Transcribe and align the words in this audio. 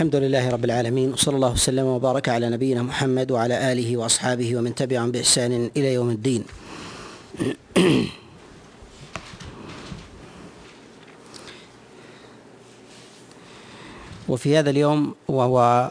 الحمد 0.00 0.16
لله 0.16 0.50
رب 0.50 0.64
العالمين 0.64 1.12
وصلى 1.12 1.36
الله 1.36 1.52
وسلم 1.52 1.86
وبارك 1.86 2.28
على 2.28 2.50
نبينا 2.50 2.82
محمد 2.82 3.30
وعلى 3.30 3.72
آله 3.72 3.96
وأصحابه 3.96 4.56
ومن 4.56 4.74
تبعهم 4.74 5.10
بإحسان 5.10 5.70
إلى 5.76 5.94
يوم 5.94 6.10
الدين. 6.10 6.44
وفي 14.28 14.58
هذا 14.58 14.70
اليوم 14.70 15.14
وهو 15.28 15.90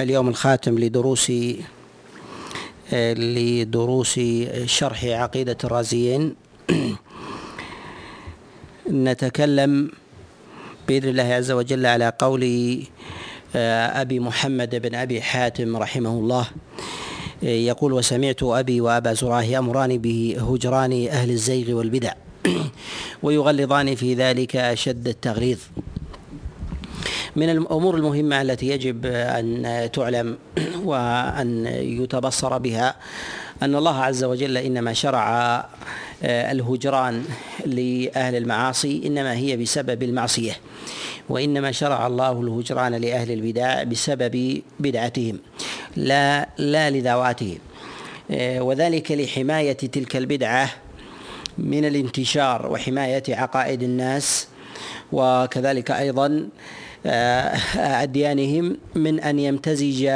اليوم 0.00 0.28
الخاتم 0.28 0.78
لدروس 0.78 1.32
لدروس 2.92 4.20
شرح 4.64 5.04
عقيدة 5.04 5.58
الرازيين 5.64 6.34
نتكلم 9.08 9.90
بإذن 10.88 11.08
الله 11.08 11.22
عز 11.22 11.50
وجل 11.50 11.86
على 11.86 12.12
قول 12.18 12.44
آه، 13.56 14.00
أبي 14.00 14.20
محمد 14.20 14.74
بن 14.74 14.94
أبي 14.94 15.22
حاتم 15.22 15.76
رحمه 15.76 16.10
الله 16.10 16.46
يقول 17.42 17.92
وسمعت 17.92 18.42
أبي 18.42 18.80
وأبا 18.80 19.12
زراه 19.12 19.42
يأمران 19.42 19.98
بهجران 19.98 21.08
أهل 21.08 21.30
الزيغ 21.30 21.72
والبدع 21.72 22.12
ويغلظان 23.22 23.94
في 23.94 24.14
ذلك 24.14 24.56
أشد 24.56 25.08
التغليظ. 25.08 25.58
من 27.36 27.50
الأمور 27.50 27.96
المهمة 27.96 28.42
التي 28.42 28.68
يجب 28.68 29.06
أن 29.06 29.88
تعلم 29.92 30.38
وأن 30.90 31.66
يتبصر 31.66 32.58
بها 32.58 32.96
أن 33.62 33.74
الله 33.74 34.00
عز 34.00 34.24
وجل 34.24 34.56
إنما 34.56 34.92
شرع 34.92 35.28
آه، 36.22 36.52
الهجران 36.52 37.24
لأهل 37.66 38.36
المعاصي 38.36 39.02
إنما 39.06 39.34
هي 39.36 39.56
بسبب 39.56 40.02
المعصية 40.02 40.52
وإنما 41.28 41.72
شرع 41.72 42.06
الله 42.06 42.40
الهجران 42.40 42.94
لأهل 42.94 43.30
البدع 43.30 43.82
بسبب 43.82 44.62
بدعتهم 44.80 45.38
لا 45.96 46.48
لا 46.58 46.90
لذواتهم 46.90 47.58
آه، 48.30 48.62
وذلك 48.62 49.12
لحماية 49.12 49.72
تلك 49.72 50.16
البدعة 50.16 50.70
من 51.58 51.84
الانتشار 51.84 52.72
وحماية 52.72 53.22
عقائد 53.28 53.82
الناس 53.82 54.48
وكذلك 55.12 55.90
أيضا 55.90 56.48
آه، 57.06 57.56
أديانهم 57.76 58.76
من 58.94 59.20
أن 59.20 59.38
يمتزج 59.38 60.10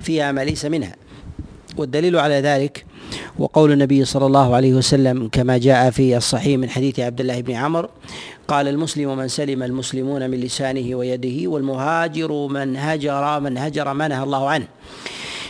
فيها 0.00 0.32
ما 0.32 0.44
ليس 0.44 0.64
منها. 0.64 1.05
والدليل 1.76 2.16
على 2.16 2.34
ذلك 2.40 2.86
وقول 3.38 3.72
النبي 3.72 4.04
صلى 4.04 4.26
الله 4.26 4.54
عليه 4.54 4.74
وسلم 4.74 5.28
كما 5.28 5.58
جاء 5.58 5.90
في 5.90 6.16
الصحيح 6.16 6.58
من 6.58 6.70
حديث 6.70 7.00
عبد 7.00 7.20
الله 7.20 7.40
بن 7.40 7.54
عمر 7.54 7.88
قال 8.48 8.68
المسلم 8.68 9.16
من 9.16 9.28
سلم 9.28 9.62
المسلمون 9.62 10.30
من 10.30 10.40
لسانه 10.40 10.96
ويده 10.96 11.50
والمهاجر 11.50 12.46
من 12.46 12.76
هجر 12.76 13.40
من 13.40 13.58
هجر 13.58 13.92
ما 13.92 14.08
نهى 14.08 14.22
الله 14.22 14.48
عنه. 14.48 14.66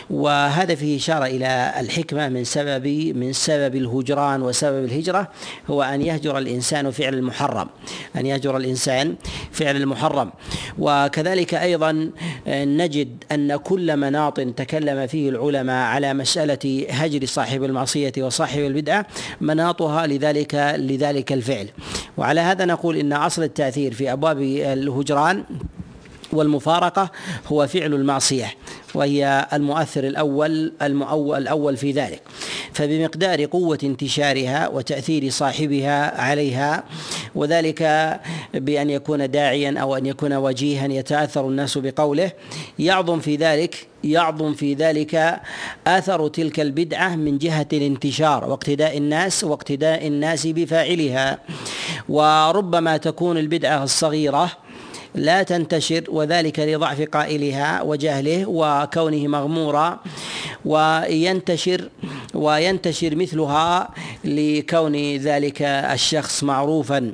وهذا 0.09 0.75
فيه 0.75 0.97
إشارة 0.97 1.25
إلى 1.25 1.73
الحكمة 1.79 2.29
من 2.29 2.43
سبب 2.43 2.87
من 3.15 3.33
سبب 3.33 3.75
الهجران 3.75 4.41
وسبب 4.41 4.85
الهجرة 4.85 5.27
هو 5.69 5.83
أن 5.83 6.01
يهجر 6.01 6.37
الإنسان 6.37 6.91
فعل 6.91 7.13
المحرم 7.13 7.67
أن 8.15 8.25
يهجر 8.25 8.57
الإنسان 8.57 9.15
فعل 9.51 9.75
المحرم. 9.75 10.31
وكذلك 10.79 11.53
أيضا 11.53 12.11
نجد 12.47 13.23
أن 13.31 13.55
كل 13.55 13.97
مناط 13.97 14.39
تكلم 14.39 15.07
فيه 15.07 15.29
العلماء 15.29 15.85
على 15.85 16.13
مسألة 16.13 16.87
هجر 16.89 17.25
صاحب 17.25 17.63
المعصية 17.63 18.13
وصاحب 18.17 18.59
البدعة 18.59 19.05
مناطها 19.41 20.07
لذلك 20.07 20.55
لذلك 20.77 21.33
الفعل. 21.33 21.69
وعلى 22.17 22.41
هذا 22.41 22.65
نقول 22.65 22.97
إن 22.97 23.13
أصل 23.13 23.43
التأثير 23.43 23.93
في 23.93 24.11
أبواب 24.11 24.41
الهجران 24.41 25.43
والمفارقة 26.33 27.11
هو 27.47 27.67
فعل 27.67 27.93
المعصية. 27.93 28.53
وهي 28.95 29.47
المؤثر 29.53 30.03
الأول 30.03 30.73
المؤول 30.81 31.37
الأول 31.37 31.77
في 31.77 31.91
ذلك. 31.91 32.21
فبمقدار 32.73 33.45
قوة 33.45 33.79
انتشارها 33.83 34.67
وتأثير 34.67 35.29
صاحبها 35.29 36.21
عليها 36.21 36.83
وذلك 37.35 37.81
بأن 38.53 38.89
يكون 38.89 39.31
داعيا 39.31 39.79
أو 39.79 39.95
أن 39.95 40.05
يكون 40.05 40.33
وجيها 40.33 40.87
يتأثر 40.87 41.47
الناس 41.47 41.77
بقوله 41.77 42.31
يعظم 42.79 43.19
في 43.19 43.35
ذلك 43.35 43.87
يعظم 44.03 44.53
في 44.53 44.73
ذلك 44.73 45.41
اثر 45.87 46.27
تلك 46.27 46.59
البدعة 46.59 47.15
من 47.15 47.37
جهة 47.37 47.67
الانتشار 47.73 48.49
واقتداء 48.49 48.97
الناس 48.97 49.43
واقتداء 49.43 50.07
الناس 50.07 50.47
بفاعلها. 50.47 51.39
وربما 52.09 52.97
تكون 52.97 53.37
البدعة 53.37 53.83
الصغيرة 53.83 54.51
لا 55.17 55.43
تنتشر 55.43 56.03
وذلك 56.07 56.59
لضعف 56.59 57.01
قائلها 57.01 57.81
وجهله 57.81 58.45
وكونه 58.47 59.27
مغمورا 59.27 59.99
وينتشر 60.65 61.89
وينتشر 62.33 63.15
مثلها 63.15 63.89
لكون 64.25 65.15
ذلك 65.15 65.61
الشخص 65.61 66.43
معروفا 66.43 67.11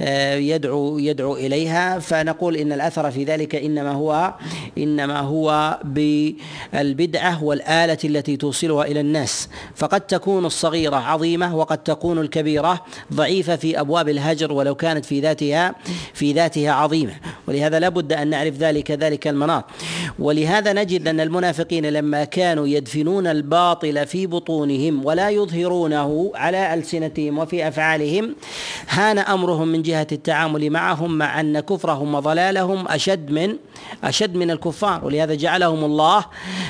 آه، 0.00 0.34
يدعو 0.34 0.98
يدعو 0.98 1.36
إليها. 1.36 1.98
فنقول 1.98 2.56
إن 2.56 2.72
الأثر 2.72 3.10
في 3.10 3.24
ذلك 3.24 3.54
إنما 3.54 3.92
هو 3.92 4.34
إنما 4.78 5.20
هو 5.20 5.78
بالبدعة 5.84 7.44
والآلة 7.44 7.98
التي 8.04 8.36
توصلها 8.36 8.84
إلى 8.84 9.00
الناس. 9.00 9.48
فقد 9.74 10.00
تكون 10.00 10.46
الصغيرة 10.46 10.96
عظيمة 10.96 11.56
وقد 11.56 11.78
تكون 11.78 12.18
الكبيرة 12.18 12.84
ضعيفة 13.12 13.56
في 13.56 13.80
أبواب 13.80 14.08
الهجر 14.08 14.52
ولو 14.52 14.74
كانت 14.74 15.04
في 15.04 15.20
ذاتها 15.20 15.74
في 16.14 16.32
ذاتها 16.32 16.72
عظيمة. 16.72 17.14
ولهذا 17.46 17.78
لا 17.78 17.88
بد 17.88 18.12
أن 18.12 18.28
نعرف 18.28 18.54
ذلك 18.54 18.90
ذلك 18.90 19.28
المناط. 19.28 19.64
ولهذا 20.18 20.72
نجد 20.72 21.08
أن 21.08 21.20
المنافقين 21.20 21.86
لما 21.86 22.24
كانوا 22.24 22.66
يدفنون 22.66 23.26
الباطل 23.26 24.06
في 24.06 24.26
بطونهم 24.26 25.04
ولا 25.04 25.30
يظهرونه 25.30 26.32
على 26.34 26.74
ألسنتهم 26.74 27.38
وفي 27.38 27.68
أفعالهم 27.68 28.34
هان 28.88 29.18
أمرهم 29.18 29.68
من 29.68 29.82
جهة 29.82 30.06
التعامل 30.12 30.70
معهم 30.70 31.18
مع 31.18 31.40
أن 31.40 31.60
كفرهم 31.60 32.14
وضلالهم 32.14 32.88
أشد 32.88 33.30
من 33.30 33.56
أشد 34.04 34.34
من 34.34 34.50
الكفار. 34.50 35.04
ولهذا 35.04 35.34
جعلهم 35.34 35.84
الله 35.84 36.24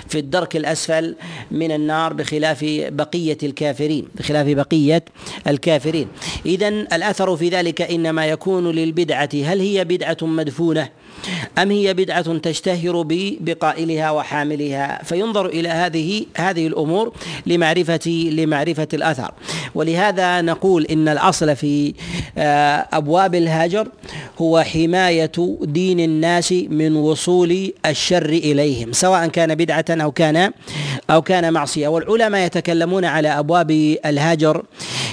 في 0.09 0.19
الدرك 0.19 0.57
الأسفل 0.57 1.17
من 1.51 1.73
النار 1.73 2.13
بخلاف 2.13 2.65
بقية 2.89 3.39
الكافرين 3.43 4.09
بخلاف 4.15 4.47
بقية 4.47 5.05
الكافرين. 5.47 6.09
اذا 6.47 6.69
الأثر 6.69 7.37
في 7.37 7.49
ذلك 7.49 7.83
إنما 7.83 8.27
يكون 8.27 8.71
للبدعة. 8.71 9.29
هل 9.35 9.61
هي 9.61 9.85
بدعة 9.85 10.17
مدفونه 10.49 10.91
أم 11.59 11.71
هي 11.71 11.95
بدعة 11.95 12.39
تشتهر 12.39 13.05
بقائلها 13.41 14.11
وحاملها؟ 14.11 15.03
فينظر 15.05 15.47
إلى 15.47 15.69
هذه 15.69 16.27
هذه 16.37 16.67
الأمور 16.67 17.13
لمعرفة 17.47 18.31
لمعرفة 18.33 18.89
الأثر. 18.95 19.31
ولهذا 19.75 20.41
نقول 20.41 20.85
إن 20.85 21.09
الأصل 21.09 21.57
في 21.57 21.95
آه، 22.39 22.89
أبواب 22.93 23.35
الهجر 23.35 23.89
هو 24.39 24.61
حماية 24.63 25.33
دين 25.63 26.01
الناس 26.01 26.53
من 26.53 26.97
وصول 26.97 27.73
الشر 27.87 28.29
إليهم 28.29 28.93
سواء 28.93 29.27
كان 29.27 29.55
بدعة 29.55 29.85
أو 29.91 30.13
كان 30.13 30.53
أو 31.11 31.23
كان 31.23 31.53
معصية. 31.53 31.89
والعلماء 31.89 32.47
يتكلمون 32.47 33.05
على 33.05 33.29
أبواب 33.29 33.71
الهجر 34.07 34.65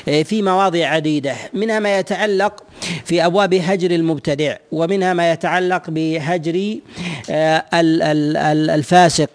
آه، 0.07 0.23
في 0.23 0.41
مواضع 0.41 0.85
عديدة. 0.87 1.35
منها 1.53 1.79
ما 1.79 1.99
يتعلق 1.99 2.63
في 3.05 3.25
أبواب 3.25 3.53
هجر 3.53 3.91
المبتدع 3.91 4.55
ومنها 4.71 5.13
ما 5.13 5.31
يتعلق 5.31 5.89
بهجر 5.95 6.57
آه، 7.29 7.63
الفاسق. 8.75 9.29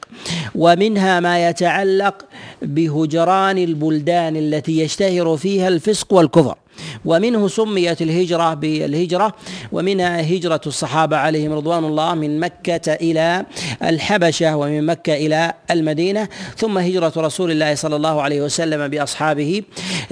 ومنها 0.54 1.20
ما 1.20 1.48
يتعلق 1.48 2.16
بهجران 2.62 3.58
البلدان 3.58 4.36
التي 4.36 4.80
يشتهر 4.80 5.36
فيها 5.36 5.68
الفسق 5.68 6.12
والكفر. 6.12 6.56
ومنه 7.04 7.48
سميت 7.48 8.02
الهجرة 8.02 8.54
بالهجرة 8.54 9.34
ومنها 9.72 10.20
هجرة 10.20 10.60
الصحابة 10.66 11.16
عليهم 11.16 11.52
رضوان 11.52 11.84
الله 11.84 12.14
من 12.14 12.40
مكة 12.40 12.94
إلى 12.94 13.46
الحبشة 13.82 14.56
ومن 14.56 14.86
مكة 14.86 15.14
إلى 15.14 15.54
المدينة 15.70 16.28
ثم 16.56 16.78
هجرة 16.78 17.12
رسول 17.16 17.50
الله 17.50 17.74
صلى 17.74 17.96
الله 17.96 18.22
عليه 18.22 18.40
وسلم 18.40 18.88
بأصحابه 18.88 19.62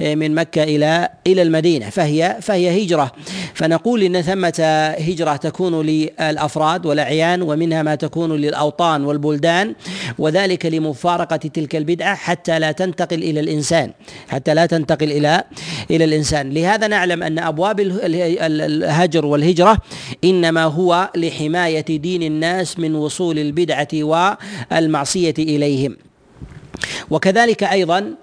آه، 0.01 0.15
من 0.15 0.35
مكة 0.35 0.63
إلى 0.63 1.09
إلى 1.27 1.41
المدينة. 1.41 1.89
فهي 1.89 2.37
فهي 2.41 2.85
هجرة. 2.85 3.11
فنقول 3.53 4.03
إن 4.03 4.21
ثمة 4.21 4.93
هجرة 4.99 5.35
تكون 5.35 5.85
للأفراد 5.85 6.85
والأعيان 6.85 7.41
ومنها 7.41 7.83
ما 7.83 7.95
تكون 7.95 8.31
للأوطان 8.35 9.05
والبلدان 9.05 9.75
وذلك 10.19 10.65
لمفارقة 10.65 11.35
تلك 11.35 11.75
البدعة 11.75 12.15
حتى 12.15 12.59
لا 12.59 12.71
تنتقل 12.71 13.23
إلى 13.23 13.39
الإنسان 13.39 13.91
حتى 14.27 14.53
لا 14.53 14.65
تنتقل 14.65 15.11
إلى 15.11 15.43
إلى 15.91 16.03
الإنسان. 16.03 16.49
لهذا 16.59 16.87
نعلم 16.87 17.23
أن 17.23 17.39
أبواب 17.39 17.79
الهجر 17.79 19.25
والهجرة 19.25 19.77
إنما 20.23 20.63
هو 20.63 21.09
لحماية 21.15 21.85
دين 21.97 22.23
الناس 22.23 22.79
من 22.79 22.95
وصول 22.95 23.39
البدعة 23.39 23.87
والمعصية 23.93 25.33
إليهم. 25.39 25.97
وكذلك 27.09 27.63
أيضا 27.63 28.13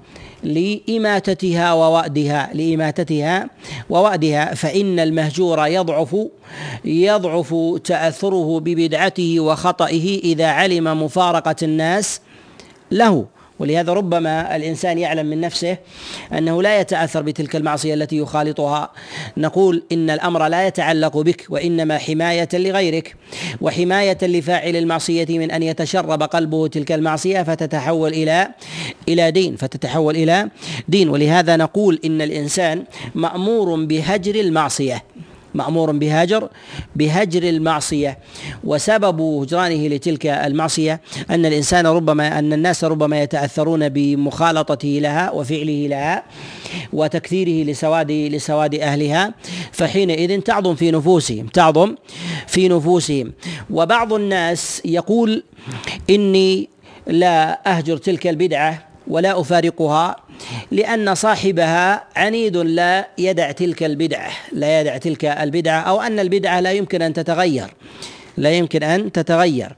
لإماتتها 0.45 1.73
ووأدها 1.73 2.51
لإماتتها 2.55 3.51
ووأدها 3.91 4.55
فإن 4.55 5.01
المهجور 5.01 5.67
يضعف 5.67 6.17
يضعف 6.85 7.55
تأثره 7.85 8.61
ببدعته 8.61 9.41
وخطئه 9.41 10.19
إذا 10.19 10.47
علم 10.47 11.03
مفارقة 11.03 11.57
الناس 11.63 12.21
له. 12.91 13.27
ولهذا 13.59 13.93
ربما 13.93 14.57
الإنسان 14.57 14.99
يعلم 14.99 15.27
من 15.27 15.41
نفسه 15.41 15.77
أنه 16.33 16.63
لا 16.63 16.81
يتأثر 16.81 17.23
بتلك 17.23 17.57
المعصية 17.57 17.95
التي 17.95 18.17
يخالطها. 18.17 18.93
نقول 19.37 19.83
إن 19.93 20.11
الأمر 20.11 20.47
لا 20.47 20.67
يتعلق 20.67 21.19
بك 21.19 21.47
وإنما 21.49 21.99
حماية 21.99 22.49
لغيرك 22.53 23.17
وحماية 23.61 24.19
لفاعل 24.23 24.77
المعصية 24.77 25.39
من 25.39 25.51
أن 25.51 25.63
يتشرب 25.63 26.23
قلبه 26.23 26.67
تلك 26.67 26.93
المعصية 26.93 27.43
فتتحول 27.43 28.13
إلى 28.13 28.49
إلى 29.09 29.31
دين 29.31 29.57
فتتحول 29.57 30.17
إلى 30.17 30.49
دين. 30.89 31.09
ولهذا 31.09 31.57
نقول 31.57 32.01
إن 32.05 32.23
الإنسان 32.23 32.85
مأمور 33.15 33.85
بهجر 33.85 34.35
المعصية. 34.35 35.05
مأمور 35.57 35.93
بهجر 35.93 36.49
بهجر 36.97 37.43
المعصية. 37.43 38.19
وسبب 38.65 39.21
هجرانه 39.21 39.89
لتلك 39.89 40.27
المعصية 40.27 41.01
أن 41.31 41.47
الإنسان 41.47 41.87
ربما 41.87 42.39
أن 42.39 42.53
الناس 42.53 42.85
ربما 42.85 43.23
يتأثرون 43.23 43.89
بمخالطته 43.89 44.99
لها 45.03 45.31
وفعله 45.31 45.87
لها 45.87 46.23
وتكثيره 46.93 47.71
لسواد 47.71 48.11
لسواد 48.13 48.75
أهلها 48.75 49.35
فحينئذ 49.73 50.41
تعظم 50.41 50.75
في 50.75 50.91
نفوسهم 50.91 51.47
تعظم 51.47 51.95
في 52.47 52.69
نفوسهم. 52.69 53.33
وبعض 53.71 54.13
الناس 54.13 54.83
يقول 54.85 55.43
إني 56.11 56.69
لا 57.07 57.71
أهجر 57.77 57.97
تلك 57.97 58.27
البدعة 58.27 58.87
ولا 59.09 59.41
أفارقها 59.41 60.17
لأن 60.71 61.15
صاحبها 61.15 62.05
عنيد 62.17 62.57
لا 62.57 63.09
يدع 63.19 63.53
تلك 63.53 63.83
البدعة 63.83 64.31
لا 64.53 64.81
يدع 64.81 64.97
تلك 64.97 65.25
البدعة 65.25 65.81
أو 65.81 66.01
أن 66.01 66.19
البدعة 66.19 66.61
لا 66.61 66.73
يمكن 66.73 67.03
أن 67.03 67.13
تتغير 67.13 67.75
لا 68.37 68.51
يمكن 68.51 68.83
أن 68.83 69.13
تتغير. 69.13 69.73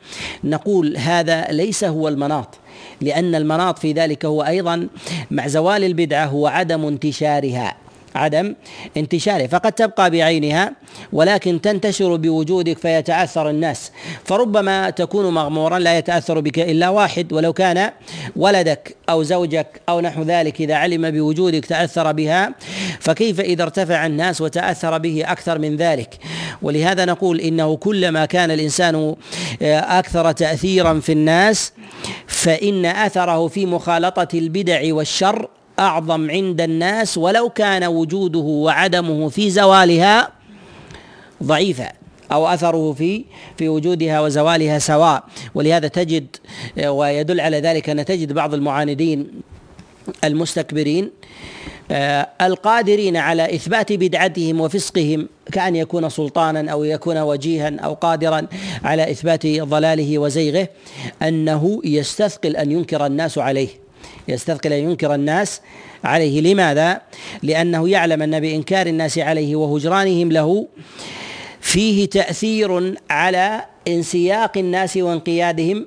نقول 0.44 0.96
هذا 0.96 1.46
ليس 1.50 1.84
هو 1.84 2.08
المناط 2.08 2.58
لأن 3.00 3.34
المناط 3.34 3.78
في 3.78 3.92
ذلك 3.92 4.24
هو 4.24 4.42
أيضا 4.42 4.88
مع 5.30 5.46
زوال 5.46 5.84
البدعة 5.84 6.26
هو 6.26 6.46
عدم 6.46 6.86
انتشارها. 6.86 7.76
عدم 8.18 8.54
انتشاره 8.96 9.46
فقد 9.46 9.72
تبقى 9.72 10.10
بعينها 10.10 10.72
ولكن 11.12 11.60
تنتشر 11.60 12.16
بوجودك 12.16 12.78
فيتاثر 12.78 13.50
الناس. 13.50 13.92
فربما 14.24 14.90
تكون 14.90 15.34
مغمورا 15.34 15.78
لا 15.78 15.98
يتأثر 15.98 16.40
بك 16.40 16.58
إلا 16.58 16.88
واحد 16.88 17.32
ولو 17.32 17.52
كان 17.52 17.90
ولدك 18.36 18.96
أو 19.10 19.22
زوجك 19.22 19.80
أو 19.88 20.00
نحو 20.00 20.22
ذلك 20.22 20.60
إذا 20.60 20.74
علم 20.74 21.10
بوجودك 21.10 21.64
تأثر 21.64 22.12
بها 22.12 22.54
فكيف 23.00 23.40
إذا 23.40 23.62
ارتفع 23.62 24.06
الناس 24.06 24.40
وتأثر 24.40 24.98
به 24.98 25.22
أكثر 25.26 25.58
من 25.58 25.76
ذلك؟ 25.76 26.14
ولهذا 26.62 27.04
نقول 27.04 27.40
إنه 27.40 27.76
كلما 27.76 28.24
كان 28.24 28.50
الإنسان 28.50 29.14
آه، 29.62 29.98
أكثر 29.98 30.32
تأثيرا 30.32 31.00
في 31.00 31.12
الناس 31.12 31.72
فإن 32.26 32.86
أثره 32.86 33.48
في 33.48 33.66
مخالطة 33.66 34.28
البدع 34.34 34.94
والشر 34.94 35.48
أعظم 35.78 36.30
عند 36.30 36.60
الناس 36.60 37.18
ولو 37.18 37.48
كان 37.48 37.84
وجوده 37.84 38.38
وعدمه 38.38 39.28
في 39.28 39.50
زوالها 39.50 40.28
ضعيفا 41.42 41.92
أو 42.32 42.48
أثره 42.48 42.92
في 42.92 43.24
في 43.56 43.68
وجودها 43.68 44.20
وزوالها 44.20 44.78
سواء. 44.78 45.24
ولهذا 45.54 45.88
تجد 45.88 46.36
ويدل 46.86 47.40
على 47.40 47.60
ذلك 47.60 47.90
أن 47.90 48.04
تجد 48.04 48.32
بعض 48.32 48.54
المعاندين 48.54 49.30
المستكبرين 50.24 51.10
آه، 51.90 52.28
القادرين 52.40 53.16
على 53.16 53.54
إثبات 53.54 53.92
بدعتهم 53.92 54.60
وفسقهم 54.60 55.28
كأن 55.52 55.76
يكون 55.76 56.08
سلطانا 56.08 56.72
أو 56.72 56.84
يكون 56.84 57.18
وجيها 57.18 57.80
أو 57.80 57.94
قادرا 57.94 58.46
على 58.84 59.10
إثبات 59.10 59.46
ضلاله 59.46 60.18
وزيغه 60.18 60.68
أنه 61.22 61.80
يستثقل 61.84 62.56
أن 62.56 62.72
ينكر 62.72 63.06
الناس 63.06 63.38
عليه. 63.38 63.68
يستثقل 64.28 64.72
أن 64.72 64.90
ينكر 64.90 65.14
الناس 65.14 65.60
عليه. 66.04 66.40
لماذا؟ 66.40 67.00
لأنه 67.42 67.88
يعلم 67.88 68.22
أن 68.22 68.40
بإنكار 68.40 68.86
الناس 68.86 69.18
عليه 69.18 69.56
وهجرانهم 69.56 70.32
له 70.32 70.66
فيه 71.60 72.08
تأثير 72.08 72.94
على 73.10 73.64
انسياق 73.88 74.58
الناس 74.58 74.96
وانقيادهم 74.96 75.86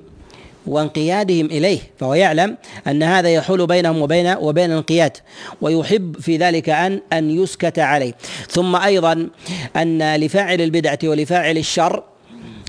وانقيادهم 0.66 1.46
إليه. 1.46 1.78
فهو 1.98 2.14
يعلم 2.14 2.56
أن 2.86 3.02
هذا 3.02 3.28
يحول 3.28 3.66
بينهم 3.66 4.02
وبين 4.02 4.36
وبين 4.36 4.70
الانقياد 4.70 5.16
ويحب 5.60 6.16
في 6.20 6.36
ذلك 6.36 6.68
أن 6.68 7.00
أن 7.12 7.30
يسكت 7.30 7.78
عليه. 7.78 8.14
ثم 8.48 8.76
أيضا 8.76 9.28
أن 9.76 10.16
لفاعل 10.16 10.60
البدعة 10.60 10.98
ولفاعل 11.04 11.58
الشر 11.58 12.11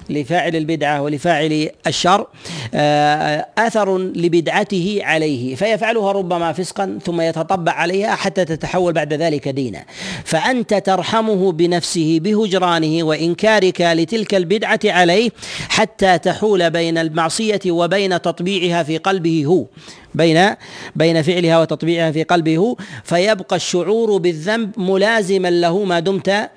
لفاعل 0.10 0.56
البدعة 0.56 1.02
ولفاعل 1.02 1.70
الشر 1.88 2.28
آه، 2.74 3.46
أثر 3.58 3.98
لبدعته 3.98 5.00
عليه 5.04 5.56
فيفعلها 5.56 6.12
ربما 6.12 6.54
فسقا 6.54 7.00
ثم 7.06 7.22
يتطبع 7.22 7.72
عليها 7.72 8.16
حتى 8.16 8.46
تتحول 8.46 8.94
بعد 8.94 9.14
ذلك 9.14 9.48
دينا. 9.48 9.84
فأنت 10.26 10.74
ترحمه 10.74 11.52
بنفسه 11.52 12.20
بهجرانه 12.22 13.04
وإنكارك 13.04 13.82
لتلك 13.82 14.36
البدعة 14.36 14.80
عليه 14.86 15.30
حتى 15.70 16.18
تحول 16.18 16.70
بين 16.70 16.98
المعصية 16.98 17.60
وبين 17.68 18.22
تطبيعها 18.22 18.84
في 18.84 18.98
قلبه 18.98 19.46
هو 19.46 19.66
بين 20.16 20.56
بين 20.96 21.22
فعلها 21.22 21.62
وتطبيعها 21.62 22.12
في 22.12 22.24
قلبه 22.24 22.58
هو 22.58 22.78
فيبقى 23.04 23.56
الشعور 23.56 24.18
بالذنب 24.18 24.80
ملازما 24.80 25.50
له 25.50 25.84
ما 25.84 26.00
دمت 26.00 26.50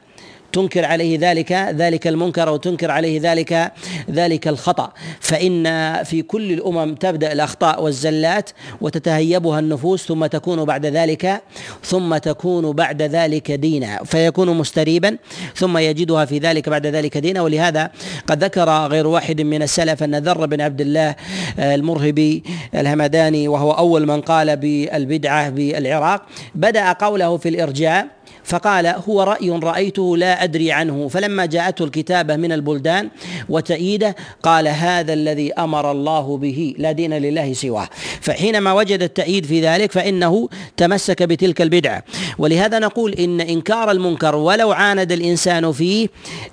تنكر 0.53 0.85
عليه 0.85 1.19
ذلك 1.21 1.53
ذلك 1.53 2.07
المنكر 2.07 2.49
أو 2.49 2.57
تنكر 2.57 2.91
عليه 2.91 3.21
ذلك 3.23 3.73
ذلك 4.11 4.49
الخطأ. 4.49 4.93
فإن 5.21 5.65
في 6.05 6.23
كل 6.23 6.53
الأمم 6.53 6.95
تبدأ 6.95 7.33
الأخطاء 7.33 7.83
والزلات 7.83 8.51
وتتهيبها 8.81 9.59
النفوس 9.59 10.07
ثم 10.07 10.27
تكون 10.27 10.65
بعد 10.65 10.87
ذلك 10.87 11.43
ثم 11.85 12.17
تكون 12.17 12.73
بعد 12.73 13.03
ذلك 13.03 13.53
دينا. 13.53 14.05
فيكون 14.05 14.57
مستريبا 14.57 15.17
ثم 15.55 15.79
يجدها 15.79 16.25
في 16.25 16.39
ذلك 16.39 16.69
بعد 16.69 16.87
ذلك 16.87 17.19
دينا. 17.19 17.41
ولهذا 17.41 17.91
قد 18.27 18.45
ذكر 18.45 18.87
غير 18.87 19.07
واحد 19.07 19.41
من 19.41 19.63
السلف 19.63 20.03
أن 20.03 20.17
ذر 20.17 20.47
بن 20.47 20.61
عبد 20.61 20.81
الله 20.81 21.15
المرهبي 21.59 22.43
الهمداني 22.75 23.49
وهو 23.49 23.73
أول 23.73 24.07
من 24.07 24.21
قال 24.21 24.57
بالبدعة 24.57 25.51
بالعراق 25.51 26.23
بدأ 26.55 26.93
قوله 26.93 27.37
في 27.37 27.49
الإرجاء 27.49 28.07
فقال 28.47 28.87
هو 28.87 29.23
رأي 29.23 29.51
رأيته 29.51 30.17
لا 30.17 30.45
أدري 30.45 30.73
عنه. 30.73 31.09
فلما 31.09 31.47
جاءته 31.47 31.85
الكتابة 31.85 32.37
من 32.37 32.53
البلدان 32.53 33.09
وتأييده 33.49 34.17
قال 34.43 34.69
هذا 34.69 35.13
الذي 35.13 35.53
أمر 35.53 35.91
الله 35.91 36.37
به 36.37 36.75
لا 36.79 36.93
دين 36.93 37.15
لله 37.15 37.53
سواه. 37.53 37.89
فحينما 38.21 38.73
وجد 38.73 39.03
التأييد 39.03 39.47
في 39.47 39.61
ذلك 39.61 39.93
فإنه 39.93 40.49
تمسك 40.77 41.23
بتلك 41.23 41.63
البدعة. 41.63 42.03
ولهذا 42.39 42.79
نقول 42.79 43.13
إن 43.13 43.41
إنكار 43.41 43.91
المنكر 43.91 44.37
ولو 44.37 44.73
عاند 44.73 45.13
الإنسان 45.13 45.73
فيه 45.73 46.09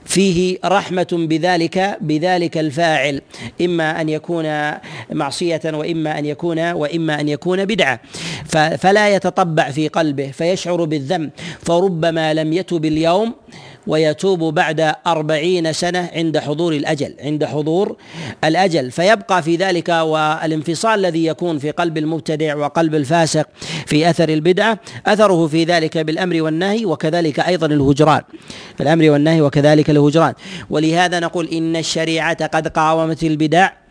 فيه 0.06 0.58
رحمة 0.66 1.08
بذلك 1.12 1.98
بذلك 2.02 2.58
الفاعل. 2.58 3.22
إما 3.62 4.02
أن 4.02 4.10
يكون 4.10 4.72
معصية 5.12 5.62
وإما 5.66 6.20
أن 6.20 6.26
يكون 6.26 6.72
وإما 6.72 7.20
أن 7.20 7.30
يكون 7.30 7.66
بدعة. 7.66 8.00
فلا 8.78 9.16
يتطبع 9.16 9.72
في 9.72 9.88
قلبه 9.88 10.32
فيشعر 10.32 10.84
بالذنب 10.84 11.30
فربما 11.84 12.34
لم 12.34 12.54
يتب 12.54 12.86
اليوم 12.86 13.34
ويتوب 13.88 14.44
بعد 14.54 14.94
أربعين 15.08 15.74
سنة 15.74 16.10
عند 16.14 16.38
حضور 16.38 16.74
الأجل 16.74 17.14
عند 17.20 17.46
حضور 17.46 17.96
الأجل. 18.44 18.92
فيبقى 18.92 19.44
في 19.44 19.56
ذلك 19.56 19.90
والانفصال 19.90 21.00
الذي 21.00 21.26
يكون 21.26 21.60
في 21.60 21.72
قلب 21.72 21.98
المبتدع 21.98 22.56
وقلب 22.56 22.96
الفاسق 22.96 23.48
في 23.86 24.10
أثر 24.10 24.30
البدعة 24.30 24.80
أثره 25.08 25.48
في 25.48 25.64
ذلك 25.64 25.98
بالأمر 25.98 26.42
والنهي 26.42 26.86
وكذلك 26.86 27.40
أيضا 27.40 27.68
الهجران. 27.68 28.22
بالأمر 28.80 29.10
والنهي 29.10 29.42
وكذلك 29.42 29.90
الهجران. 29.90 30.34
ولهذا 30.70 31.20
نقول 31.20 31.48
إن 31.48 31.76
الشريعة 31.76 32.46
قد 32.46 32.68
قاومت 32.68 33.24
البدع 33.24 33.83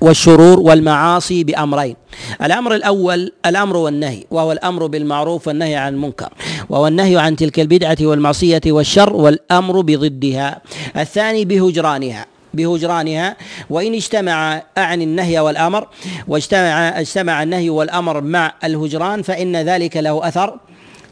والشرور 0.00 0.60
والمعاصي 0.60 1.44
بأمرين. 1.44 1.96
الأمر 2.42 2.74
الأول 2.74 3.32
الأمر 3.46 3.76
والنهي 3.76 4.24
وهو 4.30 4.52
الأمر 4.52 4.86
بالمعروف 4.86 5.48
والنهي 5.48 5.76
عن 5.76 5.94
المنكر 5.94 6.28
وهو 6.68 6.86
النهي 6.86 7.16
عن 7.16 7.36
تلك 7.36 7.60
البدعة 7.60 7.96
والمعصية 8.00 8.60
والشر 8.66 9.16
والأمر 9.16 9.80
بضدها. 9.80 10.62
الثاني 10.96 11.44
بهجرانها 11.44 12.26
بهجرانها. 12.54 13.36
وإن 13.70 13.94
اجتمع 13.94 14.62
أعني 14.78 15.04
النهي 15.04 15.38
والأمر 15.38 15.88
واجتمع 16.28 17.00
اجتمع 17.00 17.42
النهي 17.42 17.70
والأمر 17.70 18.20
مع 18.20 18.52
الهجران 18.64 19.22
فإن 19.22 19.56
ذلك 19.56 19.96
له 19.96 20.28
أثر 20.28 20.58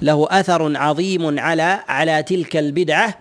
له 0.02 0.26
أثر 0.30 0.76
عظيم 0.76 1.38
على 1.38 1.80
على 1.88 2.22
تلك 2.22 2.56
البدعة. 2.56 3.18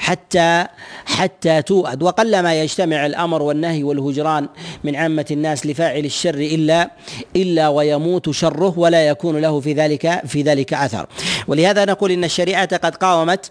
حتى 0.00 0.66
حتى 1.06 1.62
توأد. 1.62 2.02
وقلما 2.02 2.62
يجتمع 2.62 3.06
الأمر 3.06 3.42
والنهي 3.42 3.82
والهجران 3.82 4.48
من 4.84 4.96
عامة 4.96 5.26
الناس 5.30 5.66
لفاعل 5.66 6.04
الشر 6.04 6.34
إلا 6.34 6.90
إلا 7.36 7.68
ويموت 7.68 8.30
شره 8.30 8.78
ولا 8.78 9.08
يكون 9.08 9.36
له 9.36 9.60
في 9.60 9.72
ذلك 9.72 10.22
في 10.26 10.42
ذلك 10.42 10.74
أثر. 10.74 11.06
ولهذا 11.48 11.84
نقول 11.84 12.10
إن 12.10 12.24
الشريعة 12.24 12.76
قد 12.76 12.96
قاومت 12.96 13.50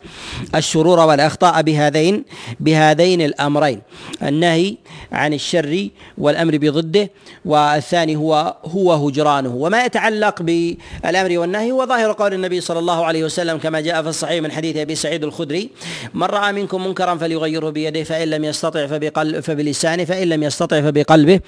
الشرور 0.56 1.00
والأخطاء 1.00 1.62
بهذين 1.62 2.26
بهذين 2.60 3.22
الأمرين. 3.22 3.82
النهي 4.24 4.76
عن 5.12 5.34
الشر 5.34 5.90
والأمر 6.18 6.58
بضده 6.58 7.10
والثاني 7.46 8.16
هو 8.16 8.56
هو 8.66 8.94
هجرانه. 8.94 9.56
وما 9.56 9.86
يتعلق 9.86 10.42
بالأمر 10.42 11.40
والنهي 11.40 11.72
هو 11.72 11.86
ظاهر 11.86 12.12
قول 12.12 12.34
النبي 12.34 12.62
صلى 12.62 12.80
الله 12.80 13.06
عليه 13.06 13.24
وسلم 13.24 13.58
كما 13.58 13.80
جاء 13.80 14.02
في 14.02 14.10
الصحيح 14.10 14.44
من 14.44 14.52
حديث 14.52 14.78
أبي 14.78 14.96
سعيد 14.96 15.24
الخدري 15.24 15.70
من 16.14 16.24
راى 16.40 16.54
منكم 16.54 16.88
منكرا 16.88 17.16
فليغيره 17.16 17.70
بيده 17.70 18.04
فإن 18.04 18.28
لم 18.28 18.44
يستطع 18.44 18.88
فبقلب 18.88 19.40
فبلسانه 19.40 20.04
فإن 20.06 20.30
لم 20.30 20.44
يستطع 20.44 20.82
فبقلبه 20.82 21.40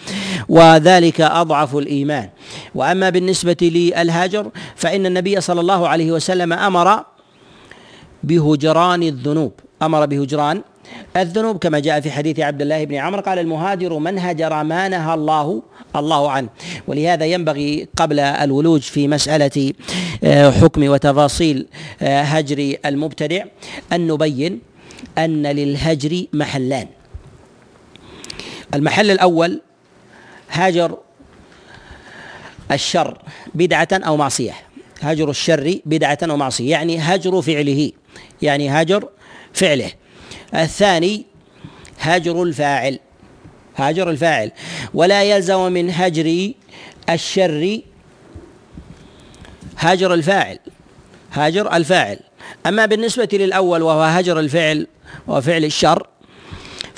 وذلك 0.49 1.21
أضعف 1.21 1.75
الإيمان. 1.75 2.29
وأما 2.75 3.09
بالنسبة 3.09 3.57
للهاجر 3.61 4.51
فإن 4.75 5.05
النبي 5.05 5.41
صلى 5.41 5.61
الله 5.61 5.87
عليه 5.87 6.11
وسلم 6.11 6.53
أمر 6.53 7.03
بهجران 8.23 9.03
الذنوب. 9.03 9.53
أمر 9.81 10.05
بهجران 10.05 10.61
الذنوب 11.17 11.57
كما 11.57 11.79
جاء 11.79 12.01
في 12.01 12.11
حديث 12.11 12.39
عبد 12.39 12.61
الله 12.61 12.85
بن 12.85 12.95
عمرو 12.95 13.21
قال 13.21 13.39
المهاجر 13.39 13.97
من 13.97 14.19
هجر 14.19 14.63
ما 14.63 14.87
نهى 14.89 15.13
الله 15.13 15.61
الله 15.95 16.31
عنه. 16.31 16.49
ولهذا 16.87 17.25
ينبغي 17.25 17.87
قبل 17.97 18.19
الولوج 18.19 18.81
في 18.81 19.07
مسألة 19.07 19.73
آه، 20.23 20.51
حكم 20.51 20.83
وتفاصيل 20.89 21.67
آه، 22.01 22.21
هجر 22.21 22.75
المبتدع 22.85 23.43
أن 23.93 24.07
نبين 24.07 24.70
أن 25.17 25.47
للهجر 25.47 26.25
محلان. 26.33 26.87
المحل 28.73 29.11
الأول 29.11 29.61
هاجر 30.51 30.97
الشر 32.71 33.17
بدعة 33.55 33.87
أو 33.93 34.17
معصية. 34.17 34.53
هجر 35.01 35.29
الشر 35.29 35.79
بدعة 35.85 36.17
أو 36.23 36.37
معصية 36.37 36.71
يعني 36.71 36.99
هجر 36.99 37.41
فعله 37.41 37.91
يعني 38.41 38.69
هجر 38.69 39.09
فعله. 39.53 39.91
الثاني 40.53 41.25
هجر 41.99 42.43
الفاعل 42.43 42.99
هاجر 43.75 44.09
الفاعل. 44.09 44.51
ولا 44.93 45.23
يلزم 45.23 45.71
من 45.71 45.91
هجر 45.91 46.51
الشر 47.09 47.81
هاجر 49.77 50.13
الفاعل 50.13 50.59
هاجر 51.31 51.75
الفاعل. 51.75 52.19
أما 52.65 52.85
بالنسبة 52.85 53.29
للأول 53.33 53.81
وهو 53.81 54.01
هجر 54.01 54.39
الفعل 54.39 54.87
وفعل 55.27 55.65
الشر 55.65 56.07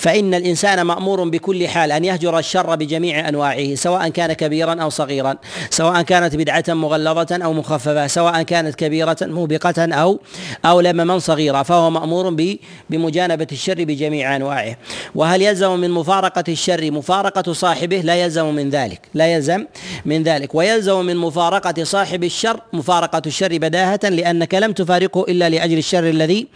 فإن 0.04 0.34
الإنسان 0.34 0.82
مأمور 0.82 1.30
بكل 1.30 1.68
حال 1.68 1.92
أن 1.92 2.06
يهجر 2.06 2.40
الشر 2.40 2.76
بجميع 2.76 3.30
أنواعه 3.30 3.76
سواء 3.76 4.10
كان 4.10 4.34
كبيرا 4.34 4.74
أو 4.74 4.90
صغيرا 4.90 5.36
سواء 5.70 6.02
كانت 6.02 6.36
بدعة 6.36 6.64
مغلظة 6.68 7.40
أو 7.44 7.54
مخففة 7.54 8.08
سواء 8.08 8.42
كانت 8.42 8.76
كبيرة 8.76 9.18
موبقة 9.22 9.94
أو 9.94 10.20
أو 10.66 10.82
لمما 10.82 11.20
صغيرا 11.20 11.64
فهو 11.64 11.90
مأمور 11.90 12.54
بمجانبة 12.90 13.48
الشر 13.52 13.84
بجميع 13.84 14.36
أنواعه. 14.36 14.78
وهل 15.16 15.42
يلزم 15.42 15.80
من 15.80 15.92
مفارقة 15.92 16.44
الشر 16.50 16.92
مفارقة 16.92 17.54
صاحبه؟ 17.54 18.02
لا 18.02 18.16
يلزم 18.16 18.56
من 18.56 18.70
ذلك 18.70 19.02
لا 19.14 19.34
يلزم 19.34 19.66
من 20.06 20.24
ذلك. 20.24 20.56
ويلزم 20.56 21.06
من 21.06 21.18
مفارقة 21.18 21.84
صاحب 21.84 22.24
الشر 22.24 22.60
مفارقة 22.74 23.22
الشر 23.26 23.58
بداهة 23.58 24.00
لأنك 24.04 24.56
لم 24.56 24.72
تفارقه 24.72 25.26
إلا 25.30 25.50
لأجل 25.50 25.78
الشر 25.78 26.10
الذي 26.10 26.48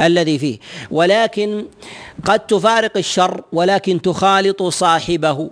الذي 0.00 0.38
فيه. 0.38 0.58
ولكن 0.90 1.64
قد 2.24 2.40
تفارق 2.40 2.95
الشر 2.96 3.40
ولكن 3.52 4.02
تخالط 4.02 4.62
صاحبه. 4.62 5.50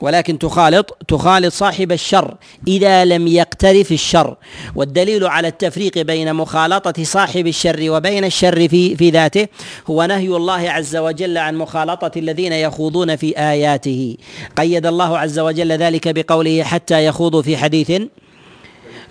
ولكن 0.00 0.38
تخالط 0.38 0.98
تخالط 1.08 1.52
صاحب 1.52 1.92
الشر 1.92 2.34
إذا 2.68 3.04
لم 3.04 3.26
يقترف 3.26 3.92
الشر. 3.92 4.36
والدليل 4.74 5.26
على 5.26 5.48
التفريق 5.48 5.98
بين 5.98 6.34
مخالطة 6.34 7.04
صاحب 7.04 7.46
الشر 7.46 7.90
وبين 7.90 8.24
الشر 8.24 8.68
في 8.68 8.96
في 8.96 9.10
ذاته 9.10 9.46
هو 9.90 10.04
نهي 10.04 10.28
الله 10.28 10.70
عز 10.70 10.96
وجل 10.96 11.38
عن 11.38 11.56
مخالطة 11.56 12.10
الذين 12.16 12.52
يخوضون 12.52 13.16
في 13.16 13.38
آياته. 13.38 14.16
قيد 14.56 14.86
الله 14.86 15.18
عز 15.18 15.38
وجل 15.38 15.72
ذلك 15.72 16.08
بقوله 16.08 16.62
حتى 16.62 17.06
يخوضوا 17.06 17.42
في 17.42 17.56
حديث 17.56 18.02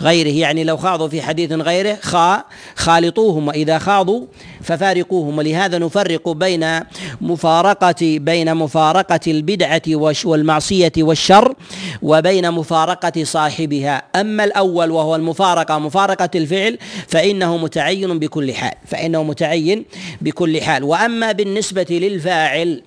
غيره. 0.02 0.30
يعني 0.30 0.64
لو 0.64 0.78
خاضوا 0.78 1.08
في 1.08 1.22
حديث 1.22 1.52
غيره 1.52 1.98
خا 2.02 2.44
خالطوهم 2.76 3.48
وإذا 3.48 3.78
خاضوا 3.78 4.26
ففارقوهم 4.62 5.38
ولهذا 5.38 5.78
نفرق 5.78 6.30
بين 6.30 6.80
مفارقة 7.22 7.96
بين 8.02 8.56
مفارقة 8.56 9.20
البدعة 9.28 9.82
والمعصية 10.24 10.92
والشر 10.98 11.54
وبين 12.02 12.52
مفارقة 12.52 13.24
صاحبها. 13.24 14.04
أما 14.16 14.44
الأول 14.44 14.92
وهو 14.92 15.16
المفارقة 15.16 15.80
مفارقة 15.80 16.30
الفعل 16.36 16.78
فإنه 17.08 17.58
متعين 17.58 18.20
بكل 18.20 18.54
حال. 18.54 18.74
فإنه 18.86 19.24
متعين 19.24 19.86
بكل 20.22 20.62
حال. 20.62 20.84
وأما 20.84 21.32
بالنسبة 21.32 21.88
للفاعل 21.90 22.84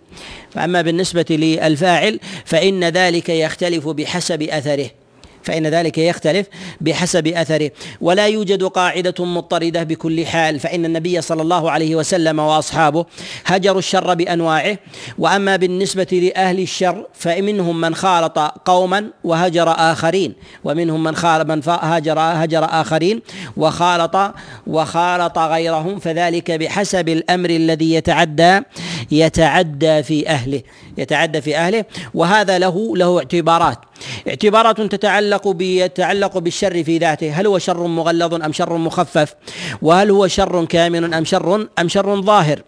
فأما 0.50 0.82
بالنسبة 0.82 1.26
للفاعل 1.30 2.20
فإن 2.44 2.84
ذلك 2.84 3.28
يختلف 3.28 3.88
بحسب 3.88 4.42
أثره. 4.42 4.99
فإن 5.42 5.66
ذلك 5.66 5.98
يختلف 5.98 6.46
بحسب 6.80 7.26
أثره. 7.26 7.70
ولا 8.00 8.26
يوجد 8.26 8.62
قاعدة 8.64 9.24
مضطردة 9.24 9.82
بكل 9.82 10.26
حال 10.26 10.60
فإن 10.60 10.84
النبي 10.84 11.20
صلى 11.20 11.42
الله 11.42 11.70
عليه 11.70 11.94
وسلم 11.96 12.38
وأصحابه 12.38 13.04
هجروا 13.46 13.78
الشر 13.78 14.14
بأنواعه 14.14 14.78
وأما 15.18 15.56
بالنسبة 15.56 16.30
لأهل 16.34 16.58
الشر 16.58 17.06
فمنهم 17.14 17.80
من 17.80 17.94
خالط 17.94 18.38
قوما 18.64 19.10
وهجر 19.24 19.70
آخرين 19.70 20.34
ومنهم 20.64 21.02
من 21.02 21.16
خالط 21.16 21.46
من 21.50 21.62
هاجر 21.66 22.18
هجر 22.18 22.64
آخرين 22.64 23.22
وخالط 23.56 24.34
وخالط 24.66 25.38
غيرهم 25.38 25.98
فذلك 25.98 26.50
بحسب 26.50 27.08
الأمر 27.08 27.50
الذي 27.50 27.94
يتعدى 27.94 28.60
يتعدى 29.10 30.02
في 30.02 30.28
أهله. 30.28 30.62
يتعدى 31.00 31.40
في 31.40 31.56
أهله 31.56 31.84
وهذا 32.14 32.58
له 32.58 32.96
له 32.96 33.18
اعتبارات. 33.18 33.78
اعتبارات 34.28 34.80
تتعلق 34.80 35.56
يتعلق 35.60 36.38
بالشر 36.38 36.84
في 36.84 36.98
ذاته. 36.98 37.30
هل 37.32 37.46
هو 37.46 37.58
شر 37.58 37.86
مغلظ 37.86 38.34
أم 38.34 38.52
شر 38.52 38.76
مخفف؟ 38.76 39.34
وهل 39.82 40.10
هو 40.10 40.26
شر 40.26 40.64
كامن 40.64 41.14
أم 41.14 41.24
شر 41.24 41.68
أم 41.78 41.88
شر 41.88 42.20
ظاهر؟ 42.20 42.62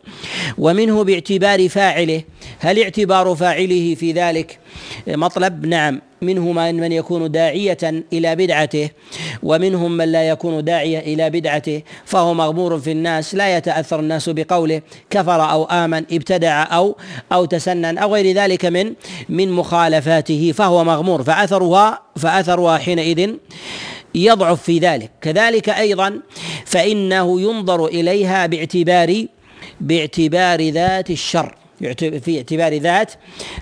ومنه 0.58 1.04
باعتبار 1.04 1.68
فاعله. 1.68 2.22
هل 2.58 2.82
اعتبار 2.82 3.34
فاعله 3.34 3.94
في 3.94 4.12
ذلك 4.12 4.58
مطلب؟ 5.06 5.66
نعم. 5.66 6.00
منهم 6.22 6.54
من 6.54 6.92
يكون 6.92 7.30
داعية 7.30 8.04
إلى 8.12 8.36
بدعته 8.36 8.90
ومنهم 9.42 9.96
من 9.96 10.12
لا 10.12 10.28
يكون 10.28 10.64
داعية 10.64 10.98
إلى 10.98 11.30
بدعته 11.30 11.82
فهو 12.04 12.34
مغمور 12.34 12.78
في 12.78 12.92
الناس 12.92 13.34
لا 13.34 13.56
يتأثر 13.56 14.00
الناس 14.00 14.28
بقوله 14.28 14.82
كفر 15.10 15.50
أو 15.50 15.64
آمن 15.64 16.04
ابتدع 16.12 16.62
أو 16.62 16.96
أو 17.32 17.44
تسنن 17.44 17.98
أو 17.98 18.14
غير 18.14 18.36
ذلك 18.36 18.64
من 18.64 18.94
من 19.28 19.52
مخالفاته 19.52 20.52
فهو 20.52 20.84
مغمور 20.84 21.22
فأثرها 21.22 22.02
فأثرها 22.16 22.78
حينئذ 22.78 23.34
يضعف 24.14 24.62
في 24.62 24.78
ذلك. 24.78 25.10
كذلك 25.20 25.68
أيضا 25.68 26.20
فإنه 26.64 27.40
ينظر 27.40 27.86
إليها 27.86 28.46
باعتبار 28.46 29.26
باعتبار 29.80 30.68
ذات 30.68 31.10
الشر. 31.10 31.61
في 31.96 32.36
اعتبار 32.36 32.76
ذات 32.76 33.12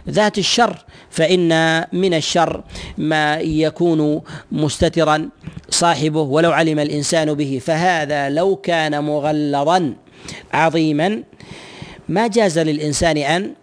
ذات 0.08 0.38
الشر 0.38 0.84
فإن 1.10 1.84
من 1.92 2.14
الشر 2.14 2.64
ما 2.98 3.40
يكون 3.40 4.22
مستترا 4.52 5.28
صاحبه 5.70 6.20
ولو 6.20 6.52
علم 6.52 6.78
الإنسان 6.78 7.34
به 7.34 7.60
فهذا 7.64 8.28
لو 8.28 8.56
كان 8.56 9.04
مغلظا 9.04 9.94
عظيما 10.52 11.22
ما 12.08 12.26
جاز 12.26 12.58
للإنسان 12.58 13.16
أن 13.16 13.54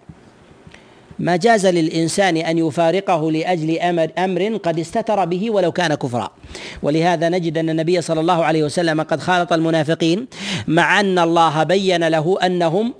ما 1.19 1.35
جاز 1.35 1.65
للإنسان 1.65 2.37
أن 2.37 2.57
يفارقه 2.57 3.31
لأجل 3.31 3.79
أمر 3.79 4.11
أمر 4.17 4.57
قد 4.57 4.79
استتر 4.79 5.25
به 5.25 5.51
ولو 5.51 5.71
كان 5.71 5.95
كفرا. 5.95 6.29
ولهذا 6.83 7.29
نجد 7.29 7.57
أن 7.57 7.69
النبي 7.69 8.01
صلى 8.01 8.19
الله 8.19 8.45
عليه 8.45 8.63
وسلم 8.63 9.01
قد 9.01 9.19
خالط 9.19 9.53
المنافقين 9.53 10.27
مع 10.67 10.99
أن 10.99 11.19
الله 11.19 11.63
بين 11.63 12.07
له 12.07 12.37
أنهم 12.45 12.93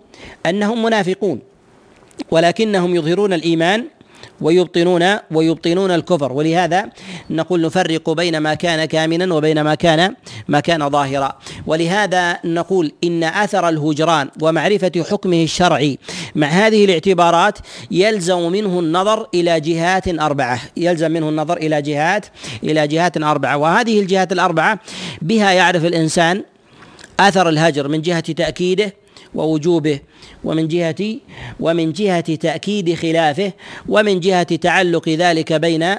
أنهم 0.46 0.84
منافقون 0.84 1.40
ولكنهم 2.32 2.96
يظهرون 2.96 3.34
الإيمان 3.34 3.86
ويبطنون 4.42 5.18
ويبطنون 5.32 5.92
الكفر. 5.92 6.32
ولهذا 6.34 6.90
نقول 7.30 7.62
نفرق 7.62 8.10
بين 8.10 8.38
ما 8.38 8.54
كان 8.54 8.86
كامنا 8.86 9.34
وبين 9.34 9.62
ما 9.62 9.76
كان 9.76 10.16
ما 10.48 10.60
كان 10.60 10.90
ظاهرا. 10.90 11.40
ولهذا 11.66 12.40
نقول 12.46 12.92
إن 13.04 13.24
آثر 13.24 13.70
الهجران 13.70 14.30
ومعرفة 14.42 14.92
حكمه 15.10 15.44
الشرعي 15.44 16.00
مع 16.36 16.48
هذه 16.48 16.86
الاعتبارات 16.86 17.58
يلزم 17.92 18.52
منه 18.52 18.80
النظر 18.80 19.28
إلى 19.34 19.60
جهات 19.60 20.08
أربعة 20.08 20.60
يلزم 20.78 21.12
منه 21.12 21.30
النظر 21.30 21.58
إلى 21.58 21.82
جهات 21.82 22.26
إلى 22.64 22.88
جهات 22.88 23.18
أربعة. 23.18 23.58
وهذه 23.58 24.00
الجهات 24.00 24.32
الأربعة 24.32 24.80
بها 25.22 25.52
يعرف 25.52 25.86
الإنسان 25.86 26.44
آثر 27.20 27.50
الهجر 27.50 27.88
من 27.88 28.02
جهة 28.02 28.20
تأكيده 28.20 28.94
ووجوبه 29.36 30.00
ومن 30.44 30.68
جهة 30.68 31.16
ومن 31.60 31.94
جهة 31.94 32.36
تأكيد 32.36 32.94
خلافه 32.94 33.52
ومن 33.88 34.20
جهة 34.20 34.56
تعلق 34.56 35.10
ذلك 35.10 35.54
بين 35.54 35.96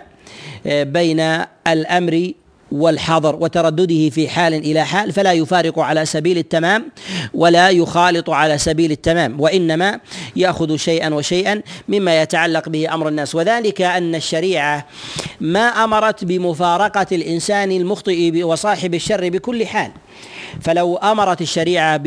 بين 0.67 1.21
الأمر 1.67 2.33
والحظر 2.73 3.37
وتردده 3.37 4.11
في 4.11 4.29
حال 4.29 4.55
إلى 4.55 4.87
حال 4.87 5.13
فلا 5.13 5.33
يفارق 5.33 5.79
على 5.79 6.07
سبيل 6.07 6.39
التمام 6.39 6.91
ولا 7.35 7.71
يخالط 7.71 8.31
على 8.31 8.59
سبيل 8.59 8.91
التمام 8.91 9.41
وإنما 9.41 10.01
يأخذ 10.37 10.77
شيئا 10.77 11.15
وشيئا 11.15 11.63
مما 11.89 12.23
يتعلق 12.23 12.69
به 12.69 12.95
أمر 12.95 13.09
الناس. 13.09 13.35
وذلك 13.35 13.83
أن 13.83 14.15
الشريعة 14.15 14.87
ما 15.41 15.61
أمرت 15.61 16.25
بمفارقة 16.25 17.07
الإنسان 17.13 17.73
المخطئ 17.73 18.43
وصاحب 18.43 18.95
الشر 18.95 19.29
بكل 19.29 19.67
حال. 19.67 19.91
فلو 20.61 20.97
أمرت 20.97 21.43
الشريعة 21.43 22.01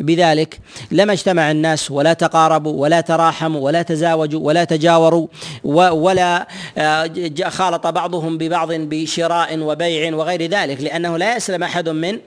بذلك 0.00 0.60
لما 0.90 1.12
اجتمع 1.12 1.50
الناس 1.50 1.90
ولا 1.90 2.12
تقاربوا 2.12 2.82
ولا 2.82 3.00
تراحموا 3.00 3.60
ولا 3.60 3.82
تزاوجوا 3.82 4.40
ولا 4.40 4.64
تجاوروا 4.64 5.26
ولا 5.64 6.48
آه، 6.78 7.10
خالط 7.46 7.86
بعضهم 7.86 8.38
ببعض 8.38 8.72
بشراء 8.72 9.58
وبيع 9.58 10.14
وغير 10.14 10.42
ذلك 10.42 10.80
لأنه 10.80 11.16
لا 11.16 11.36
يسلم 11.36 11.62
أحد 11.62 11.88
من 11.88 12.18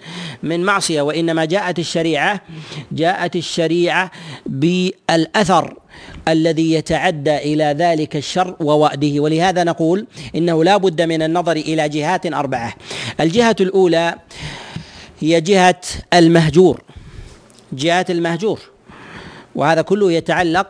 من 0.44 0.64
معصية 0.64 1.02
وإنما 1.02 1.46
جاءت 1.46 1.80
الشريعة 1.80 2.42
جاءت 2.92 3.36
الشريعة 3.36 4.12
بالأثر 4.46 5.74
الذي 6.28 6.74
يتعدى 6.74 7.38
إلى 7.38 7.76
ذلك 7.78 8.16
الشر 8.16 8.56
ووأده. 8.60 9.20
ولهذا 9.20 9.64
نقول 9.64 10.08
إنه 10.36 10.64
لا 10.64 10.78
بد 10.78 11.02
من 11.02 11.22
النظر 11.22 11.52
إلى 11.52 11.90
جهات 11.90 12.26
أربعة. 12.26 12.74
الجهة 13.20 13.56
الأولى 13.62 14.16
هي 15.20 15.42
جهة 15.42 15.82
المهجور 16.14 16.82
جهة 17.74 18.06
المهجور. 18.10 18.60
وهذا 19.56 19.82
كله 19.82 20.12
يتعلق 20.12 20.70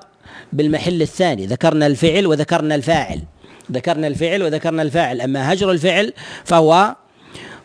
بالمحل 0.54 1.02
الثاني. 1.02 1.46
ذكرنا 1.46 1.88
الفعل 1.88 2.28
وذكرنا 2.28 2.76
الفاعل. 2.76 3.22
ذكرنا 3.72 4.08
الفعل 4.08 4.44
وذكرنا 4.44 4.82
الفاعل. 4.82 5.22
أما 5.22 5.54
هجر 5.54 5.72
الفعل 5.72 6.14
فهو 6.46 6.96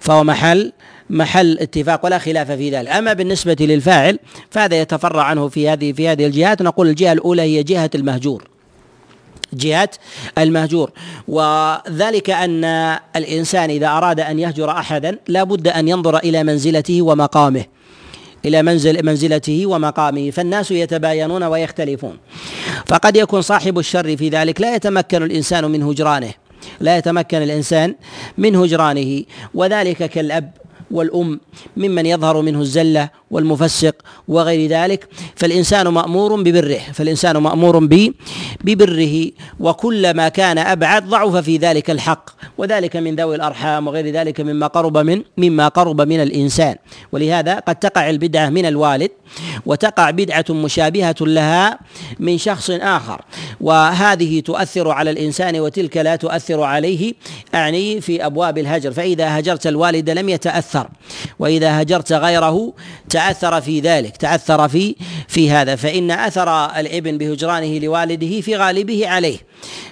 فهو 0.01 0.25
محل 0.25 0.73
محل 1.11 1.59
اتفاق 1.59 2.05
ولا 2.05 2.19
خلاف 2.19 2.51
في 2.51 2.71
ذلك. 2.71 2.89
أما 2.89 3.13
بالنسبة 3.13 3.57
للفاعل 3.61 4.19
فهذا 4.51 4.81
يتفرع 4.81 5.23
عنه 5.23 5.49
في 5.49 5.69
هذه 5.69 5.93
في 5.93 6.09
هذه 6.09 6.27
الجهات. 6.27 6.63
نقول 6.63 6.89
الجهة 6.89 7.13
الأولى 7.13 7.43
هي 7.43 7.63
جهة 7.63 7.91
المهجور. 7.95 8.54
جهة 9.57 9.89
المهجور. 10.39 10.91
وذلك 11.29 12.31
أن 12.31 12.65
الإنسان 13.17 13.71
إذا 13.71 13.87
أراد 13.89 14.21
أن 14.21 14.39
يهجر 14.39 14.71
أحدا 14.71 15.19
لا 15.29 15.45
بد 15.45 15.69
أن 15.69 15.89
ينظر 15.89 16.17
إلى 16.17 16.45
منزلته 16.45 17.03
ومقامه. 17.03 17.65
إلى 18.45 18.63
منزل 18.63 19.07
منزلته 19.07 19.67
ومقامه. 19.67 20.31
فالناس 20.31 20.71
يتباينون 20.71 21.43
ويختلفون. 21.43 22.19
فقد 22.87 23.17
يكون 23.17 23.43
صاحب 23.43 23.79
الشر 23.79 24.17
في 24.17 24.29
ذلك. 24.29 24.61
لا 24.61 24.75
يتمكن 24.75 25.23
الإنسان 25.23 25.65
من 25.65 25.83
هجرانه. 25.83 26.33
لا 26.81 26.97
يتمكن 26.97 27.43
الإنسان 27.43 27.95
من 28.39 28.57
هجرانه. 28.57 29.25
وذلك 29.55 30.11
كالأب 30.11 30.53
والأم 30.91 31.41
ممن 31.77 32.07
يظهر 32.07 32.41
منه 32.41 32.61
الزلة 32.61 33.09
والمفسق 33.35 33.95
وغير 34.29 34.71
ذلك 34.71 35.09
فالإنسان 35.37 35.89
مأمور 35.89 36.43
ببره 36.43 36.81
فالإنسان 36.93 37.37
مأمور 37.37 37.79
ببره 38.65 39.31
وكلما 39.61 40.29
كان 40.29 40.59
أبعد 40.59 41.09
ضعف 41.09 41.37
في 41.37 41.57
ذلك 41.57 41.91
الحق 41.91 42.31
وذلك 42.59 42.97
من 42.97 43.17
ذوي 43.17 43.37
الأرحام 43.37 43.87
وغير 43.87 44.11
ذلك 44.11 44.41
مما 44.41 44.67
قرب 44.67 44.99
من 44.99 45.23
مما 45.37 45.69
قرب 45.69 46.01
من 46.01 46.23
الإنسان. 46.23 46.77
ولهذا 47.13 47.55
قد 47.59 47.77
تقع 47.77 48.11
البدعة 48.11 48.49
من 48.51 48.67
الوالد 48.67 49.11
وتقع 49.67 50.11
بدعة 50.11 50.45
مشابهة 50.51 51.15
لها 51.21 51.79
من 52.21 52.39
شخص 52.39 52.71
آخر. 52.71 53.21
وهذه 53.61 54.41
تؤثر 54.41 54.91
على 54.91 55.11
الإنسان 55.11 55.61
وتلك 55.61 55.97
لا 55.97 56.17
تؤثر 56.17 56.63
عليه 56.63 57.13
أعني 57.55 58.01
في 58.01 58.27
أبواب 58.27 58.59
الهجر. 58.59 58.93
فإذا 58.93 59.39
هجرت 59.39 59.67
الوالد 59.67 60.11
لم 60.11 60.29
يتأثر 60.29 60.89
وإذا 61.39 61.83
هجرت 61.83 62.13
غيره 62.13 62.73
تأثر 63.11 63.24
في 63.61 63.81
ذلك 63.81 64.17
تأثر 64.17 64.69
في 64.69 64.95
في 65.29 65.51
هذا 65.51 65.77
فإن 65.77 66.11
أثر 66.11 66.67
الإبن 66.67 67.19
بهجرانه 67.19 67.79
لوالده 67.79 68.41
في 68.41 68.57
غالبه 68.57 69.09
عليه. 69.09 69.39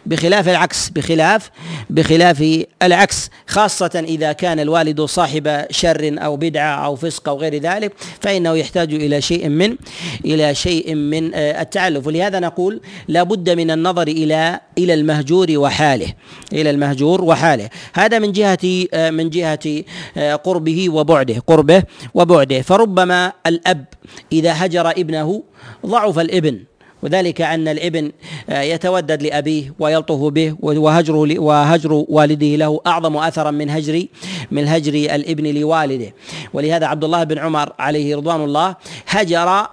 بخلاف 0.07 0.49
العكس 0.49 0.89
بخلاف 0.89 1.51
بخلاف 1.91 2.65
العكس 2.83 3.31
خاصة 3.47 4.05
إذا 4.09 4.33
كان 4.33 4.61
الوالد 4.61 5.01
صاحب 5.01 5.65
شر 5.71 6.17
أو 6.19 6.37
بدعة 6.37 6.85
أو 6.85 6.97
فسق 6.97 7.29
أو 7.29 7.39
غير 7.39 7.57
ذلك 7.57 7.93
فإنه 8.21 8.55
يحتاج 8.55 8.95
إلى 8.95 9.21
شيء 9.21 9.49
من 9.49 9.77
إلى 10.25 10.55
شيء 10.55 10.95
من 10.95 11.35
آه، 11.35 11.63
التعلف. 11.63 12.07
ولهذا 12.07 12.41
نقول 12.41 12.81
لا 13.09 13.23
بد 13.23 13.51
من 13.51 13.71
النظر 13.71 14.09
إلى 14.09 14.61
إلى 14.79 14.95
المهجور 14.95 15.47
وحاله 15.51 16.13
إلى 16.53 16.71
المهجور 16.71 17.25
وحاله. 17.25 17.69
هذا 17.95 18.19
من 18.19 18.33
جهة 18.33 18.87
آه، 18.95 19.11
من 19.11 19.31
جهة 19.31 19.85
آه، 20.17 20.35
قربه 20.35 20.89
وبعده 20.91 21.43
قربه 21.47 21.83
وبعده. 22.15 22.63
فربما 22.63 23.33
الأب 23.47 23.85
إذا 24.33 24.65
هجر 24.65 24.91
ابنه 24.91 25.43
ضعف 25.87 26.19
الابن. 26.19 26.59
وذلك 27.03 27.41
أن 27.41 27.69
الابن 27.69 28.13
آه، 28.51 28.61
يتودد 28.63 29.23
لأبيه 29.23 29.75
ويلطف 29.79 30.17
به 30.17 30.57
وهجر 30.61 31.15
وهجر 31.41 32.05
والده 32.09 32.57
له 32.57 32.81
أعظم 32.87 33.17
أثرا 33.17 33.51
من 33.51 33.71
هجر 33.71 34.07
من 34.51 34.69
هجر 34.69 34.95
الابن 34.95 35.47
لوالده. 35.47 36.15
ولهذا 36.53 36.87
عبد 36.87 37.05
الله 37.05 37.25
بن 37.25 37.39
عمر 37.39 37.73
عليه 37.79 38.17
رضوان 38.17 38.45
الله 38.45 38.77
هجر 39.09 39.67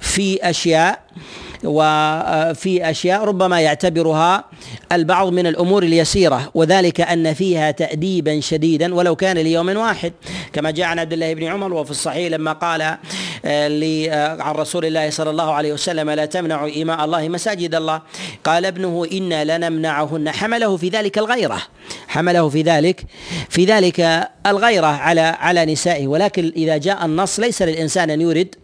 في 0.00 0.50
أشياء 0.50 1.04
وفي 1.64 2.90
أشياء 2.90 3.24
ربما 3.24 3.60
يعتبرها 3.60 4.44
البعض 4.92 5.32
من 5.32 5.46
الأمور 5.46 5.82
اليسيرة 5.82 6.50
وذلك 6.54 7.00
أن 7.00 7.34
فيها 7.34 7.70
تاديبا 7.70 8.40
شديدا 8.40 8.94
ولو 8.94 9.16
كان 9.16 9.38
ليوم 9.38 9.76
واحد. 9.76 10.12
كما 10.52 10.70
جاء 10.70 10.86
عن 10.86 10.98
عبد 10.98 11.12
الله 11.12 11.34
بن 11.34 11.44
عمر 11.44 11.74
وفي 11.74 11.90
الصحيح 11.90 12.32
لما 12.32 12.52
قال 12.52 12.82
آه، 12.82 12.86
آه، 12.86 12.98
عن 13.44 14.54
رسول 14.54 14.84
الله 14.84 15.10
صلى 15.10 15.30
الله 15.30 15.52
عليه 15.52 15.72
وسلم 15.72 16.10
لا 16.10 16.24
تمنعوا 16.24 16.68
إيماء 16.68 17.04
الله 17.04 17.28
مساجد 17.28 17.74
الله. 17.74 18.02
قال 18.44 18.66
ابنه 18.66 19.06
إنا 19.12 19.58
لنمنعهن. 19.58 20.30
حمله 20.30 20.76
في 20.76 20.88
ذلك 20.88 21.18
الغيرة 21.18 21.62
حمله 22.08 22.48
في 22.48 22.62
ذلك 22.62 23.04
في 23.48 23.64
ذلك 23.64 24.28
الغيرة 24.46 24.86
على 24.86 25.20
على 25.20 25.64
نسائه. 25.64 26.06
ولكن 26.08 26.52
إذا 26.56 26.76
جاء 26.76 27.04
النص 27.04 27.40
ليس 27.40 27.62
للإنسان 27.62 28.10
أن 28.10 28.20
يرد 28.20 28.54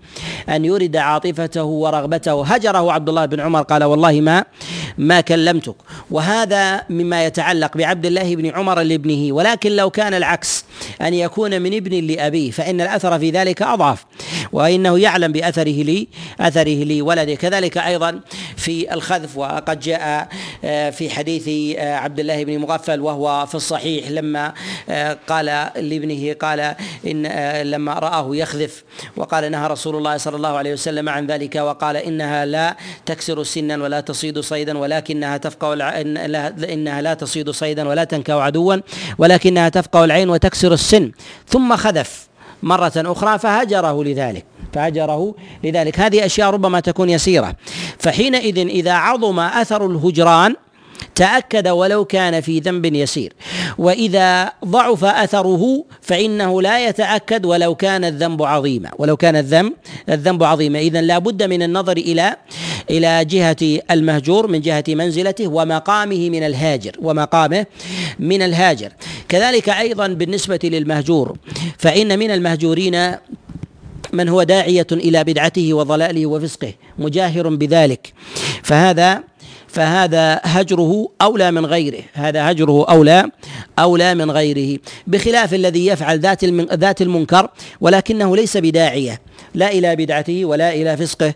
أن 0.48 0.64
يرد 0.64 0.96
عاطفته 0.96 1.64
ورغبته. 1.64 2.44
هجره 2.44 2.92
عبد 2.92 3.08
الله 3.08 3.26
بن 3.26 3.40
عمر 3.40 3.62
قال 3.62 3.84
والله 3.84 4.20
ما 4.20 4.44
ما 4.98 5.20
كلمتك. 5.20 5.74
وهذا 6.10 6.82
مما 6.90 7.24
يتعلق 7.26 7.76
بعبد 7.76 8.06
الله 8.06 8.36
بن 8.36 8.46
عمر 8.46 8.80
لابنه. 8.80 9.32
ولكن 9.32 9.76
لو 9.76 9.90
كان 9.90 10.14
العكس 10.14 10.64
أن 11.02 11.14
يكون 11.14 11.62
من 11.62 11.74
ابن 11.74 12.06
لأبيه 12.06 12.50
فإن 12.50 12.80
الأثر 12.80 13.18
في 13.18 13.30
ذلك 13.30 13.62
أضعف. 13.62 14.04
وإنه 14.52 14.98
يعلم 14.98 15.32
بأثره 15.32 15.82
لي 15.82 16.08
أثره 16.40 16.84
لولده 16.84 17.34
كذلك 17.34 17.78
أيضا 17.78 18.20
في 18.56 18.94
الخذف 18.94 19.36
وقد 19.36 19.80
جاء 19.80 20.28
آه، 20.64 20.90
في 20.90 21.10
حديث 21.10 21.76
آه، 21.78 21.94
عبد 21.94 22.20
الله 22.20 22.44
بن 22.44 22.58
مغفل 22.58 23.00
وهو 23.00 23.46
في 23.46 23.54
الصحيح 23.54 24.08
لما 24.10 24.52
آه، 24.88 25.18
قال 25.28 25.46
لابنه 25.76 26.32
قال 26.32 26.74
إن 27.06 27.26
لما 27.70 27.94
رآه 27.94 28.36
يخذف 28.36 28.84
وقال 29.16 29.50
نهى 29.50 29.68
رسول 29.68 29.96
الله 29.96 30.16
صلى 30.16 30.36
الله 30.36 30.56
عليه 30.56 30.72
وسلم 30.72 31.08
عن 31.08 31.26
ذلك 31.26 31.56
وقال 31.56 31.96
إنها 31.96 32.46
لا 32.46 32.76
تكسر 33.06 33.42
سنا 33.42 33.76
ولا 33.82 34.00
تصيد 34.00 34.40
صيدا 34.40 34.78
ولكنها 34.78 35.36
تفقع 35.36 36.00
إنها 36.00 37.02
لا 37.02 37.14
تصيد 37.14 37.50
صيدا 37.50 37.88
ولا 37.88 38.04
تنكأ 38.04 38.34
عدوا 38.34 38.76
ولكنها 39.18 39.68
تفقع 39.68 40.04
العين 40.04 40.30
وتكسر 40.30 40.72
السن. 40.72 41.12
ثم 41.48 41.76
خذف. 41.76 42.29
مرة 42.62 42.92
أخرى 42.96 43.38
فهجره 43.38 44.04
لذلك 44.04 44.44
فهجره 44.72 45.34
لذلك. 45.64 46.00
هذه 46.00 46.26
أشياء 46.26 46.50
ربما 46.50 46.80
تكون 46.80 47.10
يسيرة. 47.10 47.56
فحينئذ 47.98 48.58
إذا 48.58 48.92
عظم 48.92 49.40
أثر 49.40 49.86
الهجران 49.86 50.54
تأكد 51.14 51.68
ولو 51.68 52.04
كان 52.04 52.40
في 52.40 52.60
ذنب 52.60 52.94
يسير. 52.94 53.32
وإذا 53.78 54.52
ضعف 54.64 55.04
أثره 55.04 55.84
فإنه 56.00 56.62
لا 56.62 56.88
يتأكد 56.88 57.46
ولو 57.46 57.74
كان 57.74 58.04
الذنب 58.04 58.42
عظيما. 58.42 58.90
ولو 58.98 59.16
كان 59.16 59.36
الذنب 59.36 59.72
الذنب 60.08 60.42
عظيما. 60.42 60.78
إذا 60.78 61.00
لا 61.00 61.18
بد 61.18 61.42
من 61.42 61.62
النظر 61.62 61.96
إلى 61.96 62.36
إلى 62.90 63.24
جهة 63.24 63.80
المهجور 63.90 64.46
من 64.46 64.60
جهة 64.60 64.84
منزلته 64.88 65.48
ومقامه 65.48 66.30
من 66.30 66.42
الهاجر. 66.42 66.92
ومقامه 66.98 67.66
من 68.18 68.42
الهاجر. 68.42 68.92
كذلك 69.28 69.68
أيضا 69.68 70.06
بالنسبة 70.06 70.60
للمهجور 70.64 71.36
فإن 71.78 72.18
من 72.18 72.30
المهجورين 72.30 73.14
من 74.12 74.28
هو 74.28 74.42
داعية 74.42 74.86
إلى 74.92 75.24
بدعته 75.24 75.74
وضلاله 75.74 76.26
وفسقه 76.26 76.74
مجاهر 76.98 77.48
بذلك. 77.48 78.12
فهذا 78.62 79.29
فهذا 79.72 80.40
هجره 80.42 81.08
أولى 81.22 81.50
من 81.50 81.66
غيره 81.66 82.02
هذا 82.12 82.50
هجره 82.50 82.86
أولى 82.90 83.30
أولى 83.78 84.14
من 84.14 84.30
غيره. 84.30 84.78
بخلاف 85.06 85.54
الذي 85.54 85.86
يفعل 85.86 86.20
ذات 86.20 86.44
ذات 86.74 87.02
المنكر 87.02 87.48
ولكنه 87.80 88.36
ليس 88.36 88.56
بداعية 88.56 89.20
لا 89.54 89.72
إلى 89.72 89.96
بدعته 89.96 90.44
ولا 90.44 90.74
إلى 90.74 90.96
فسقه. 90.96 91.34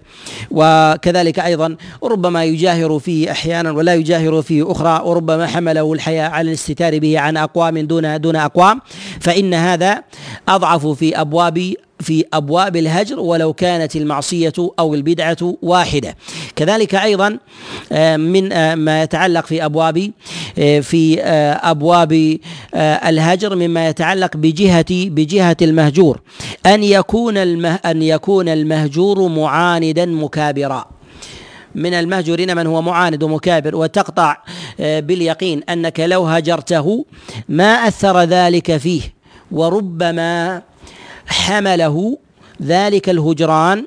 وكذلك 0.50 1.38
أيضا 1.38 1.76
ربما 2.02 2.44
يجاهر 2.44 2.98
فيه 2.98 3.30
أحيانا 3.30 3.70
ولا 3.70 3.94
يجاهر 3.94 4.42
فيه 4.42 4.72
أخرى 4.72 5.02
وربما 5.04 5.46
حمله 5.46 5.92
الحياء 5.92 6.30
على 6.30 6.48
الاستتار 6.48 6.98
به 6.98 7.18
عن 7.18 7.36
أقوام 7.36 7.78
دون 7.78 8.20
دون 8.20 8.36
أقوام. 8.36 8.80
فإن 9.20 9.54
هذا 9.54 10.02
أضعف 10.48 10.86
في 10.86 11.20
أبواب 11.20 11.74
في 12.04 12.24
أبواب 12.32 12.76
الهجر 12.76 13.20
ولو 13.20 13.52
كانت 13.52 13.96
المعصية 13.96 14.52
أو 14.78 14.94
البدعة 14.94 15.56
واحدة. 15.62 16.16
كذلك 16.56 16.94
أيضا 16.94 17.38
آه، 17.92 18.16
من 18.16 18.52
آه، 18.52 18.74
ما 18.74 19.02
يتعلق 19.02 19.46
في 19.46 19.64
أبواب 19.64 20.10
آه، 20.58 20.80
في 20.80 21.22
أبواب 21.62 22.38
الهجر 22.76 23.56
مما 23.56 23.88
يتعلق 23.88 24.36
بجهة 24.36 24.84
بجهة 24.90 25.56
المهجور. 25.62 26.20
أن 26.66 26.84
يكون 26.84 27.36
أن 27.66 28.02
يكون 28.02 28.48
المهجور 28.48 29.28
معاندا 29.28 30.06
مكابرا. 30.06 30.84
من 31.74 31.94
المهجورين 31.94 32.56
من 32.56 32.66
هو 32.66 32.82
معاند 32.82 33.22
ومكابر 33.22 33.76
وتقطع 33.76 34.36
باليقين 34.78 35.62
أنك 35.62 36.00
لو 36.00 36.26
هجرته 36.26 37.04
ما 37.48 37.88
أثر 37.88 38.22
ذلك 38.22 38.76
فيه. 38.76 39.02
وربما 39.52 40.62
حمله 41.26 42.18
ذلك 42.62 43.08
الهجران 43.08 43.86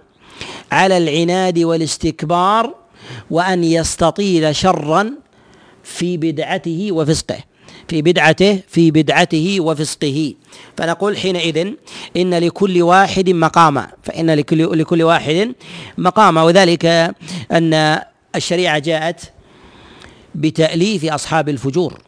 على 0.72 0.98
العناد 0.98 1.60
والاستكبار 1.60 2.76
وأن 3.32 3.64
يستطيل 3.64 4.56
شرا 4.56 5.12
في 5.84 6.18
بدعته 6.18 6.92
وفسقه 6.92 7.40
في 7.88 8.02
بدعته 8.02 8.60
في 8.68 8.92
بدعته 8.92 9.60
وفسقه. 9.60 10.34
فنقول 10.78 11.18
حينئذ 11.18 11.74
إن 12.18 12.34
لكل 12.34 12.82
واحد 12.82 13.30
مقاما 13.30 13.88
فإن 14.04 14.30
لكل 14.32 14.80
لكل 14.80 15.04
واحد 15.04 15.54
مقاما 15.98 16.44
وذلك 16.44 16.86
أن 17.52 18.00
الشريعة 18.36 18.80
جاءت 18.80 19.22
بتأليف 20.36 21.06
أصحاب 21.06 21.50
الفجور 21.50 22.02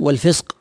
والفسق 0.00 0.56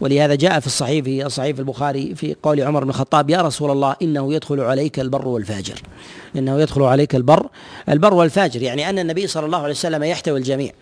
ولهذا 0.00 0.34
جاء 0.34 0.60
في 0.60 0.66
الصحيح 0.66 1.04
في 1.04 1.28
صحيح 1.28 1.58
البخاري 1.58 2.14
في 2.14 2.36
قول 2.42 2.60
عمر 2.60 2.84
بن 2.84 2.90
الخطاب 2.90 3.30
يا 3.30 3.42
رسول 3.42 3.70
الله 3.70 3.96
إنه 4.02 4.34
يدخل 4.34 4.60
عليك 4.60 5.00
البر 5.00 5.28
والفاجر. 5.28 5.82
إنه 6.36 6.60
يدخل 6.60 6.82
عليك 6.82 7.14
البر 7.14 7.48
البر 7.88 8.14
والفاجر 8.14 8.62
يعني 8.62 8.90
أن 8.90 8.98
النبي 8.98 9.26
صلى 9.26 9.46
الله 9.46 9.58
عليه 9.58 9.70
وسلم 9.70 10.02
يحتوي 10.02 10.38
الجميع 10.38 10.72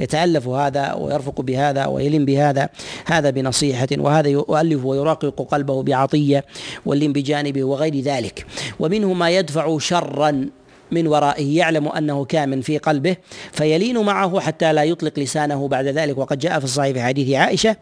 يتألف 0.00 0.48
هذا 0.48 0.92
ويرفق 0.92 1.40
بهذا 1.40 1.86
ويلم 1.86 2.24
بهذا 2.24 2.68
هذا 3.06 3.30
بنصيحة 3.30 3.88
وهذا 3.98 4.28
يؤلف 4.28 4.84
ويراقق 4.84 5.42
قلبه 5.42 5.82
بعطية 5.82 6.44
واللم 6.86 7.12
بجانبه 7.12 7.64
وغير 7.64 8.00
ذلك. 8.00 8.46
ومنه 8.80 9.12
ما 9.12 9.30
يدفع 9.30 9.78
شرا 9.78 10.48
من 10.92 11.06
ورائه 11.06 11.56
يعلم 11.58 11.88
أنه 11.88 12.24
كامن 12.24 12.60
في 12.60 12.78
قلبه 12.78 13.16
فيلين 13.52 13.98
معه 13.98 14.40
حتى 14.40 14.72
لا 14.72 14.84
يطلق 14.84 15.18
لسانه 15.18 15.68
بعد 15.68 15.86
ذلك. 15.86 16.18
وقد 16.18 16.38
جاء 16.38 16.58
في 16.58 16.64
الصحيح 16.64 17.06
حديث 17.06 17.34
عائشة 17.34 17.76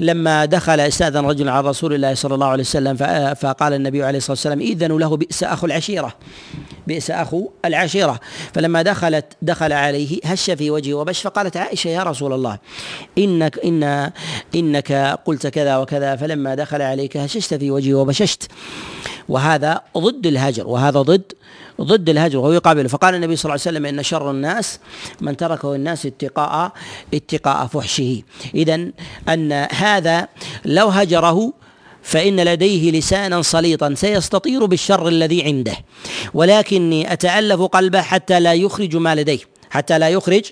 لما 0.00 0.44
دخل 0.44 0.80
استاذن 0.80 1.26
رجل 1.26 1.48
على 1.48 1.68
رسول 1.68 1.94
الله 1.94 2.14
صلى 2.14 2.34
الله 2.34 2.46
عليه 2.46 2.62
وسلم 2.62 2.96
فقال 3.34 3.72
النبي 3.72 4.04
عليه 4.04 4.18
الصلاة 4.18 4.32
والسلام 4.32 4.60
اذنوا 4.60 4.98
له 4.98 5.16
بئس 5.16 5.42
أخو 5.42 5.66
العشيرة. 5.66 6.14
بئس 6.86 7.10
أخو 7.10 7.50
العشيرة. 7.64 8.20
فلما 8.54 8.82
دخلت 8.82 9.24
دخل 9.42 9.72
عليه 9.72 10.20
هش 10.24 10.50
في 10.50 10.70
وجهه 10.70 10.94
وبش 10.94 11.20
فقالت 11.20 11.56
عائشة 11.56 11.88
يا 11.88 12.02
رسول 12.02 12.32
الله 12.32 12.58
إنك 13.18 13.58
إن 13.64 14.10
إنك 14.54 14.92
قلت 15.24 15.46
كذا 15.46 15.76
وكذا. 15.76 16.16
فلما 16.16 16.54
دخل 16.54 16.82
عليك 16.82 17.16
هششت 17.16 17.54
في 17.54 17.70
وجهه 17.70 17.94
وبششت. 17.94 18.50
وهذا 19.28 19.80
ضد 19.98 20.26
الهجر 20.26 20.66
وهذا 20.66 21.02
ضد 21.02 21.32
ضد 21.80 22.08
الهجر 22.08 22.38
وهو 22.38 22.52
يقابله. 22.52 22.88
فقال 22.88 23.14
النبي 23.14 23.36
صلى 23.36 23.44
الله 23.44 23.62
عليه 23.66 23.76
وسلم 23.78 23.86
إن 23.86 24.02
شر 24.02 24.30
الناس 24.30 24.80
من 25.20 25.36
تركه 25.36 25.74
الناس 25.74 26.06
اتقاء 26.06 26.72
اتقاء 27.14 27.66
فحشه. 27.66 28.22
اذا 28.54 28.88
أن 29.28 29.52
هذا 29.72 30.28
لو 30.64 30.88
هجره 30.88 31.52
فإن 32.02 32.40
لديه 32.40 32.90
لسانا 32.90 33.42
سليطا 33.42 33.94
سيستطير 33.94 34.64
بالشر 34.64 35.08
الذي 35.08 35.44
عنده. 35.44 35.76
ولكني 36.34 37.12
أتألف 37.12 37.62
قلبه 37.62 38.02
حتى 38.02 38.40
لا 38.40 38.54
يخرج 38.54 38.96
ما 38.96 39.14
لديه. 39.14 39.55
حتى 39.76 39.98
لا 39.98 40.08
يخرج 40.08 40.44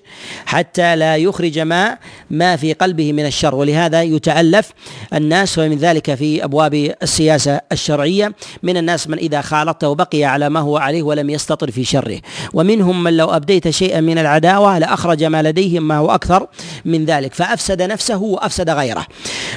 حتى 0.46 0.96
لا 0.96 1.16
يخرج 1.16 1.58
ما 1.58 1.98
ما 2.30 2.56
في 2.56 2.72
قلبه 2.72 3.12
من 3.12 3.26
الشر. 3.26 3.54
ولهذا 3.54 4.02
يتألف 4.02 4.70
الناس 5.14 5.58
ومن 5.58 5.76
ذلك 5.76 6.14
في 6.14 6.44
أبواب 6.44 6.74
السياسة 7.02 7.60
الشرعية. 7.72 8.34
من 8.62 8.76
الناس 8.76 9.08
من 9.08 9.18
إذا 9.18 9.40
خالطته 9.40 9.94
بقي 9.94 10.24
على 10.24 10.48
ما 10.48 10.60
هو 10.60 10.76
عليه 10.76 11.02
ولم 11.02 11.30
يستطر 11.30 11.70
في 11.70 11.84
شره. 11.84 12.20
ومنهم 12.52 13.02
من 13.02 13.16
لو 13.16 13.30
أبديت 13.30 13.70
شيئا 13.70 14.00
من 14.00 14.18
العداوة 14.18 14.78
لأخرج 14.78 15.24
ما 15.24 15.42
لديهم 15.42 15.88
ما 15.88 15.96
هو 15.96 16.10
أكثر 16.10 16.46
من 16.84 17.04
ذلك. 17.04 17.34
فأفسد 17.34 17.82
نفسه 17.82 18.22
وأفسد 18.22 18.70
غيره. 18.70 19.06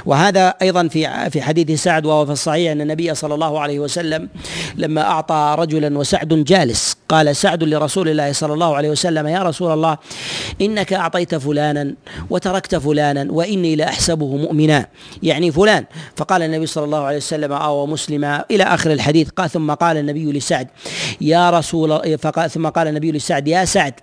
وهذا 0.05 0.53
أيضا 0.61 0.87
في 0.87 1.29
في 1.29 1.41
حديث 1.41 1.83
سعد 1.83 2.05
وهو 2.05 2.25
في 2.25 2.31
الصحيح 2.31 2.71
أن 2.71 2.81
النبي 2.81 3.15
صلى 3.15 3.33
الله 3.33 3.59
عليه 3.59 3.79
وسلم 3.79 4.29
لما 4.75 5.01
أعطى 5.01 5.55
رجلا 5.59 5.97
وسعد 5.97 6.33
جالس 6.33 6.97
قال 7.09 7.35
سعد 7.35 7.63
لرسول 7.63 8.09
الله 8.09 8.31
صلى 8.31 8.53
الله 8.53 8.75
عليه 8.75 8.89
وسلم 8.89 9.27
يا 9.27 9.39
رسول 9.39 9.56
الله 9.61 9.97
إنك 10.61 10.93
أعطيت 10.93 11.35
فلانا 11.35 11.93
وتركت 12.29 12.75
فلانا 12.75 13.27
وإني 13.31 13.75
لأحسبه 13.75 14.35
مؤمنا. 14.35 14.87
يعني 15.23 15.51
فلان. 15.51 15.85
فقال 16.15 16.41
النبي 16.41 16.65
صلى 16.65 16.83
الله 16.83 17.03
عليه 17.03 17.17
وسلم 17.17 17.53
أو 17.53 17.85
مسلما 17.85 18.45
إلى 18.51 18.63
آخر 18.63 18.91
الحديث 18.91 19.29
قال 19.29 19.49
ثم 19.49 19.71
قال 19.71 19.97
النبي 19.97 20.31
لسعد 20.31 20.67
يا 21.21 21.49
رسول 21.49 22.17
فقال 22.17 22.51
ثم 22.51 22.67
قال 22.67 22.87
النبي 22.87 23.11
لسعد 23.11 23.47
يا 23.47 23.65
سعد 23.65 23.93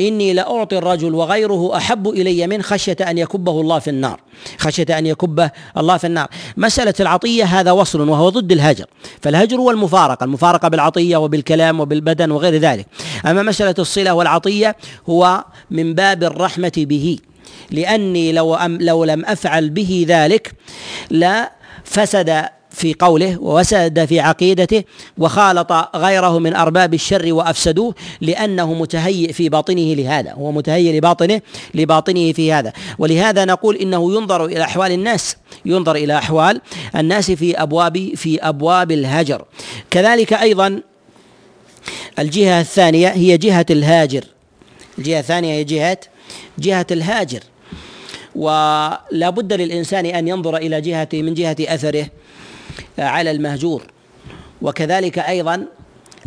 إني 0.00 0.32
لأعطي 0.32 0.78
الرجل 0.78 1.14
وغيره 1.14 1.76
أحب 1.76 2.08
إلي 2.08 2.46
من 2.46 2.62
خشية 2.62 2.96
أن 3.00 3.18
يكبه 3.18 3.60
الله 3.60 3.78
في 3.78 3.90
النار. 3.90 4.20
خشية 4.58 4.98
أن 4.98 5.06
يكبه 5.06 5.50
الله 5.76 5.96
في 5.96 6.06
النار. 6.06 6.28
مسألة 6.56 6.94
العطية 7.00 7.44
هذا 7.44 7.70
وصل 7.70 8.08
وهو 8.08 8.28
ضد 8.28 8.52
الهجر. 8.52 8.86
فالهجر 9.22 9.56
هو 9.56 9.70
المفارقة 9.70 10.24
المفارقة 10.24 10.68
بالعطية 10.68 11.16
وبالكلام 11.16 11.80
وبالبدن 11.80 12.30
وغير 12.30 12.56
ذلك. 12.56 12.86
أما 13.26 13.42
مسألة 13.42 13.74
الصلة 13.78 14.14
والعطية 14.14 14.76
هو 15.08 15.44
من 15.70 15.94
باب 15.94 16.24
الرحمة 16.24 16.72
به. 16.76 17.18
لأني 17.70 18.32
لو 18.32 18.54
أم 18.54 18.78
لو 18.80 19.04
لم 19.04 19.24
أفعل 19.24 19.70
به 19.70 20.04
ذلك 20.08 20.52
لا 21.10 21.52
فسد 21.84 22.44
في 22.70 22.94
قوله 22.94 23.38
ووسد 23.40 24.04
في 24.04 24.20
عقيدته 24.20 24.84
وخالط 25.18 25.72
غيره 25.96 26.38
من 26.38 26.54
أرباب 26.54 26.94
الشر 26.94 27.32
وأفسدوه 27.32 27.94
لأنه 28.20 28.74
متهيئ 28.74 29.32
في 29.32 29.48
باطنه 29.48 29.94
لهذا 29.94 30.32
هو 30.32 30.52
متهيئ 30.52 30.98
لباطنه 30.98 31.40
لباطنه 31.74 32.32
في 32.32 32.52
هذا. 32.52 32.72
ولهذا 32.98 33.44
نقول 33.44 33.76
إنه 33.76 34.14
ينظر 34.14 34.44
إلى 34.44 34.64
أحوال 34.64 34.92
الناس 34.92 35.36
ينظر 35.64 35.96
إلى 35.96 36.18
أحوال 36.18 36.60
الناس 36.96 37.30
في 37.30 37.62
ابواب 37.62 38.14
في 38.14 38.40
أبواب 38.42 38.92
الهجر. 38.92 39.44
كذلك 39.90 40.32
أيضا 40.32 40.80
الجهة 42.18 42.60
الثانية 42.60 43.08
هي 43.08 43.36
جهة 43.38 43.66
الهاجر. 43.70 44.24
الجهة 44.98 45.20
الثانية 45.20 45.52
هي 45.54 45.64
جهة 45.64 45.98
جهة 46.58 46.86
الهاجر. 46.90 47.40
ولا 48.34 49.30
بد 49.30 49.52
للإنسان 49.52 50.06
أن 50.06 50.28
ينظر 50.28 50.56
إلى 50.56 50.80
جهة 50.80 51.08
من 51.12 51.34
جهة 51.34 51.56
أثره 51.60 52.06
على 52.98 53.30
المهجور. 53.30 53.82
وكذلك 54.62 55.18
أيضا 55.18 55.66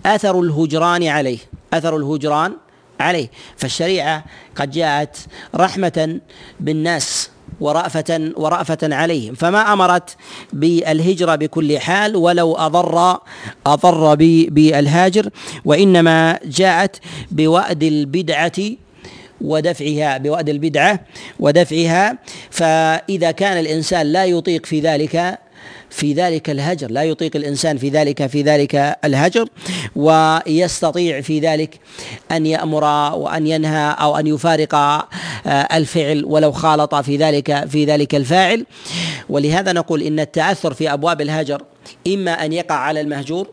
أثر 0.06 0.40
الهجران 0.40 1.04
عليه 1.04 1.38
أثر 1.74 1.98
الهجران 1.98 2.54
عليه. 3.00 3.30
فالشريعة 3.58 4.26
قد 4.56 4.72
جاءت 4.72 5.18
رحمة 5.56 6.20
بالناس. 6.60 7.30
ورأفة 7.64 8.32
ورأفة 8.36 8.78
عليهم. 8.84 9.34
فما 9.36 9.74
أمرت 9.74 10.16
بالهجرة 10.54 11.36
بكل 11.36 11.80
حال 11.80 12.16
ولو 12.16 12.56
أضر 12.56 13.18
أضر 13.66 14.16
بالهاجر 14.50 15.30
وإنما 15.66 16.40
جاءت 16.46 17.00
بوأد 17.32 17.84
البدعة 17.84 18.60
ودفعها 19.42 20.18
بوأد 20.18 20.50
البدعة 20.50 21.00
ودفعها. 21.40 22.18
فإذا 22.50 23.32
كان 23.32 23.58
الإنسان 23.60 24.06
لا 24.08 24.26
يطيق 24.26 24.66
في 24.66 24.80
ذلك 24.80 25.43
في 25.94 26.14
ذلك 26.14 26.50
الهجر. 26.50 26.92
لا 26.92 27.04
يطيق 27.04 27.36
الإنسان 27.36 27.78
في 27.78 27.90
ذلك 27.90 28.28
في 28.28 28.42
ذلك 28.42 28.98
الهجر 29.06 29.48
ويستطيع 29.96 31.22
في 31.22 31.40
ذلك 31.40 31.80
أن 32.32 32.46
يأمر 32.46 32.84
وأن 33.16 33.48
ينهى 33.48 33.96
أو 34.00 34.18
أن 34.18 34.28
يفارق 34.28 34.76
آه، 34.76 35.08
الفعل 35.48 36.26
ولو 36.26 36.52
خالط 36.52 36.96
في 36.96 37.18
ذلك 37.18 37.68
في 37.68 37.86
ذلك 37.86 38.16
الفاعل. 38.16 38.66
ولهذا 39.30 39.74
نقول 39.74 40.02
إن 40.02 40.20
التأثر 40.20 40.74
في 40.74 40.94
أبواب 40.94 41.22
الهجر 41.22 41.62
إما 42.08 42.46
أن 42.46 42.54
يقع 42.54 42.76
على 42.76 43.02
المهجور 43.02 43.48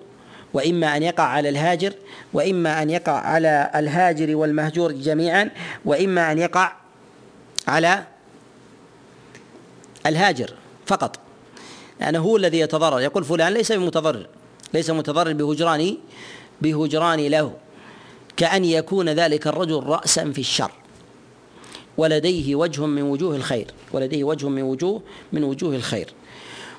وإما 0.55 0.97
أن 0.97 1.03
يقع 1.03 1.25
على 1.25 1.49
الهاجر 1.49 1.93
وإما 2.33 2.83
أن 2.83 2.91
يقع 2.91 3.13
على 3.13 3.71
الهاجر 3.75 4.37
والمهجور 4.37 4.93
جميعا 4.93 5.51
وإما 5.85 6.33
أن 6.33 6.39
يقع 6.39 6.73
على 7.69 8.05
الهاجر 10.07 10.55
فقط. 10.87 11.30
يعني 12.01 12.19
هو 12.19 12.37
الذي 12.37 12.59
يتضرر. 12.59 13.01
يقول 13.01 13.25
فلان 13.25 13.53
ليس 13.53 13.73
بمتضرر 13.73 14.27
ليس 14.75 14.91
متضرر 14.91 15.33
بهجران 15.33 15.97
بهجران 16.63 17.21
له 17.21 17.53
كأن 18.37 18.65
يكون 18.65 19.09
ذلك 19.09 19.47
الرجل 19.47 19.83
رأسا 19.83 20.33
في 20.33 20.41
الشر. 20.41 20.71
ولديه 21.97 22.55
وجه 22.55 22.87
من 22.87 23.03
وجوه 23.03 23.37
الخير 23.37 23.67
ولديه 23.93 24.25
وجه 24.25 24.49
من 24.49 24.63
وجوه 24.63 25.03
من 25.33 25.45
وجوه 25.45 25.77
الخير. 25.77 26.15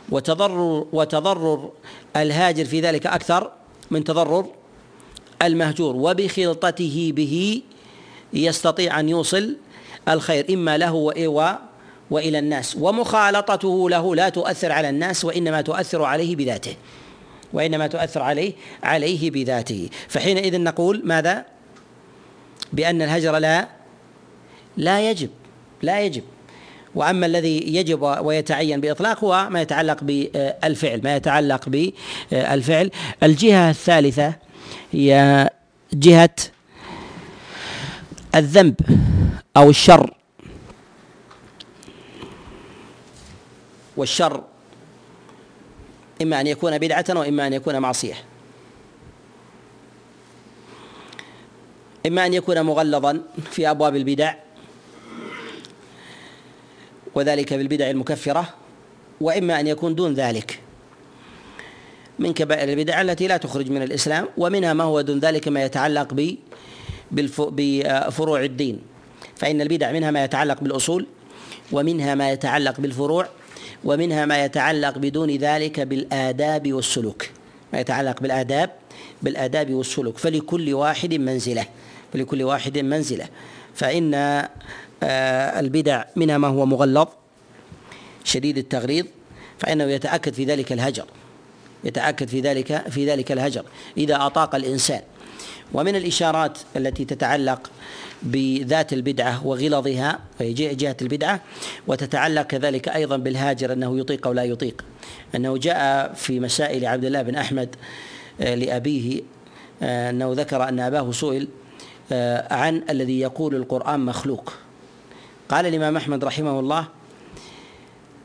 وتضرر 0.09 0.85
وتضرر 0.93 1.71
الهاجر 2.15 2.65
في 2.65 2.81
ذلك 2.81 3.07
أكثر 3.07 3.51
من 3.91 4.03
تضرر 4.03 4.45
المهجور 5.41 5.95
وبخلطته 5.95 7.11
به 7.15 7.61
يستطيع 8.33 8.99
أن 8.99 9.09
يوصل 9.09 9.55
الخير 10.09 10.53
إما 10.53 10.77
له 10.77 11.13
وإلى 12.11 12.39
الناس. 12.39 12.75
ومخالطته 12.79 13.89
له 13.89 14.15
لا 14.15 14.29
تؤثر 14.29 14.71
على 14.71 14.89
الناس 14.89 15.25
وإنما 15.25 15.61
تؤثر 15.61 16.03
عليه 16.03 16.35
بذاته. 16.35 16.75
وإنما 17.53 17.87
تؤثر 17.87 18.21
عليه 18.21 18.53
عليه 18.83 19.31
بذاته. 19.31 19.89
فحينئذ 20.07 20.61
نقول 20.61 21.01
ماذا؟ 21.05 21.45
بأن 22.73 23.01
الهجر 23.01 23.37
لا 23.37 23.67
لا 24.77 25.09
يجب 25.09 25.29
لا 25.81 26.01
يجب. 26.01 26.23
وأما 26.95 27.25
الذي 27.25 27.75
يجب 27.75 28.01
ويتعين 28.01 28.81
بإطلاق 28.81 29.23
هو 29.23 29.47
ما 29.49 29.61
يتعلق 29.61 30.03
بالفعل 30.03 31.01
ما 31.03 31.15
يتعلق 31.15 31.69
بالفعل. 31.69 32.91
الجهة 33.23 33.69
الثالثة 33.69 34.33
هي 34.91 35.49
جهة 35.93 36.35
الذنب 38.35 38.75
أو 39.57 39.69
الشر. 39.69 40.13
والشر 43.97 44.43
إما 46.21 46.41
أن 46.41 46.47
يكون 46.47 46.77
بدعة 46.77 47.05
واما 47.09 47.47
أن 47.47 47.53
يكون 47.53 47.79
معصية. 47.79 48.15
إما 52.07 52.25
أن 52.25 52.33
يكون 52.33 52.61
مغلظا 52.61 53.21
في 53.51 53.69
أبواب 53.69 53.95
البدع 53.95 54.33
وذلك 57.15 57.53
بالبدع 57.53 57.89
المكفرة 57.89 58.53
وإما 59.21 59.59
أن 59.59 59.67
يكون 59.67 59.95
دون 59.95 60.13
ذلك. 60.13 60.59
من 62.19 62.33
كبائر 62.33 62.69
البدع 62.69 63.01
التي 63.01 63.27
لا 63.27 63.37
تخرج 63.37 63.71
من 63.71 63.81
الإسلام 63.81 64.27
ومنها 64.37 64.73
ما 64.73 64.83
هو 64.83 65.01
دون 65.01 65.19
ذلك 65.19 65.47
ما 65.47 65.63
يتعلق 65.63 66.37
بفروع 67.11 68.43
الدين. 68.43 68.81
فإن 69.35 69.61
البدع 69.61 69.91
منها 69.91 70.11
ما 70.11 70.23
يتعلق 70.23 70.61
بالأصول 70.61 71.07
ومنها 71.71 72.15
ما 72.15 72.31
يتعلق 72.31 72.79
بالفروع 72.79 73.27
ومنها 73.83 74.25
ما 74.25 74.45
يتعلق 74.45 74.97
بدون 74.97 75.29
ذلك 75.29 75.79
بالآداب 75.79 76.73
والسلوك. 76.73 77.29
ما 77.73 77.79
يتعلق 77.79 78.21
بالآداب 78.21 78.69
بالآداب 79.21 79.73
والسلوك. 79.73 80.17
فلكل 80.17 80.73
واحد 80.73 81.13
منزلة 81.13 81.65
فلكل 82.13 82.43
واحد 82.43 82.77
منزلة. 82.77 83.27
فإن 83.75 84.13
آه، 84.13 85.59
البدع 85.59 86.03
منها 86.15 86.37
ما 86.37 86.47
هو 86.47 86.65
مغلظ 86.65 87.07
شديد 88.23 88.57
التغليظ 88.57 89.05
فإنه 89.59 89.83
يتأكد 89.83 90.33
في 90.33 90.45
ذلك 90.45 90.71
الهجر. 90.71 91.05
يتأكد 91.83 92.27
في 92.27 92.41
ذلك 92.41 92.89
في 92.89 93.09
ذلك 93.09 93.31
الهجر. 93.31 93.65
إذا 93.97 94.25
أطاق 94.25 94.55
الإنسان 94.55 95.01
ومن 95.73 95.95
الإشارات 95.95 96.57
التي 96.75 97.05
تتعلق 97.05 97.71
بذات 98.23 98.93
البدعة 98.93 99.47
وغلظها 99.47 100.19
جهة 100.41 100.97
البدعة 101.01 101.41
وتتعلق 101.87 102.41
كذلك 102.41 102.89
أيضا 102.89 103.17
بالهاجر 103.17 103.73
أنه 103.73 103.99
يطيق 103.99 104.27
أو 104.27 104.33
لا 104.33 104.43
يطيق. 104.43 104.83
أنه 105.35 105.57
جاء 105.57 106.13
في 106.13 106.39
مسائل 106.39 106.85
عبد 106.85 107.05
الله 107.05 107.21
بن 107.21 107.35
أحمد 107.35 107.75
آه، 108.41 108.55
لأبيه 108.55 109.21
آه، 109.81 110.09
أنه 110.09 110.33
ذكر 110.33 110.69
أن 110.69 110.79
أباه 110.79 111.11
سئل 111.11 111.47
عن 112.51 112.83
الذي 112.89 113.19
يقول 113.19 113.55
القرآن 113.55 113.99
مخلوق. 113.99 114.53
قال 115.49 115.65
الإمام 115.65 115.97
أحمد 115.97 116.23
رحمه 116.23 116.59
الله 116.59 116.87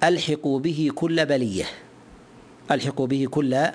ألحقوا 0.04 0.60
به 0.60 0.90
كل 0.94 1.26
بلية. 1.26 1.64
ألحقوا 2.70 3.06
به 3.06 3.26
كل 3.30 3.66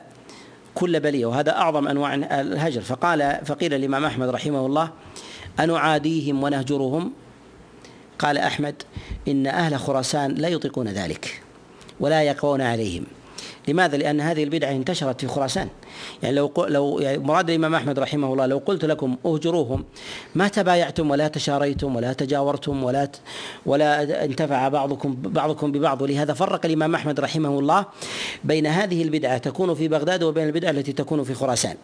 كل 0.75 0.99
بلية 0.99 1.25
وهذا 1.25 1.51
أعظم 1.51 1.87
أنواع 1.87 2.13
الهجر. 2.15 2.81
فقال 2.81 3.39
فقيل 3.45 3.73
الإمام 3.73 4.05
أحمد 4.05 4.29
رحمه 4.29 4.65
الله 4.65 4.89
أنعاديهم 5.59 6.43
ونهجرهم؟ 6.43 7.11
قال 8.19 8.37
أحمد 8.37 8.83
إن 9.27 9.47
أهل 9.47 9.79
خراسان 9.79 10.33
لا 10.33 10.47
يطيقون 10.47 10.87
ذلك 10.87 11.41
ولا 11.99 12.23
يقوون 12.23 12.61
عليهم. 12.61 13.05
لماذا؟ 13.67 13.97
لأن 13.97 14.21
هذه 14.21 14.43
البدعة 14.43 14.71
انتشرت 14.71 15.21
في 15.21 15.27
خراسان 15.27 15.67
يعني 16.23 16.35
لو 16.35 16.53
لو 16.57 16.99
يعني 16.99 17.17
مراد 17.17 17.49
الإمام 17.49 17.75
أحمد 17.75 17.99
رحمه 17.99 18.33
الله 18.33 18.45
لو 18.45 18.57
قلت 18.57 18.85
لكم 18.85 19.15
اهجروهم 19.25 19.83
ما 20.35 20.47
تبايعتم 20.47 21.11
ولا 21.11 21.27
تشاريتم 21.27 21.95
ولا 21.95 22.13
تجاورتم 22.13 22.83
ولا 22.83 23.09
ولا 23.65 24.25
انتفع 24.25 24.67
بعضكم 24.67 25.15
بعضكم 25.15 25.71
ببعض 25.71 26.01
ولهذا 26.01 26.33
فرق 26.33 26.65
الإمام 26.65 26.95
أحمد 26.95 27.19
رحمه 27.19 27.59
الله 27.59 27.85
بين 28.43 28.67
هذه 28.67 29.03
البدعة 29.03 29.37
تكون 29.37 29.73
في 29.75 29.87
بغداد 29.87 30.23
وبين 30.23 30.47
البدعة 30.47 30.69
التي 30.69 30.93
تكون 30.93 31.23
في 31.23 31.33
خراسان 31.33 31.75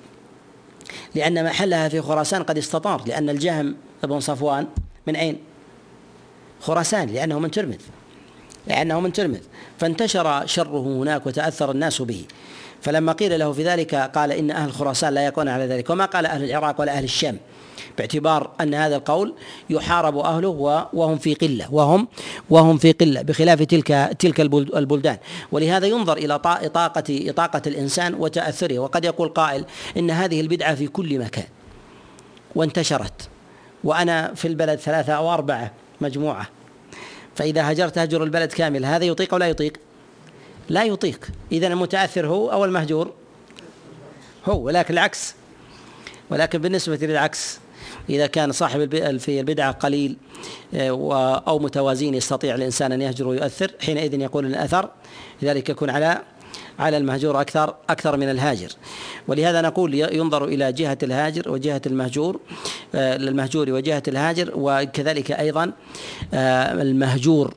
لأن 1.16 1.46
محلها 1.46 1.90
في 1.90 2.02
خراسان 2.02 2.44
قد 2.44 2.58
استطار 2.58 3.04
لأن 3.08 3.30
الجهم 3.30 3.76
بن 4.04 4.20
صفوان 4.20 4.68
من 5.08 5.16
أين؟ 5.16 5.38
خراسان 6.62 7.10
لأنه 7.10 7.40
من 7.40 7.52
ترمذ 7.52 7.80
لأنه 8.68 9.00
من 9.00 9.14
ترمذ 9.14 9.40
فانتشر 9.80 10.46
شره 10.46 10.80
هناك 10.80 11.28
وتأثر 11.28 11.72
الناس 11.72 12.02
به. 12.02 12.26
فلما 12.82 13.12
قيل 13.12 13.40
له 13.40 13.52
في 13.52 13.64
ذلك 13.64 13.96
قال 13.96 14.32
إن 14.32 14.52
أهل 14.52 14.72
خراسان 14.72 15.14
لا 15.14 15.26
يكون 15.26 15.48
على 15.48 15.66
ذلك. 15.66 15.90
وما 15.90 16.06
قال 16.06 16.26
أهل 16.26 16.44
العراق 16.44 16.82
ولا 16.82 16.92
أهل 16.92 17.04
الشام. 17.04 17.38
باعتبار 17.98 18.52
أن 18.62 18.74
هذا 18.74 18.96
القول 18.96 19.34
يحارب 19.70 20.18
أهله 20.18 20.88
وهم 20.94 21.18
في 21.18 21.34
قلة. 21.34 21.74
وهم 21.74 22.08
وهم 22.50 22.78
في 22.78 22.92
قلة 22.92 23.22
بخلاف 23.22 23.62
تلك 23.62 23.88
تلك 24.20 24.40
البلدان. 24.42 25.18
ولهذا 25.52 25.88
ينظر 25.88 26.18
إلى 26.18 26.34
إطاقة 26.36 27.30
إطاقة 27.30 27.62
الإنسان 27.68 28.14
وتأثره. 28.14 28.80
وقد 28.80 29.06
يقول 29.06 29.30
قائل 29.30 29.66
إن 29.98 30.12
هذه 30.12 30.42
البدعة 30.42 30.76
في 30.76 30.88
كل 30.88 31.20
مكان. 31.20 31.48
وانتشرت. 32.56 33.30
وأنا 33.84 34.34
في 34.34 34.48
البلد 34.48 34.80
ثلاثة 34.80 35.14
أو 35.14 35.34
أربعة 35.34 35.72
مجموعة. 36.02 36.48
فإذا 37.38 37.72
هجرت 37.72 37.98
هجر 37.98 38.24
البلد 38.24 38.52
كامل 38.52 38.86
هذا 38.86 39.06
يطيق 39.06 39.34
أو 39.34 39.40
لا 39.40 39.48
يطيق؟ 39.48 39.74
لا 40.70 40.84
يطيق. 40.84 41.28
إذا 41.52 41.68
المتأثر 41.68 42.28
هو 42.28 42.52
أو 42.52 42.66
المهجور؟ 42.66 43.14
هو 44.46 44.62
ولكن 44.62 44.94
العكس. 44.94 45.36
ولكن 46.30 46.62
بالنسبة 46.62 46.96
للعكس 47.02 47.60
إذا 48.10 48.28
كان 48.28 48.52
صاحب 48.52 49.18
في 49.18 49.40
البدعة 49.40 49.72
قليل 49.72 50.18
آه، 50.74 51.44
أو 51.48 51.60
متوازين 51.60 52.14
يستطيع 52.14 52.56
الإنسان 52.56 52.92
أن 52.92 53.02
يهجر 53.02 53.28
ويؤثر 53.28 53.72
حينئذ 53.82 54.22
يقول 54.22 54.46
الأثر 54.46 54.90
لذلك 55.42 55.70
يكون 55.70 55.90
على 55.90 56.22
على 56.80 56.98
المهجور 56.98 57.42
أكثر 57.42 57.76
أكثر 57.90 58.18
من 58.18 58.30
الهاجر. 58.30 58.70
ولهذا 59.28 59.62
نقول 59.62 59.94
ينظر 59.94 60.46
إلى 60.46 60.72
جهة 60.74 60.98
الهاجر 61.04 61.52
وجهة 61.52 61.82
المهجور 61.86 62.40
آه، 62.96 63.18
للمهجور 63.18 63.72
وجهة 63.72 64.04
الهاجر 64.08 64.52
وكذلك 64.56 65.32
أيضا 65.32 65.72
آه، 66.34 66.82
المهجور 66.82 67.54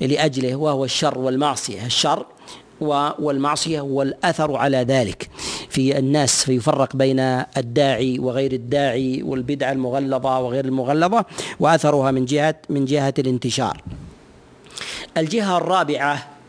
لأجله 0.00 0.56
وهو 0.56 0.84
الشر 0.84 1.18
والمعصية. 1.18 1.86
الشر 1.86 2.26
والمعصية 3.18 3.80
والأثر 3.80 4.56
على 4.56 4.76
ذلك. 4.76 5.28
في 5.68 5.98
الناس 5.98 6.44
فيفرق 6.44 6.96
بين 6.96 7.20
الداعي 7.56 8.18
وغير 8.18 8.52
الداعي 8.52 9.22
والبدعة 9.22 9.72
المغلظة 9.72 10.38
وغير 10.38 10.64
المغلظة 10.64 11.24
وأثرها 11.60 12.10
من 12.10 12.24
جهة 12.24 12.54
من 12.68 12.84
جهة 12.84 13.14
الانتشار. 13.18 13.82
الجهة 15.16 15.56
الرابعة 15.56 16.39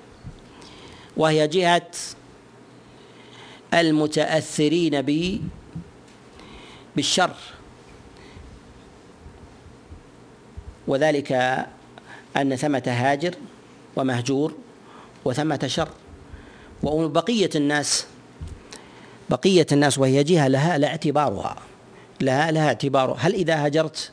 وهي 1.17 1.47
جهة 1.47 1.91
المتأثرين 3.73 5.01
ب 5.01 5.39
بالشر. 6.95 7.35
وذلك 10.87 11.31
أن 12.37 12.55
ثمة 12.55 12.83
هاجر 12.87 13.35
ومهجور 13.95 14.53
وثمة 15.25 15.67
شر. 15.67 15.89
وبقية 16.83 17.49
الناس 17.55 18.05
بقية 19.29 19.67
الناس 19.71 19.97
وهي 19.97 20.23
جهة 20.23 20.47
لها 20.47 20.77
لا 20.77 20.87
اعتبارها 20.87 21.55
لها 22.21 22.51
لها 22.51 22.67
اعتبار 22.67 23.15
هل 23.19 23.33
إذا 23.33 23.67
هجرت 23.67 24.11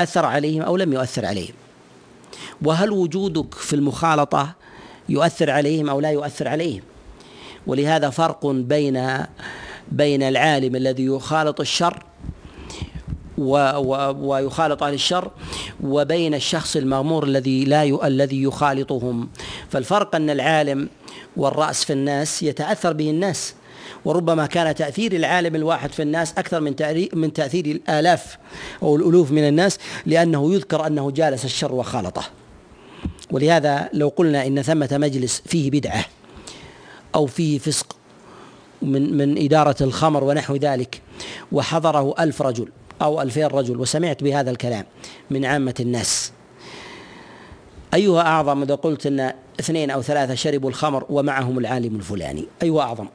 أثر 0.00 0.26
عليهم 0.26 0.62
أو 0.62 0.76
لم 0.76 0.92
يؤثر 0.92 1.26
عليهم؟ 1.26 1.54
وهل 2.62 2.90
وجودك 2.90 3.54
في 3.54 3.76
المخالطة 3.76 4.54
يؤثر 5.08 5.50
عليهم 5.50 5.88
أو 5.88 6.00
لا 6.00 6.10
يؤثر 6.10 6.48
عليهم. 6.48 6.82
ولهذا 7.66 8.10
فرق 8.10 8.46
بين 8.46 9.18
بين 9.92 10.22
العالم 10.22 10.76
الذي 10.76 11.04
يخالط 11.04 11.60
الشر 11.60 12.02
و 13.38 13.56
و 13.76 14.14
ويخالط 14.28 14.82
أهل 14.82 14.94
الشر 14.94 15.30
وبين 15.82 16.34
الشخص 16.34 16.76
المغمور 16.76 17.24
الذي 17.24 17.64
لا 17.64 17.84
ي... 17.84 17.98
الذي 18.04 18.42
يخالطهم. 18.42 19.28
فالفرق 19.70 20.14
أن 20.14 20.30
العالم 20.30 20.88
والرأس 21.36 21.84
في 21.84 21.92
الناس 21.92 22.42
يتأثر 22.42 22.92
به 22.92 23.10
الناس 23.10 23.54
وربما 24.04 24.46
كان 24.46 24.74
تأثير 24.74 25.12
العالم 25.12 25.54
الواحد 25.54 25.92
في 25.92 26.02
الناس 26.02 26.32
أكثر 26.38 26.60
من 26.60 26.74
من 27.12 27.32
تأثير 27.32 27.66
الآلاف 27.66 28.38
أو 28.82 28.96
الألوف 28.96 29.30
من 29.30 29.48
الناس 29.48 29.78
لأنه 30.06 30.54
يذكر 30.54 30.86
أنه 30.86 31.10
جالس 31.10 31.44
الشر 31.44 31.74
وخالطه. 31.74 32.41
ولهذا 33.32 33.88
لو 33.92 34.08
قلنا 34.08 34.46
إن 34.46 34.62
ثمة 34.62 34.88
مجلس 34.92 35.42
فيه 35.46 35.70
بدعة 35.70 36.04
أو 37.14 37.26
فيه 37.26 37.58
فسق 37.58 37.96
من 38.82 39.16
من 39.16 39.44
إدارة 39.44 39.76
الخمر 39.80 40.24
ونحو 40.24 40.56
ذلك 40.56 41.02
وحضره 41.52 42.14
ألف 42.18 42.42
رجل 42.42 42.68
أو 43.02 43.22
ألفين 43.22 43.46
رجل 43.46 43.76
وسمعت 43.76 44.22
بهذا 44.22 44.50
الكلام 44.50 44.84
من 45.30 45.44
عامة 45.44 45.74
الناس. 45.80 46.32
أيها 47.94 48.20
أعظم 48.20 48.62
إذا 48.62 48.74
قلت 48.74 49.06
أن 49.06 49.32
اثنين 49.60 49.90
أو 49.90 50.02
ثلاثة 50.02 50.34
شربوا 50.34 50.70
الخمر 50.70 51.06
ومعهم 51.10 51.58
العالم 51.58 51.96
الفلاني 51.96 52.44
أيها 52.62 52.82
أعظم؟ 52.82 53.06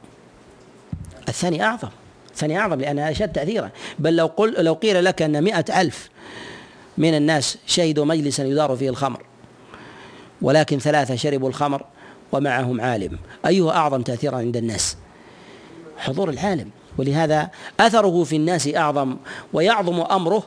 الثاني 1.28 1.62
أعظم. 1.62 1.88
الثاني 2.30 2.58
أعظم 2.58 2.80
لأنها 2.80 3.10
أشد 3.10 3.32
تأثيرا. 3.32 3.70
بل 3.98 4.16
لو 4.16 4.26
قل 4.26 4.64
لو 4.64 4.74
قيل 4.74 5.04
لك 5.04 5.22
أن 5.22 5.44
مئة 5.44 5.80
ألف 5.80 6.10
من 6.98 7.16
الناس 7.16 7.58
شهدوا 7.66 8.04
مجلسا 8.04 8.44
يدار 8.44 8.76
فيه 8.76 8.90
الخمر 8.90 9.27
ولكن 10.42 10.78
ثلاثة 10.78 11.16
شربوا 11.16 11.48
الخمر 11.48 11.84
ومعهم 12.32 12.80
عالم. 12.80 13.18
أيها 13.46 13.70
أعظم 13.70 14.02
تأثيرا 14.02 14.36
عند 14.36 14.56
الناس؟ 14.56 14.96
حضور 15.98 16.30
العالم. 16.30 16.70
ولهذا 16.98 17.50
أثره 17.80 18.24
في 18.24 18.36
الناس 18.36 18.68
أعظم 18.76 19.16
ويعظم 19.52 20.00
أمره 20.00 20.42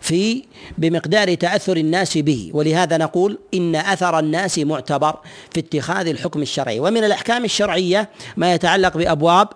في 0.00 0.44
بمقدار 0.78 1.34
تأثر 1.34 1.76
الناس 1.76 2.18
به. 2.18 2.50
ولهذا 2.54 2.96
نقول 2.96 3.38
إن 3.54 3.76
أثر 3.76 4.18
الناس 4.18 4.58
معتبر 4.58 5.16
في 5.54 5.60
اتخاذ 5.60 6.06
الحكم 6.06 6.42
الشرعي. 6.42 6.80
ومن 6.80 7.04
الأحكام 7.04 7.44
الشرعية 7.44 8.08
ما 8.36 8.54
يتعلق 8.54 8.96
بأبواب 8.96 9.48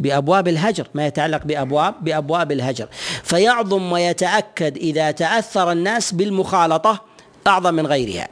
بأبواب 0.00 0.48
الهجر. 0.48 0.88
ما 0.94 1.06
يتعلق 1.06 1.44
بأبواب 1.44 1.94
بأبواب 2.00 2.52
الهجر. 2.52 2.88
فيعظم 3.22 3.92
ويتأكد 3.92 4.76
إذا 4.76 5.10
تأثر 5.10 5.72
الناس 5.72 6.12
بالمخالطة 6.12 7.00
أعظم 7.46 7.74
من 7.74 7.86
غيرها. 7.86 8.28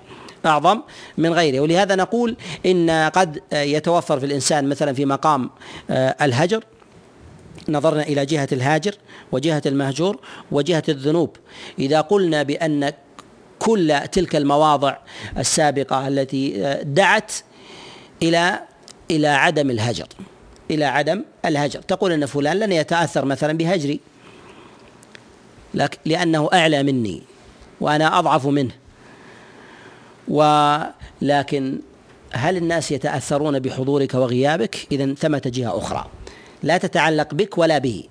أعظم 0.47 0.83
من 1.19 1.33
غيره. 1.33 1.61
ولهذا 1.61 1.95
نقول 1.95 2.37
إن 2.67 2.91
قد 2.91 3.43
يتوفر 3.53 4.21
في 4.21 4.27
الإنسان 4.27 4.69
مثلا 4.69 4.93
في 4.93 5.05
مقام 5.05 5.51
آه، 5.91 6.17
الهجر. 6.23 6.65
نظرنا 7.69 8.03
إلى 8.03 8.27
جهة 8.27 8.49
الهاجر 8.53 8.95
وجهة 9.33 9.63
المهجور 9.67 10.19
وجهة 10.51 10.83
الذنوب. 10.89 11.37
إذا 11.79 12.01
قلنا 12.01 12.43
بأن 12.43 12.93
كل 13.59 14.01
تلك 14.13 14.37
المواضع 14.37 14.97
السابقة 15.39 16.09
التي 16.09 16.67
آه، 16.67 16.83
دعت 16.83 17.33
إلى 18.23 18.61
إلى 19.11 19.29
عدم 19.29 19.71
الهجر 19.71 20.07
إلى 20.71 20.85
عدم 20.85 21.25
الهجر. 21.45 21.81
تقول 21.81 22.13
أن 22.13 22.27
فلان 22.27 22.59
لن 22.59 22.73
يتأثر 22.73 23.25
مثلا 23.25 23.53
بهجري 23.53 24.01
لأنه 26.05 26.49
أعلى 26.53 26.83
مني 26.83 27.23
وأنا 27.81 28.19
أضعف 28.19 28.47
منه. 28.47 28.86
ولكن 30.29 31.79
هل 32.33 32.57
الناس 32.57 32.93
يتأثرون 32.93 33.59
بحضورك 33.59 34.15
وغيابك؟ 34.15 34.77
إذا 34.93 35.15
ثمة 35.15 35.43
جهة 35.47 35.79
أخرى. 35.79 36.07
لا 36.63 36.79
تتعلق 36.79 37.35
بك 37.35 37.59
ولا 37.59 37.79
به. 37.79 38.05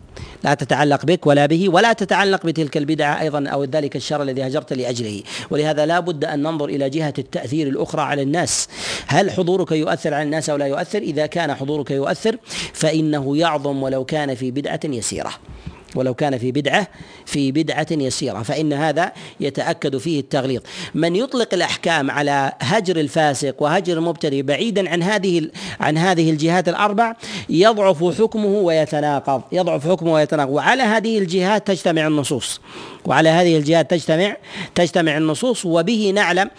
لا 0.43 0.53
تتعلق 0.53 1.05
بك 1.05 1.27
ولا 1.27 1.45
به 1.45 1.69
ولا 1.69 1.93
تتعلق 1.93 2.45
بتلك 2.45 2.77
البدعة 2.77 3.21
أيضا 3.21 3.47
أو 3.49 3.63
ذلك 3.63 3.95
الشر 3.95 4.21
الذي 4.21 4.47
هجرت 4.47 4.73
لأجله. 4.73 5.23
ولهذا 5.49 5.85
لا 5.85 5.99
بد 5.99 6.25
أن 6.25 6.41
ننظر 6.41 6.65
إلى 6.65 6.89
جهة 6.89 7.13
التأثير 7.19 7.67
الأخرى 7.67 8.01
على 8.01 8.21
الناس. 8.21 8.67
هل 9.07 9.31
حضورك 9.31 9.71
يؤثر 9.71 10.13
على 10.13 10.23
الناس 10.23 10.49
أو 10.49 10.57
لا 10.57 10.65
يؤثر؟ 10.65 10.99
إذا 10.99 11.25
كان 11.25 11.53
حضورك 11.53 11.91
يؤثر 11.91 12.37
فإنه 12.73 13.37
يعظم 13.37 13.83
ولو 13.83 14.05
كان 14.05 14.35
في 14.35 14.51
بدعة 14.51 14.79
يسيرة. 14.85 15.31
ولو 15.97 16.13
كان 16.13 16.37
في 16.37 16.51
بدعة 16.51 16.87
في 17.25 17.51
بدعة 17.51 17.87
يسيرة 17.91 18.43
فإن 18.43 18.73
هذا 18.73 19.11
يتأكد 19.39 19.97
فيه 19.97 20.19
التغليظ. 20.19 20.61
من 20.95 21.15
يطلق 21.15 21.53
الأحكام 21.53 22.11
على 22.11 22.51
هجر 22.61 22.97
الفاسق 22.99 23.61
وهجر 23.61 23.97
المبتدئ 23.97 24.41
بعيدا 24.41 24.89
عن 24.89 25.03
هذه 25.03 25.49
عن 25.79 25.97
هذه 25.97 26.29
الجهات 26.29 26.69
الأربع 26.69 27.13
يضعف 27.49 28.21
حكمه 28.21 28.45
ويتناقض 28.45 29.41
يضعف 29.51 29.87
حكمه 29.87 30.13
ويتناقض 30.13 30.51
وعلى 30.51 30.83
هذه 30.83 31.17
الجهات 31.17 31.67
تجتمع 31.67 32.07
النصوص. 32.07 32.61
وعلى 33.05 33.29
هذه 33.29 33.57
الجهات 33.57 33.91
تجتمع 33.91 34.37
تجتمع 34.75 35.17
النصوص 35.17 35.65
وبه 35.65 36.11
نعلم 36.15 36.49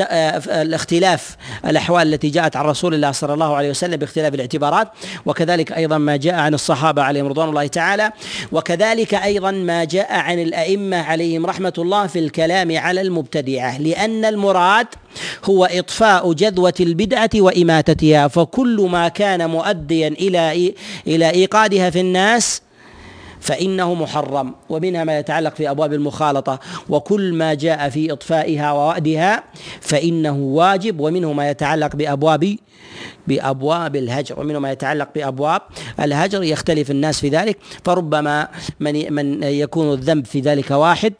آه، 0.00 0.62
الاختلاف 0.62 1.36
الأحوال 1.66 2.14
التي 2.14 2.28
جاءت 2.28 2.56
عن 2.56 2.64
رسول 2.64 2.94
الله 2.94 3.12
صلى 3.12 3.34
الله 3.34 3.56
عليه 3.56 3.70
وسلم 3.70 3.96
باختلاف 3.96 4.34
الاعتبارات 4.34 4.88
وكذلك 5.26 5.72
أيضا 5.72 5.98
ما 5.98 6.16
جاء 6.16 6.34
عن 6.34 6.54
الصحابة 6.54 7.02
عليهم 7.02 7.26
رضوان 7.26 7.48
الله 7.48 7.66
تعالى 7.66 8.12
وكذلك 8.52 9.14
أيضا 9.14 9.50
ما 9.50 9.84
جاء 9.84 10.12
عن 10.12 10.38
الأئمة 10.38 10.96
عليهم 10.96 11.46
رحمة 11.46 11.72
الله 11.78 12.06
في 12.06 12.18
الكلام 12.18 12.78
على 12.78 13.00
المبتدعة 13.00 13.78
لأن 13.78 14.24
المراد 14.24 14.86
هو 15.44 15.64
إطفاء 15.64 16.32
جذوة 16.32 16.74
البدعة 16.80 17.30
وإماتتها 17.34 18.28
فكل 18.28 18.88
ما 18.90 19.08
كان 19.08 19.50
مؤديا 19.50 20.08
إلى 20.08 20.74
إلى 21.06 21.30
إيقادها 21.30 21.90
في 21.90 22.00
الناس 22.00 22.62
فإنه 23.40 23.94
محرم 23.94 24.54
ومنها 24.68 25.04
ما 25.04 25.18
يتعلق 25.18 25.54
في 25.54 25.70
أبواب 25.70 25.92
المخالطة. 25.92 26.60
وكل 26.88 27.32
ما 27.32 27.54
جاء 27.54 27.88
في 27.88 28.12
إطفائها 28.12 28.72
ووأدها 28.72 29.42
فإنه 29.80 30.36
واجب 30.36 31.00
ومنه 31.00 31.32
ما 31.32 31.50
يتعلق 31.50 31.96
بأبواب 31.96 32.56
بأبواب 33.30 33.96
الهجر. 33.96 34.40
ومنه 34.40 34.58
ما 34.58 34.70
يتعلق 34.72 35.08
بأبواب 35.14 35.62
الهجر 36.00 36.42
يختلف 36.42 36.90
الناس 36.90 37.20
في 37.20 37.28
ذلك. 37.28 37.56
فربما 37.84 38.48
من 38.80 39.12
من 39.12 39.42
يكون 39.42 39.92
الذنب 39.92 40.24
في 40.26 40.40
ذلك 40.40 40.70
واحد 40.70 41.12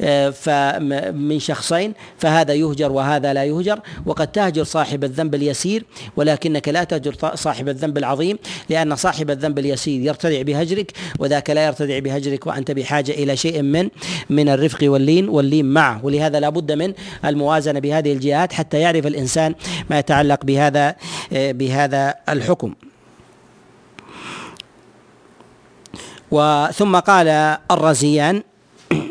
آه، 0.00 0.30
فمن 0.30 1.38
شخصين 1.38 1.94
فهذا 2.18 2.54
يهجر 2.54 2.92
وهذا 2.92 3.32
لا 3.32 3.44
يهجر. 3.44 3.80
وقد 4.06 4.26
تهجر 4.26 4.64
صاحب 4.64 5.04
الذنب 5.04 5.34
اليسير 5.34 5.84
ولكنك 6.16 6.68
لا 6.68 6.84
تهجر 6.84 7.14
صاحب 7.34 7.68
الذنب 7.68 7.98
العظيم 7.98 8.38
لأن 8.70 8.96
صاحب 8.96 9.30
الذنب 9.30 9.58
اليسير 9.58 10.00
يرتدع 10.00 10.42
بهجرك 10.42 10.92
وذاك 11.18 11.50
لا 11.50 11.66
يرتدع 11.66 11.98
بهجرك 11.98 12.46
وأنت 12.46 12.70
بحاجة 12.70 13.12
إلى 13.12 13.36
شيء 13.36 13.62
من 13.62 13.88
من 14.30 14.48
الرفق 14.48 14.78
واللين 14.82 15.28
واللين 15.28 15.66
معه. 15.66 16.04
ولهذا 16.04 16.40
لا 16.40 16.48
بد 16.48 16.72
من 16.72 16.92
الموازنة 17.24 17.78
بهذه 17.78 18.12
الجهات 18.12 18.52
حتى 18.52 18.80
يعرف 18.80 19.06
الإنسان 19.06 19.54
ما 19.90 19.98
يتعلق 19.98 20.44
بهذا 20.44 20.96
بهذا 21.32 22.14
الحكم. 22.28 22.74
وثم 26.30 26.96
قال 26.96 27.28
الرازيان 27.70 28.42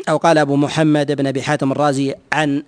أو 0.08 0.16
قال 0.16 0.38
أبو 0.38 0.56
محمد 0.56 1.12
بن 1.12 1.26
أبي 1.26 1.42
حاتم 1.42 1.72
الرازي 1.72 2.14
عن 2.32 2.62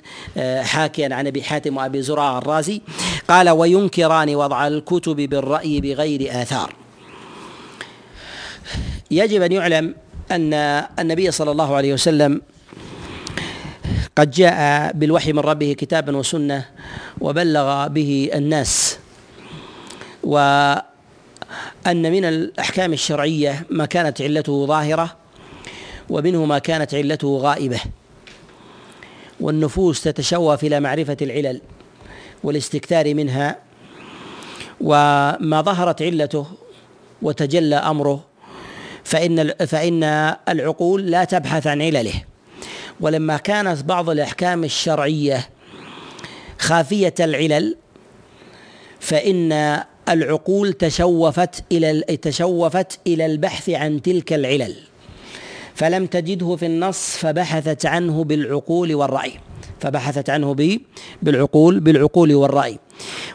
حاكيا 0.62 1.14
عن 1.14 1.26
أبي 1.26 1.42
حاتم 1.42 1.76
وأبي 1.76 2.02
زرار 2.02 2.38
الرازي 2.38 2.82
قال 3.28 3.50
وينكران 3.50 4.34
وضع 4.34 4.66
الكتب 4.66 5.16
بالرأي 5.16 5.80
بغير 5.80 6.42
آثار. 6.42 6.74
يجب 9.10 9.42
أن 9.42 9.52
يعلم 9.52 9.94
أن 10.30 10.54
النبي 10.98 11.30
صلى 11.30 11.50
الله 11.50 11.76
عليه 11.76 11.92
وسلم 11.94 12.42
قد 14.16 14.30
جاء 14.30 14.92
بالوحي 14.92 15.32
من 15.32 15.38
ربه 15.38 15.72
كتابا 15.72 16.16
وسنة 16.16 16.64
وبلغ 17.20 17.86
به 17.86 18.30
الناس 18.34 18.98
وأن 20.22 20.82
من 21.86 22.24
الأحكام 22.24 22.92
الشرعية 22.92 23.66
ما 23.70 23.86
كانت 23.86 24.22
علته 24.22 24.66
ظاهرة 24.66 25.16
ومنه 26.10 26.44
ما 26.44 26.58
كانت 26.58 26.94
علته 26.94 27.38
غائبة. 27.38 27.80
والنفوس 29.40 30.02
تتشوف 30.02 30.64
إلى 30.64 30.80
معرفة 30.80 31.16
العلل 31.22 31.60
والاستكثار 32.44 33.14
منها 33.14 33.58
وما 34.80 35.62
ظهرت 35.62 36.02
علته 36.02 36.46
وتجلى 37.22 37.76
أمره 37.76 38.24
فإن 39.04 39.54
فإن 39.66 40.04
العقول 40.48 41.10
لا 41.10 41.24
تبحث 41.24 41.66
عن 41.66 41.82
علله. 41.82 42.24
ولما 43.00 43.36
كانت 43.36 43.84
بعض 43.84 44.10
الأحكام 44.10 44.64
الشرعية 44.64 45.48
خافية 46.58 47.14
العلل 47.20 47.76
فإن 49.00 49.80
العقول 50.10 50.72
تشوفت 50.72 51.64
إلى 51.72 52.00
تشوفت 52.00 52.98
إلى 53.06 53.26
البحث 53.26 53.70
عن 53.70 54.02
تلك 54.02 54.32
العلل 54.32 54.74
فلم 55.74 56.06
تجده 56.06 56.56
في 56.56 56.66
النص 56.66 57.16
فبحثت 57.16 57.86
عنه 57.86 58.24
بالعقول 58.24 58.94
والرأي 58.94 59.32
فبحثت 59.80 60.30
عنه 60.30 60.56
بالعقول 61.22 61.80
بالعقول 61.80 62.34
والرأي. 62.34 62.78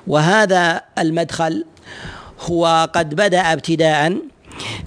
وهذا 0.07 0.81
المدخل 0.97 1.65
هو 2.41 2.89
قد 2.93 3.15
بدأ 3.15 3.53
ابتداء 3.53 4.17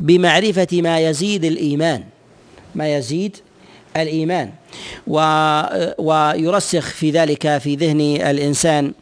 بمعرفة 0.00 0.68
ما 0.72 1.00
يزيد 1.00 1.44
الإيمان. 1.44 2.04
ما 2.74 2.96
يزيد 2.96 3.36
الإيمان. 3.96 4.52
ويرسخ 5.98 6.88
في 6.88 7.10
ذلك 7.10 7.58
في 7.58 7.76
ذهن 7.76 8.00
الإنسان 8.00 8.92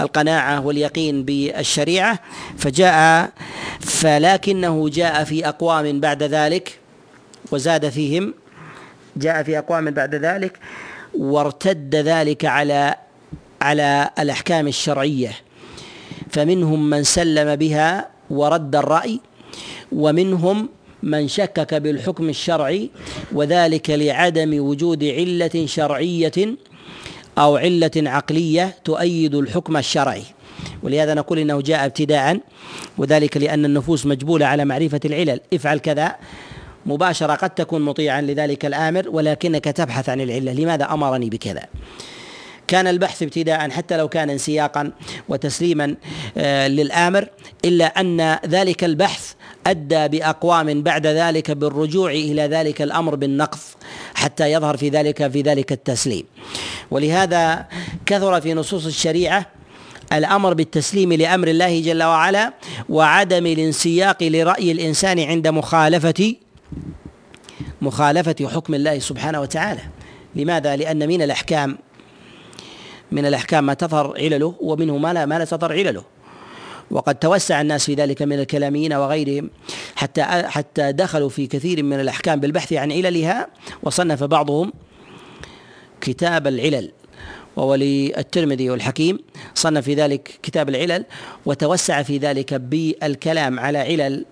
القناعة 0.00 0.66
واليقين 0.66 1.24
بالشريعة. 1.24 2.18
فجاء 2.58 3.30
فلكنه 3.80 4.88
جاء 4.88 5.24
في 5.24 5.48
أقوام 5.48 6.00
بعد 6.00 6.22
ذلك 6.22 6.78
وزاد 7.52 7.88
فيهم 7.88 8.34
جاء 9.16 9.42
في 9.42 9.58
أقوام 9.58 9.90
بعد 9.90 10.14
ذلك 10.14 10.58
وارتد 11.14 11.94
ذلك 11.94 12.44
على 12.44 12.94
على 13.62 14.10
الأحكام 14.18 14.68
الشرعية. 14.68 15.32
فمنهم 16.30 16.90
من 16.90 17.04
سلم 17.04 17.56
بها 17.56 18.08
ورد 18.30 18.76
الرأي 18.76 19.20
ومنهم 19.92 20.68
من 21.02 21.28
شكك 21.28 21.74
بالحكم 21.74 22.28
الشرعي 22.28 22.90
وذلك 23.32 23.90
لعدم 23.90 24.60
وجود 24.60 25.04
علة 25.04 25.66
شرعية 25.66 26.32
أو 27.38 27.56
علة 27.56 27.90
عقلية 27.96 28.76
تؤيد 28.84 29.34
الحكم 29.34 29.76
الشرعي. 29.76 30.22
ولهذا 30.82 31.14
نقول 31.14 31.38
إنه 31.38 31.60
جاء 31.60 31.84
ابتداء 31.84 32.40
وذلك 32.98 33.36
لأن 33.36 33.64
النفوس 33.64 34.06
مجبولة 34.06 34.46
على 34.46 34.64
معرفة 34.64 35.00
العلل. 35.04 35.40
افعل 35.54 35.78
كذا. 35.78 36.16
مباشرة 36.86 37.34
قد 37.34 37.50
تكون 37.50 37.82
مطيعا 37.82 38.20
لذلك 38.20 38.66
الآمر 38.66 39.08
ولكنك 39.08 39.64
تبحث 39.64 40.08
عن 40.08 40.20
العلة. 40.20 40.52
لماذا 40.52 40.84
أمرني 40.84 41.30
بكذا؟ 41.30 41.62
كان 42.70 42.86
البحث 42.86 43.22
ابتداء 43.22 43.70
حتى 43.70 43.96
لو 43.96 44.08
كان 44.08 44.30
انسياقا 44.30 44.92
وتسليما 45.28 45.96
آه، 46.36 46.68
للآمر 46.68 47.28
إلا 47.64 47.84
أن 48.00 48.38
ذلك 48.46 48.84
البحث 48.84 49.34
أدى 49.66 50.08
بأقوام 50.08 50.82
بعد 50.82 51.06
ذلك 51.06 51.50
بالرجوع 51.50 52.10
إلى 52.10 52.42
ذلك 52.42 52.82
الأمر 52.82 53.14
بالنقض 53.14 53.58
حتى 54.14 54.52
يظهر 54.52 54.76
في 54.76 54.88
ذلك 54.88 55.28
في 55.28 55.42
ذلك 55.42 55.72
التسليم. 55.72 56.24
ولهذا 56.90 57.66
كثر 58.06 58.40
في 58.40 58.54
نصوص 58.54 58.86
الشريعة 58.86 59.46
الأمر 60.12 60.54
بالتسليم 60.54 61.12
لأمر 61.12 61.48
الله 61.48 61.80
جل 61.80 62.02
وعلا 62.02 62.52
وعدم 62.88 63.46
الانسياق 63.46 64.22
لرأي 64.22 64.72
الإنسان 64.72 65.20
عند 65.20 65.48
مخالفة 65.48 66.34
مخالفة 67.82 68.48
حكم 68.54 68.74
الله 68.74 68.98
سبحانه 68.98 69.40
وتعالى. 69.40 69.80
لماذا؟ 70.36 70.76
لأن 70.76 71.08
من 71.08 71.22
الأحكام 71.22 71.78
من 73.12 73.26
الأحكام 73.26 73.66
ما 73.66 73.74
تظهر 73.74 74.14
علله 74.16 74.54
ومنه 74.60 74.98
ما 74.98 75.12
لا 75.12 75.26
ما 75.26 75.38
لا 75.38 75.44
تظهر 75.44 75.72
علله. 75.72 76.04
وقد 76.90 77.14
توسع 77.14 77.60
الناس 77.60 77.84
في 77.86 77.94
ذلك 77.94 78.22
من 78.22 78.38
الكلاميين 78.38 78.92
وغيرهم 78.92 79.50
حتى 79.96 80.22
حتى 80.22 80.92
دخلوا 80.92 81.28
في 81.28 81.46
كثير 81.46 81.82
من 81.82 82.00
الأحكام 82.00 82.40
بالبحث 82.40 82.72
عن 82.72 82.92
عللها 82.92 83.48
وصنف 83.82 84.24
بعضهم 84.24 84.72
كتاب 86.00 86.46
العلل. 86.46 86.92
وولي 87.56 88.18
الترمذي 88.18 88.70
والحكيم 88.70 89.18
صنف 89.54 89.84
في 89.84 89.94
ذلك 89.94 90.38
كتاب 90.42 90.68
العلل 90.68 91.04
وتوسع 91.46 92.02
في 92.02 92.18
ذلك 92.18 92.54
بالكلام 92.54 93.60
على 93.60 93.78
علل 93.78 94.26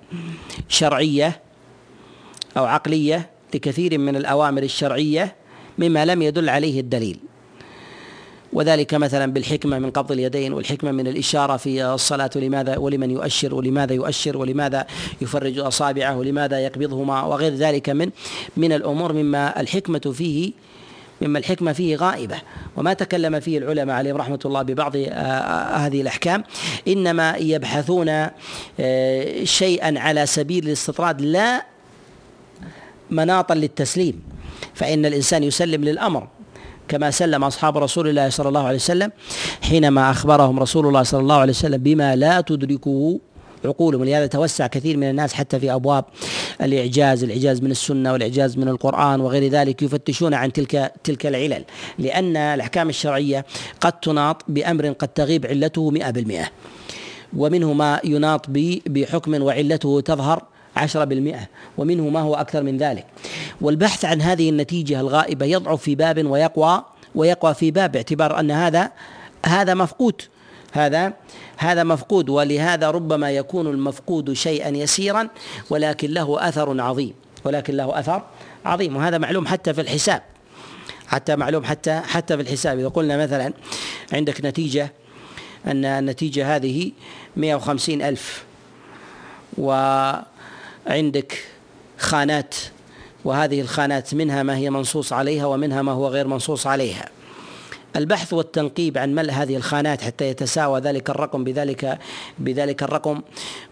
شرعية 0.69 1.41
أو 2.57 2.65
عقلية 2.65 3.31
لكثير 3.55 3.99
من 3.99 4.17
الأوامر 4.17 4.63
الشرعية 4.63 5.37
مما 5.79 6.05
لم 6.05 6.23
يدل 6.23 6.49
عليه 6.49 6.81
الدليل. 6.81 7.21
وذلك 8.53 8.94
مثلا 8.94 9.32
بالحكمة 9.32 9.78
من 9.78 9.90
قبض 9.90 10.12
اليدين 10.12 10.53
والحكمة 10.53 10.92
من 10.92 11.07
الإشارة 11.07 11.57
في 11.57 11.84
الصلاة 11.84 12.30
ولماذا 12.36 12.76
ولمن 12.76 13.11
يؤشر 13.11 13.55
ولماذا 13.55 13.94
يؤشر 13.94 14.36
ولماذا 14.36 14.86
يفرج 15.20 15.59
أصابعه 15.59 16.16
ولماذا 16.16 16.61
يقبضهما 16.61 17.22
وغير 17.22 17.55
ذلك 17.55 17.90
من 17.90 18.11
من 18.57 18.72
الأمور 18.72 19.12
مما 19.12 19.61
الحكمة 19.61 20.12
فيه 20.14 20.53
مما 21.20 21.38
الحكمة 21.38 21.72
فيه 21.72 21.96
غائبة. 21.96 22.36
وما 22.76 22.92
تكلم 22.92 23.40
فيه 23.40 23.59
العلماء 23.59 23.96
عليهم 23.96 24.16
رحمة 24.16 24.38
الله 24.44 24.62
ببعض 24.62 24.96
آه، 24.96 25.01
آه، 25.01 25.76
هذه 25.76 26.01
الأحكام 26.01 26.44
إنما 26.88 27.36
يبحثون 27.36 28.28
آه، 28.80 29.44
شيئا 29.44 30.01
على 30.01 30.26
سبيل 30.26 30.66
الاستطراد 30.66 31.20
لا 31.22 31.66
مناطا 33.11 33.55
للتسليم. 33.55 34.22
فإن 34.74 35.07
الإنسان 35.07 35.42
يسلم 35.42 35.84
للأمر 35.84 36.28
كما 36.89 37.11
سلم 37.11 37.45
أصحاب 37.45 37.78
رسول 37.78 38.09
الله 38.09 38.28
صلى 38.28 38.49
الله 38.49 38.66
عليه 38.66 38.76
وسلم 38.76 39.12
حينما 39.62 40.11
أخبرهم 40.11 40.59
رسول 40.59 40.86
الله 40.86 41.03
صلى 41.03 41.20
الله 41.20 41.36
عليه 41.36 41.53
وسلم 41.53 41.82
بما 41.82 42.16
لا 42.16 42.41
تدركه 42.41 43.20
عقولهم. 43.64 44.01
ولهذا 44.01 44.26
توسع 44.26 44.66
كثير 44.66 44.97
من 44.97 45.11
الناس 45.11 45.32
حتى 45.32 45.61
في 45.61 45.74
أبواب 45.74 46.05
الإعجاز، 46.62 47.24
الإعجاز 47.24 47.62
من 47.62 47.70
السنة 47.70 48.12
والإعجاز 48.12 48.59
من 48.59 48.68
القرآن 48.68 49.20
وغير 49.20 49.51
ذلك 49.51 49.82
يفتشون 49.82 50.34
عن 50.34 50.53
تلك 50.53 50.93
تلك 51.05 51.26
العلل، 51.26 51.64
لأن 51.99 52.36
الأحكام 52.36 52.89
الشرعية 52.89 53.45
قد 53.80 53.93
تناط 53.93 54.43
بأمر 54.49 54.89
قد 54.89 55.09
تغيب 55.09 55.47
علته 55.47 55.91
100% 55.91 56.51
ومنه 57.36 57.72
ما 57.72 58.01
يناط 58.05 58.47
بحكم 58.86 59.43
وعلته 59.43 60.01
تظهر 60.01 60.43
عشرة 60.79 61.05
بالمئة 61.05 61.49
ومنه 61.79 62.09
ما 62.09 62.20
هو 62.20 62.35
أكثر 62.35 62.62
من 62.62 62.76
ذلك. 62.76 63.05
والبحث 63.61 64.05
عن 64.05 64.22
هذه 64.22 64.51
النتيجة 64.51 65.01
الغائبة 65.01 65.47
يضعف 65.47 65.83
في 65.83 65.95
باب 65.95 66.26
ويقوى 66.26 66.85
ويقوى 67.14 67.55
في 67.55 67.70
باب 67.70 67.93
باعتبار 67.93 68.41
أن 68.41 68.51
هذا 68.51 68.91
هذا 69.47 69.74
مفقود. 69.74 70.22
هذا 70.72 71.12
هذا 71.57 71.85
مفقود 71.85 72.29
ولهذا 72.29 72.91
ربما 72.91 73.31
يكون 73.31 73.66
المفقود 73.66 74.33
شيئا 74.33 74.68
يسيرا 74.68 75.29
ولكن 75.70 76.11
له 76.11 76.49
أثر 76.49 76.81
عظيم. 76.81 77.14
ولكن 77.45 77.74
له 77.74 77.99
أثر 77.99 78.22
عظيم 78.64 78.97
وهذا 78.97 79.18
معلوم 79.18 79.47
حتى 79.47 79.74
في 79.74 79.81
الحساب. 79.81 80.22
حتى 81.07 81.37
معلوم 81.37 81.64
حتى 81.64 82.01
حتى 82.01 82.37
في 82.37 82.43
الحساب. 82.43 82.79
إذا 82.79 82.89
قلنا 82.89 83.16
مثلا 83.16 83.53
عندك 84.12 84.45
نتيجة 84.45 84.93
أن 85.66 85.85
النتيجه 85.85 86.57
هذه 86.57 86.93
150 87.37 88.03
ألف 88.03 88.45
و 89.59 89.72
عندك 90.89 91.39
خانات 91.99 92.55
وهذه 93.24 93.61
الخانات 93.61 94.14
منها 94.14 94.43
ما 94.43 94.57
هي 94.57 94.70
منصوص 94.70 95.12
عليها 95.12 95.47
ومنها 95.47 95.82
ما 95.82 95.93
هو 95.93 96.09
غير 96.09 96.26
منصوص 96.26 96.66
عليها. 96.66 97.09
البحث 97.97 98.32
والتنقيب 98.32 98.99
عن 98.99 99.14
ملء 99.14 99.32
هذه 99.32 99.57
الخانات 99.57 100.03
حتى 100.03 100.28
يتساوى 100.28 100.80
ذلك 100.80 101.11
الرقم 101.11 101.45
بذلك 101.45 101.99
بذلك 102.39 102.82
الرقم. 102.82 103.22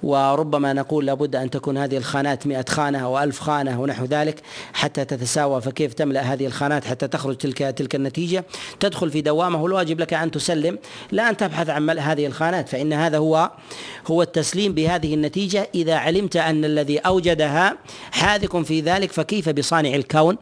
وربما 0.03 0.73
نقول 0.73 1.07
لابد 1.07 1.37
أن 1.37 1.51
تكون 1.51 1.79
هذه 1.79 1.97
الخانات 1.97 2.47
مئة 2.47 2.65
خانة 2.69 2.99
أو 2.99 3.23
ألف 3.23 3.41
خانة 3.41 3.81
ونحو 3.81 4.05
ذلك 4.05 4.41
حتى 4.73 5.05
تتساوى. 5.05 5.61
فكيف 5.61 5.95
تملأ 5.95 6.21
هذه 6.21 6.47
الخانات 6.47 6.85
حتى 6.85 7.09
تخرج 7.09 7.37
تلك 7.37 7.59
تلك 7.59 7.95
النتيجة؟ 7.95 8.45
تدخل 8.81 9.11
في 9.11 9.21
دوامه. 9.21 9.67
الواجب 9.67 10.01
لك 10.01 10.15
أن 10.15 10.31
تسلم 10.31 10.79
لا 11.13 11.31
أن 11.31 11.37
تبحث 11.37 11.71
عن 11.71 11.87
ملء 11.87 12.01
هذه 12.01 12.27
الخانات 12.27 12.69
فإن 12.69 12.93
هذا 12.93 13.19
هو 13.19 13.51
هو 14.07 14.23
التسليم 14.23 14.73
بهذه 14.73 15.15
النتيجة. 15.15 15.69
إذا 15.75 15.95
علمت 15.95 16.37
أن 16.37 16.65
الذي 16.65 16.99
أوجدها 16.99 17.77
حاذق 18.11 18.57
في 18.57 18.81
ذلك 18.81 19.13
فكيف 19.13 19.49
بصانع 19.49 19.95
الكون؟ 19.95 20.37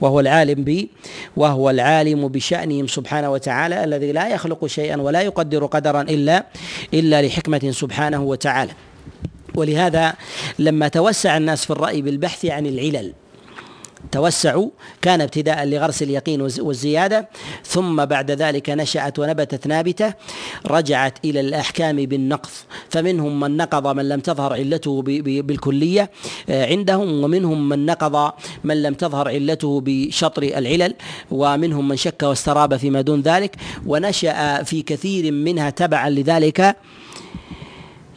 وهو 0.00 0.20
العالم 0.20 0.64
به 0.64 0.88
وهو 1.36 1.70
العالم 1.70 2.28
بشأنهم 2.28 2.86
سبحانه 2.86 3.13
سبحانه 3.14 3.30
وتعالى 3.30 3.84
الذي 3.84 4.12
لا 4.12 4.28
يخلق 4.28 4.66
شيئا 4.66 4.96
ولا 4.96 5.22
يقدر 5.22 5.66
قدرا 5.66 6.02
إلا 6.02 6.44
إلا 6.94 7.22
لحكمة 7.22 7.70
سبحانه 7.70 8.22
وتعالى. 8.22 8.72
ولهذا 9.54 10.14
لما 10.58 10.88
توسع 10.88 11.36
الناس 11.36 11.64
في 11.64 11.70
الرأي 11.70 12.02
بالبحث 12.02 12.44
عن 12.44 12.66
العلل 12.66 13.12
توسعوا 14.12 14.70
كان 15.02 15.20
ابتداء 15.20 15.64
لغرس 15.64 16.02
اليقين 16.02 16.40
والزيادة. 16.42 17.28
ثم 17.64 18.04
بعد 18.04 18.30
ذلك 18.30 18.70
نشأت 18.70 19.18
ونبتت 19.18 19.66
نابتة 19.66 20.14
رجعت 20.66 21.18
إلى 21.24 21.40
الأحكام 21.40 21.96
بالنقض. 21.96 22.50
فمنهم 22.88 23.40
من 23.40 23.56
نقض 23.56 23.86
من 23.86 24.08
لم 24.08 24.20
تظهر 24.20 24.52
علته 24.52 25.02
بالكلية 25.18 26.10
آه، 26.48 26.66
عندهم 26.66 27.24
ومنهم 27.24 27.68
من 27.68 27.86
نقض 27.86 28.32
من 28.64 28.82
لم 28.82 28.94
تظهر 28.94 29.28
علته 29.28 29.82
بشطر 29.84 30.42
العلل. 30.42 30.94
ومنهم 31.30 31.88
من 31.88 31.96
شك 31.96 32.22
واستراب 32.22 32.76
فيما 32.76 33.00
دون 33.00 33.20
ذلك. 33.20 33.56
ونشأ 33.86 34.62
في 34.62 34.82
كثير 34.82 35.32
منها 35.32 35.70
تبعا 35.70 36.10
لذلك 36.10 36.76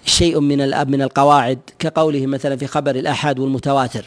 شيء 0.05 0.39
من 0.39 0.57
من 0.91 1.01
القواعد. 1.01 1.59
كقوله 1.79 2.25
مثلا 2.25 2.55
في 2.55 2.67
خبر 2.67 2.95
الآحاد 2.95 3.39
والمتواتر. 3.39 4.05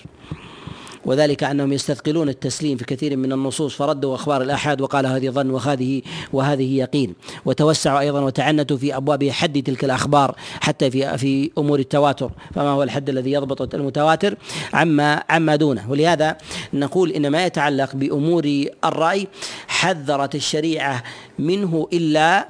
وذلك 1.05 1.44
أنهم 1.44 1.72
يستثقلون 1.72 2.28
التسليم 2.28 2.76
في 2.76 2.84
كثير 2.84 3.16
من 3.16 3.32
النصوص 3.32 3.74
فردوا 3.76 4.14
أخبار 4.14 4.42
الآحاد 4.42 4.80
وقال 4.80 5.07
هذه 5.07 5.30
ظن 5.30 5.51
وهذه 5.51 6.03
وهذه 6.32 6.78
يقين. 6.78 7.14
وتوسعوا 7.44 8.01
أيضا 8.01 8.20
وتعنتوا 8.20 8.76
في 8.76 8.96
أبواب 8.96 9.28
حد 9.28 9.62
تلك 9.62 9.84
الأخبار 9.84 10.36
حتى 10.61 10.90
في 10.90 11.18
في 11.18 11.51
أمور 11.59 11.78
التواتر. 11.78 12.30
فما 12.55 12.68
هو 12.68 12.82
الحد 12.82 13.09
الذي 13.09 13.32
يضبط 13.32 13.74
المتواتر؟ 13.74 14.34
عما 14.72 15.22
عما 15.28 15.57
دونه. 15.57 15.90
ولهذا 15.90 16.36
نقول 16.74 17.11
إن 17.11 17.28
ما 17.28 17.46
يتعلق 17.46 17.94
بأمور 17.94 18.64
الرأي 18.84 19.28
حذرت 19.68 20.34
الشريعة 20.34 21.03
منه 21.38 21.88
الا 21.92 22.48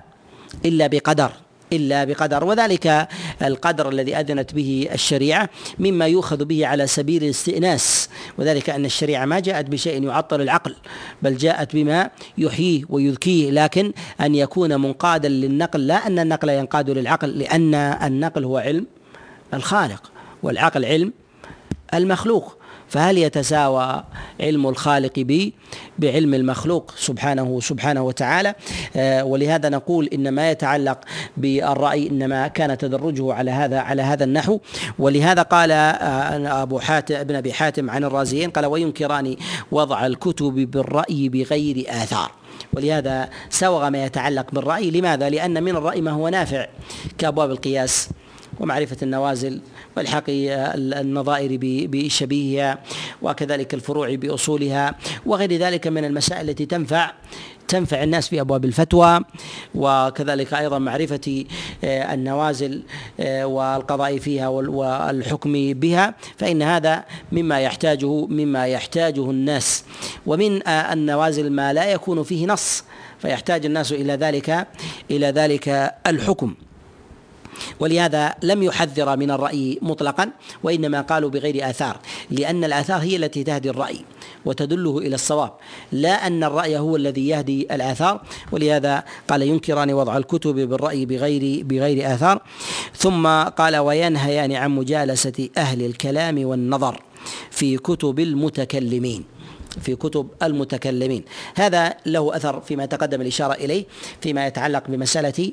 إلا 0.64 0.86
بقدر. 0.86 1.32
إلا 1.72 2.04
بقدر. 2.04 2.44
وذلك 2.44 3.08
القدر 3.42 3.88
الذي 3.88 4.16
أذنت 4.16 4.54
به 4.54 4.88
الشريعة 4.92 5.50
مما 5.78 6.06
يؤخذ 6.06 6.44
به 6.44 6.66
على 6.66 6.86
سبيل 6.86 7.24
الاستئناس. 7.24 8.08
وذلك 8.38 8.70
أن 8.70 8.84
الشريعة 8.84 9.24
ما 9.24 9.40
جاءت 9.40 9.66
بشيء 9.66 10.02
يعطل 10.02 10.40
العقل 10.40 10.74
بل 11.22 11.36
جاءت 11.36 11.76
بما 11.76 12.10
يحييه 12.38 12.84
ويذكيه. 12.88 13.50
لكن 13.50 13.92
أن 14.20 14.34
يكون 14.34 14.80
منقادا 14.80 15.28
للنقل 15.28 15.86
لا 15.86 16.06
أن 16.06 16.18
النقل 16.18 16.48
ينقاد 16.48 16.90
للعقل 16.90 17.28
لأن 17.28 17.74
النقل 17.74 18.44
هو 18.44 18.58
علم 18.58 18.86
الخالق 19.54 20.10
والعقل 20.42 20.84
علم 20.84 21.12
المخلوق. 21.94 22.59
فهل 22.90 23.18
يتساوى 23.18 24.04
علم 24.40 24.66
الخالق 24.66 25.12
ب 25.16 25.50
بعلم 25.98 26.34
المخلوق 26.34 26.94
سبحانه 26.96 27.60
سبحانه 27.60 28.02
وتعالى؟ 28.02 28.54
آه، 28.96 29.24
ولهذا 29.24 29.68
نقول 29.68 30.08
إن 30.12 30.28
ما 30.28 30.50
يتعلق 30.50 30.98
بالرأي 31.36 32.08
إنما 32.08 32.48
كان 32.48 32.78
تدرجه 32.78 33.34
على 33.34 33.50
هذا 33.50 33.78
على 33.78 34.02
هذا 34.02 34.24
النحو. 34.24 34.60
ولهذا 34.98 35.42
قال 35.42 35.70
آه، 35.72 36.62
أبو 36.62 36.78
حاتم 36.78 37.14
ابن 37.14 37.34
أبي 37.36 37.52
حاتم 37.52 37.90
عن 37.90 38.04
الرازيين 38.04 38.50
قال 38.50 38.66
وينكران 38.66 39.36
وضع 39.72 40.06
الكتب 40.06 40.54
بالرأي 40.54 41.28
بغير 41.28 41.84
آثار 41.88 42.30
ولهذا 42.72 43.28
سوغ 43.50 43.90
ما 43.90 44.04
يتعلق 44.04 44.50
بالرأي. 44.52 44.90
لماذا؟ 44.90 45.28
لأن 45.28 45.62
من 45.62 45.76
الرأي 45.76 46.00
ما 46.00 46.10
هو 46.10 46.28
نافع 46.28 46.66
كأبواب 47.18 47.50
القياس 47.50 48.08
ومعرفة 48.60 48.96
النوازل 49.02 49.60
والحاق 49.96 50.24
النظائر 50.28 51.58
بشبيهها 51.62 52.78
وكذلك 53.22 53.74
الفروع 53.74 54.14
بأصولها 54.14 54.94
وغير 55.26 55.52
ذلك 55.52 55.86
من 55.86 56.04
المسائل 56.04 56.50
التي 56.50 56.66
تنفع 56.66 57.12
تنفع 57.70 58.02
الناس 58.02 58.28
في 58.28 58.40
أبواب 58.40 58.64
الفتوى 58.64 59.20
وكذلك 59.74 60.54
أيضا 60.54 60.78
معرفة 60.78 61.44
آه، 61.84 62.14
النوازل 62.14 62.82
آه، 63.20 63.44
والقضاء 63.46 64.18
فيها 64.18 64.48
والحكم 64.48 65.72
بها 65.72 66.14
فإن 66.38 66.62
هذا 66.62 67.04
مما 67.32 67.60
يحتاجه 67.60 68.26
مما 68.26 68.66
يحتاجه 68.66 69.30
الناس. 69.30 69.84
ومن 70.26 70.68
آه، 70.68 70.92
النوازل 70.92 71.52
ما 71.52 71.72
لا 71.72 71.92
يكون 71.92 72.22
فيه 72.22 72.46
نص 72.46 72.84
فيحتاج 73.18 73.66
الناس 73.66 73.92
إلى 73.92 74.12
ذلك 74.12 74.66
إلى 75.10 75.26
ذلك 75.26 75.94
الحكم. 76.06 76.54
ولهذا 77.80 78.34
لم 78.42 78.62
يحذر 78.62 79.16
من 79.16 79.30
الرأي 79.30 79.78
مطلقا 79.82 80.30
وإنما 80.62 81.00
قالوا 81.00 81.30
بغير 81.30 81.70
آثار 81.70 81.96
لأن 82.30 82.64
الآثار 82.64 83.00
هي 83.00 83.16
التي 83.16 83.44
تهدي 83.44 83.70
الرأي 83.70 84.04
وتدله 84.44 84.98
إلى 84.98 85.14
الصواب 85.14 85.52
لا 85.92 86.26
أن 86.26 86.44
الرأي 86.44 86.78
هو 86.78 86.96
الذي 86.96 87.28
يهدي 87.28 87.74
الآثار. 87.74 88.20
ولهذا 88.52 89.04
قال 89.28 89.42
ينكران 89.42 89.92
وضع 89.92 90.16
الكتب 90.16 90.54
بالرأي 90.54 91.06
بغير 91.06 91.64
بغير 91.64 92.14
آثار. 92.14 92.42
ثم 92.96 93.26
قال 93.42 93.76
وينهيان 93.76 94.52
عن 94.52 94.70
مجالسة 94.70 95.48
أهل 95.56 95.82
الكلام 95.82 96.44
والنظر 96.44 97.02
في 97.50 97.76
كتب 97.76 98.20
المتكلمين. 98.20 99.24
في 99.82 99.96
كتب 99.96 100.28
المتكلمين. 100.42 101.24
هذا 101.54 101.94
له 102.06 102.36
أثر 102.36 102.60
فيما 102.60 102.86
تقدم 102.86 103.20
الإشارة 103.20 103.52
إليه 103.52 103.84
فيما 104.20 104.46
يتعلق 104.46 104.84
بمسألة 104.88 105.52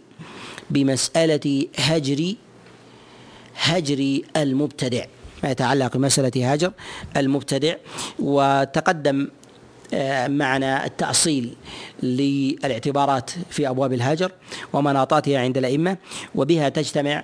بمسألة 0.69 1.67
هجر 1.77 2.35
هجر 3.55 4.19
المبتدع. 4.37 5.05
ما 5.43 5.51
يتعلق 5.51 5.97
بمسألة 5.97 6.53
هجر 6.53 6.71
المبتدع 7.17 7.75
وتقدم 8.19 9.27
معنا 10.27 10.85
التأصيل 10.85 11.53
للاعتبارات 12.03 13.31
في 13.49 13.69
أبواب 13.69 13.93
الهجر 13.93 14.31
ومناطاتها 14.73 15.39
عند 15.39 15.57
الأئمة 15.57 15.97
وبها 16.35 16.69
تجتمع 16.69 17.23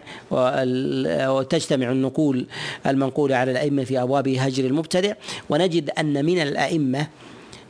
وتجتمع 1.28 1.92
النقول 1.92 2.46
المنقولة 2.88 3.36
على 3.36 3.52
الأئمة 3.52 3.84
في 3.84 4.02
أبواب 4.02 4.28
هجر 4.28 4.66
المبتدع. 4.66 5.14
ونجد 5.50 5.90
أن 5.90 6.26
من 6.26 6.42
الأئمة 6.42 7.08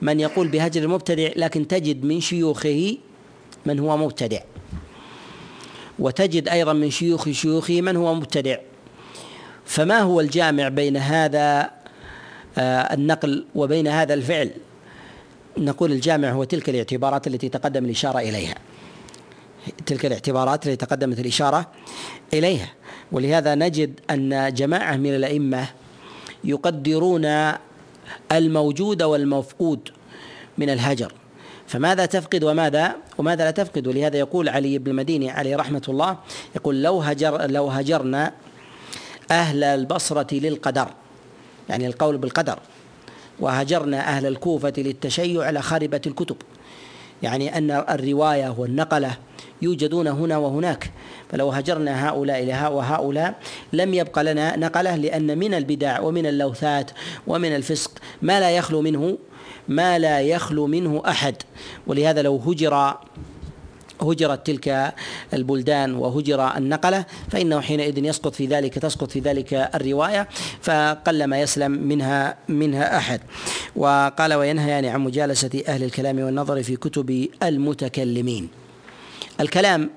من 0.02 0.20
يقول 0.20 0.48
بهجر 0.48 0.84
المبتدع 0.84 1.30
لكن 1.36 1.68
تجد 1.68 2.06
من 2.06 2.22
شيوخه 2.22 2.98
من 3.66 3.80
هو 3.80 3.98
مبتدع. 3.98 4.40
وتجد 6.00 6.48
أيضا 6.48 6.74
من 6.74 6.90
شيوخ 6.90 7.30
شيوخه 7.30 7.82
من 7.82 7.96
هو 7.96 8.16
مبتدع. 8.16 8.58
فما 9.66 10.00
هو 10.00 10.20
الجامع 10.20 10.70
بين 10.70 10.98
هذا 10.98 11.70
آه، 12.58 12.94
النقل 12.94 13.46
وبين 13.56 13.88
هذا 13.88 14.14
الفعل؟ 14.14 14.52
نقول 15.58 15.92
الجامع 15.92 16.32
هو 16.32 16.44
تلك 16.44 16.70
الاعتبارات 16.70 17.28
التي 17.28 17.50
تقدم 17.50 17.86
الإشارة 17.86 18.20
إليها. 18.20 18.56
تلك 19.86 20.06
الاعتبارات 20.06 20.68
التي 20.68 20.86
تقدمت 20.86 21.20
الإشارة 21.20 21.72
إليها. 22.34 22.74
ولهذا 23.12 23.56
نجد 23.56 24.00
أن 24.10 24.54
جماعة 24.54 24.96
من 24.96 25.16
الأئمة 25.16 25.68
يقدرون 26.44 27.54
الموجود 28.32 29.04
والمفقود 29.04 29.90
من 30.58 30.70
الهجر. 30.70 31.14
فماذا 31.68 32.06
تفقد 32.06 32.44
وماذا 32.44 32.96
وماذا 33.18 33.44
لا 33.44 33.52
تفقد؟ 33.52 33.88
ولهذا 33.88 34.18
يقول 34.18 34.50
علي 34.50 34.78
بن 34.78 34.92
المديني 34.92 35.30
عليه 35.30 35.56
رحمة 35.56 35.82
الله 35.90 36.18
يقول 36.56 36.84
لو 36.84 37.02
هجر 37.02 37.46
لو 37.46 37.68
هجرنا 37.68 38.34
أهل 39.32 39.64
البصرة 39.64 40.28
للقدر 40.36 40.88
يعني 41.70 41.88
القول 41.88 42.18
بالقدر 42.18 42.60
وهجرنا 43.40 44.00
أهل 44.00 44.26
الكوفة 44.26 44.74
للتشيع 44.78 45.50
لخربت 45.50 46.08
الكتب. 46.08 46.36
يعني 47.24 47.58
أن 47.58 47.72
الرواية 47.72 48.56
والنقلة 48.58 49.18
يوجدون 49.62 50.08
هنا 50.08 50.38
وهناك. 50.38 50.92
فلو 51.32 51.50
هجرنا 51.50 52.10
هؤلاء 52.10 52.44
إلى 52.44 52.68
وهؤلاء 52.68 53.36
لم 53.74 53.94
يبق 53.94 54.20
لنا 54.20 54.58
نقلة 54.58 54.96
لأن 54.96 55.38
من 55.38 55.54
البدع 55.54 56.00
ومن 56.00 56.26
اللوثات 56.26 56.92
ومن 57.28 57.56
الفسق 57.56 57.92
ما 58.22 58.40
لا 58.40 58.52
يخلو 58.52 58.82
منه 58.82 59.18
ما 59.68 60.00
لا 60.00 60.22
يخلو 60.22 60.68
منه 60.68 61.04
أحد. 61.08 61.36
ولهذا 61.88 62.22
لو 62.22 62.38
هجر 62.38 62.98
هجرت 64.04 64.48
تلك 64.48 64.94
البلدان 65.34 65.96
وهجر 65.96 66.58
النقلة 66.58 67.06
فإنه 67.32 67.62
حينئذ 67.62 68.06
يسقط 68.06 68.36
في 68.36 68.46
ذلك 68.46 68.74
تسقط 68.74 69.12
في 69.12 69.20
ذلك 69.20 69.54
الرواية 69.54 70.30
فقل 70.62 71.24
ما 71.24 71.42
يسلم 71.42 71.72
منها 71.72 72.38
منها 72.48 72.98
أحد. 72.98 73.22
وقال 73.76 74.34
وينهى 74.34 74.70
يعني 74.70 74.90
عن 74.90 75.02
مجالسة 75.02 75.64
أهل 75.68 75.84
الكلام 75.84 76.20
والنظر 76.20 76.64
في 76.64 76.76
كتب 76.76 77.28
المتكلمين. 77.44 78.50
الكلام 79.40 79.90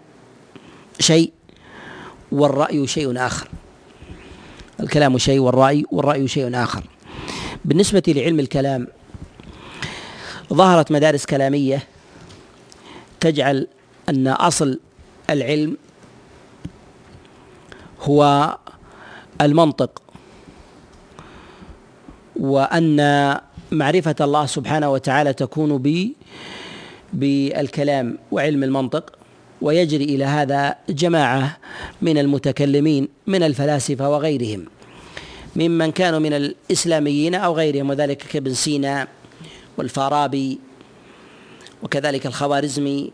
شيء 1.01 1.33
والرأي 2.33 2.87
شيء 2.87 3.27
آخر. 3.27 3.49
الكلام 4.81 5.19
شيء 5.19 5.39
والرأي 5.39 5.85
والرأي 5.91 6.29
شيء 6.29 6.63
آخر. 6.63 6.83
بالنسبة 7.65 8.03
لعلم 8.09 8.41
الكلام 8.41 8.87
ظهرت 10.53 10.93
مدارس 10.93 11.27
كلامية 11.27 11.83
تجعل 13.21 13.69
أن 14.09 14.29
أصل 14.29 14.81
العلم 15.31 15.77
هو 18.01 18.57
المنطق 19.41 20.03
وأن 22.37 22.97
معرفة 23.73 24.15
الله 24.21 24.47
سبحانه 24.47 24.91
وتعالى 24.93 25.33
تكون 25.33 25.79
ب 25.79 26.13
بالكلام 27.13 28.19
وعلم 28.33 28.65
المنطق 28.65 29.13
ويجري 29.63 30.05
إلى 30.05 30.25
هذا 30.25 30.75
جماعة 30.89 31.57
من 32.03 32.19
المتكلمين 32.19 33.09
من 33.27 33.43
الفلاسفة 33.43 34.11
وغيرهم 34.11 34.65
ممن 35.57 35.93
كانوا 35.93 36.19
من 36.19 36.33
الإسلاميين 36.33 37.35
أو 37.35 37.55
غيرهم 37.55 37.91
وذلك 37.91 38.19
كابن 38.19 38.55
سينا 38.55 39.09
والفارابي 39.79 40.59
وكذلك 41.83 42.27
الخوارزمي 42.27 43.13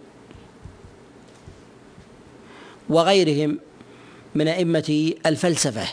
وغيرهم 2.89 3.59
من 4.35 4.49
أئمة 4.49 5.13
الفلسفة 5.27 5.89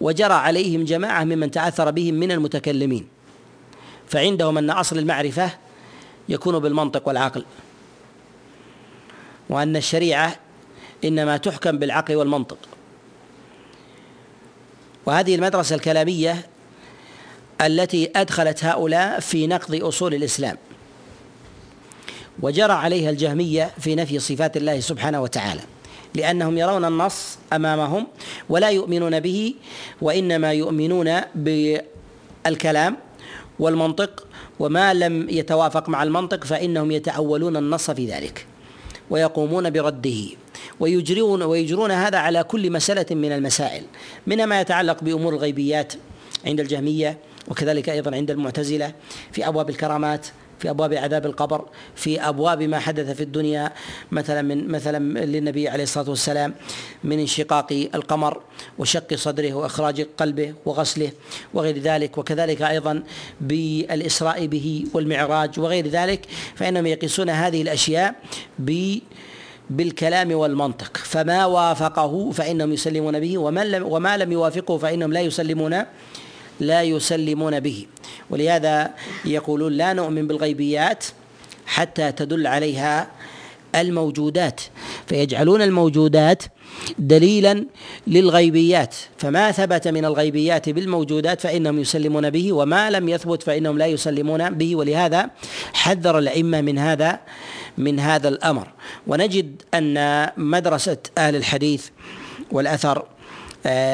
وجرى 0.00 0.34
عليهم 0.34 0.84
جماعة 0.84 1.24
ممن 1.24 1.50
تعثر 1.50 1.90
بهم 1.90 2.14
من 2.14 2.32
المتكلمين 2.32 3.08
فعندهم 4.08 4.58
أن 4.58 4.70
أصل 4.70 4.98
المعرفة 4.98 5.50
يكون 6.28 6.58
بالمنطق 6.58 7.08
والعقل 7.08 7.44
وأن 9.48 9.76
الشريعة 9.76 10.36
إنما 11.04 11.36
تحكم 11.36 11.78
بالعقل 11.78 12.16
والمنطق. 12.16 12.58
وهذه 15.06 15.34
المدرسة 15.34 15.76
الكلامية 15.76 16.46
التي 17.60 18.10
أدخلت 18.16 18.64
هؤلاء 18.64 19.20
في 19.20 19.46
نقض 19.46 19.84
أصول 19.84 20.14
الإسلام 20.14 20.56
وجرى 22.40 22.72
عليها 22.72 23.10
الجهمية 23.10 23.70
في 23.80 23.94
نفي 23.94 24.18
صفات 24.18 24.56
الله 24.56 24.80
سبحانه 24.80 25.22
وتعالى. 25.22 25.60
لأنهم 26.14 26.58
يرون 26.58 26.84
النص 26.84 27.38
أمامهم 27.52 28.06
ولا 28.48 28.70
يؤمنون 28.70 29.20
به 29.20 29.54
وإنما 30.02 30.52
يؤمنون 30.52 31.20
بالكلام 31.34 32.96
والمنطق 33.58 34.26
وما 34.58 34.94
لم 34.94 35.28
يتوافق 35.30 35.88
مع 35.88 36.02
المنطق 36.02 36.44
فإنهم 36.44 36.90
يتأولون 36.90 37.56
النص 37.56 37.90
في 37.90 38.06
ذلك 38.06 38.46
ويقومون 39.10 39.70
برده 39.70 40.20
ويجرون 40.80 41.42
ويجرون 41.42 41.90
هذا 41.90 42.18
على 42.18 42.44
كل 42.44 42.72
مسألة 42.72 43.06
من 43.10 43.32
المسائل 43.32 43.82
منها 44.26 44.46
ما 44.46 44.60
يتعلق 44.60 45.04
بأمور 45.04 45.32
الغيبيات 45.32 45.92
عند 46.46 46.60
الجهمية 46.60 47.18
وكذلك 47.48 47.88
أيضا 47.88 48.16
عند 48.16 48.30
المعتزلة 48.30 48.92
في 49.32 49.48
أبواب 49.48 49.70
الكرامات 49.70 50.26
في 50.64 50.70
أبواب 50.70 50.94
عذاب 50.94 51.26
القبر 51.26 51.64
في 51.94 52.20
أبواب 52.20 52.62
ما 52.62 52.78
حدث 52.78 53.10
في 53.10 53.22
الدنيا 53.22 53.72
مثلا 54.12 54.42
من 54.42 54.68
مثلا 54.68 55.24
للنبي 55.24 55.68
عليه 55.68 55.82
الصلاة 55.84 56.10
والسلام 56.10 56.54
من 57.04 57.18
انشقاق 57.20 57.88
القمر 57.94 58.40
وشق 58.78 59.14
صدره 59.14 59.52
وإخراج 59.54 60.06
قلبه 60.18 60.54
وغسله 60.66 61.10
وغير 61.54 61.78
ذلك 61.78 62.18
وكذلك 62.18 62.62
أيضا 62.62 63.02
بالإسراء 63.40 64.46
به 64.46 64.84
والمعراج 64.94 65.60
وغير 65.60 65.88
ذلك 65.88 66.26
فإنهم 66.54 66.86
يقيسون 66.86 67.30
هذه 67.30 67.62
الأشياء 67.62 68.14
ب 68.58 68.98
بالكلام 69.70 70.32
والمنطق. 70.32 70.96
فما 70.96 71.46
وافقه 71.46 72.30
فإنهم 72.30 72.72
يسلمون 72.72 73.20
به 73.20 73.38
وما 73.38 73.64
لم 73.64 73.82
وما 73.82 74.16
لم 74.16 74.32
يوافقه 74.32 74.78
فإنهم 74.78 75.12
لا 75.12 75.20
يسلمون 75.20 75.84
لا 76.60 76.82
يسلمون 76.82 77.60
به. 77.60 77.86
ولهذا 78.30 78.90
يقولون 79.24 79.72
لا 79.72 79.92
نؤمن 79.92 80.26
بالغيبيات 80.26 81.04
حتى 81.66 82.12
تدل 82.12 82.46
عليها 82.46 83.10
الموجودات. 83.74 84.60
فيجعلون 85.06 85.62
الموجودات 85.62 86.42
دليلا 86.98 87.66
للغيبيات. 88.06 88.94
فما 89.18 89.52
ثبت 89.52 89.88
من 89.88 90.04
الغيبيات 90.04 90.68
بالموجودات 90.68 91.40
فإنهم 91.40 91.78
يسلمون 91.78 92.30
به 92.30 92.52
وما 92.52 92.90
لم 92.90 93.08
يثبت 93.08 93.42
فإنهم 93.42 93.78
لا 93.78 93.86
يسلمون 93.86 94.50
به. 94.50 94.76
ولهذا 94.76 95.30
حذر 95.72 96.18
الأئمة 96.18 96.60
من 96.60 96.78
هذا 96.78 97.20
من 97.78 98.00
هذا 98.00 98.28
الأمر. 98.28 98.68
ونجد 99.06 99.62
أن 99.74 100.28
مدرسة 100.36 100.98
أهل 101.18 101.36
الحديث 101.36 101.88
والأثر 102.50 103.06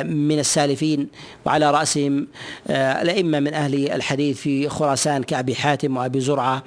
من 0.02 0.38
السالفين 0.38 1.08
وعلى 1.44 1.70
رأسهم 1.70 2.26
آه، 2.68 3.02
الأئمة 3.02 3.40
من 3.40 3.54
أهل 3.54 3.90
الحديث 3.90 4.38
في 4.40 4.68
خراسان 4.68 5.22
كأبي 5.22 5.54
حاتم 5.54 5.96
وأبي 5.96 6.20
زرعة 6.20 6.62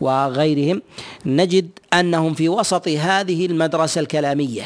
وغيرهم 0.00 0.82
نجد 1.26 1.68
أنهم 1.92 2.34
في 2.34 2.48
وسط 2.48 2.88
هذه 2.88 3.46
المدرسة 3.46 4.00
الكلامية 4.00 4.62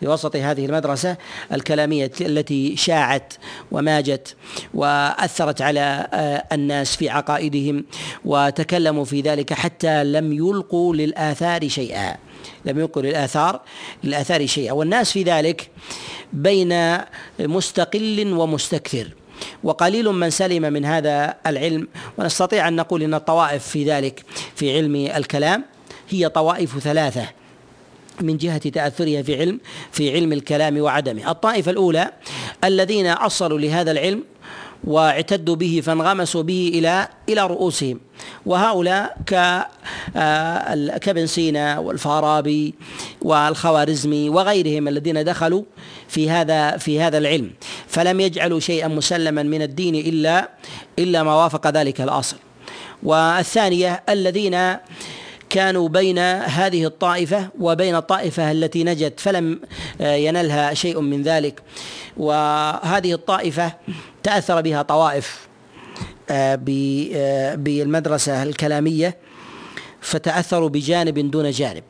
في 0.00 0.08
وسط 0.08 0.36
هذه 0.36 0.66
المدرسة 0.66 1.16
الكلامية 1.52 2.12
التي 2.20 2.76
شاعت 2.76 3.34
وماجت 3.70 4.36
وأثرت 4.74 5.62
على 5.62 6.08
آه، 6.12 6.44
الناس 6.52 6.96
في 6.96 7.08
عقائدهم 7.08 7.84
وتكلموا 8.24 9.04
في 9.04 9.20
ذلك 9.20 9.52
حتى 9.52 10.04
لم 10.04 10.32
يلقوا 10.32 10.94
للآثار 10.94 11.68
شيئا. 11.68 12.16
لم 12.64 12.78
يلقوا 12.78 13.02
للآثار 13.02 13.60
للآثار 14.04 14.46
شيئا. 14.46 14.72
والناس 14.72 15.12
في 15.12 15.22
ذلك 15.22 15.70
بين 16.32 16.98
مستقل 17.38 18.32
ومستكثر. 18.32 19.08
وقليل 19.64 20.08
من 20.08 20.30
سلم 20.30 20.72
من 20.72 20.84
هذا 20.84 21.34
العلم 21.46 21.88
ونستطيع 22.18 22.68
أن 22.68 22.76
نقول 22.76 23.02
إن 23.02 23.14
الطوائف 23.14 23.68
في 23.68 23.84
ذلك 23.84 24.22
في 24.54 24.76
علم 24.76 24.96
الكلام 24.96 25.64
هي 26.08 26.28
طوائف 26.28 26.78
ثلاثة 26.78 27.28
من 28.20 28.36
جهة 28.36 28.58
تأثرها 28.58 29.22
في 29.22 29.40
علم 29.40 29.60
في 29.92 30.12
علم 30.12 30.32
الكلام 30.32 30.80
وعدمه. 30.80 31.30
الطائفة 31.30 31.70
الأولى 31.70 32.12
الذين 32.64 33.06
أصلوا 33.06 33.58
لهذا 33.58 33.90
العلم 33.90 34.22
واعتدوا 34.84 35.56
به 35.56 35.82
فانغمسوا 35.84 36.42
به 36.42 36.72
إلى 36.74 37.08
إلى 37.28 37.46
رؤوسهم. 37.46 38.00
وهؤلاء 38.46 39.16
ك 39.26 39.34
آه، 40.16 40.98
كابن 40.98 41.26
سينا 41.26 41.78
والفارابي 41.78 42.74
والخوارزمي 43.22 44.28
وغيرهم 44.28 44.88
الذين 44.88 45.24
دخلوا 45.24 45.62
في 46.08 46.30
هذا 46.30 46.76
في 46.76 47.00
هذا 47.00 47.18
العلم. 47.18 47.50
فلم 47.88 48.20
يجعلوا 48.20 48.60
شيئا 48.60 48.88
مسلما 48.88 49.42
من 49.42 49.62
الدين 49.62 49.94
الا 49.94 50.48
إلا 50.98 51.22
ما 51.22 51.34
وافق 51.34 51.66
ذلك 51.66 52.00
الأصل. 52.00 52.36
والثانية 53.02 54.02
الذين 54.08 54.76
كانوا 55.50 55.88
بين 55.88 56.18
هذه 56.58 56.86
الطائفة 56.86 57.48
وبين 57.60 57.96
الطائفة 57.96 58.52
التي 58.52 58.84
نجت 58.84 59.20
فلم 59.20 59.60
آه، 60.00 60.14
ينلها 60.14 60.74
شيء 60.74 61.00
من 61.00 61.22
ذلك. 61.22 61.62
وهذه 62.16 63.12
الطائفة 63.12 63.72
تأثر 64.22 64.60
بها 64.60 64.82
طوائف 64.82 65.46
آه، 66.30 66.60
آه، 67.14 67.54
بالمدرسة 67.54 68.42
الكلامية 68.42 69.16
فتأثروا 70.00 70.68
بجانب 70.68 71.30
دون 71.30 71.50
جانب. 71.50 71.84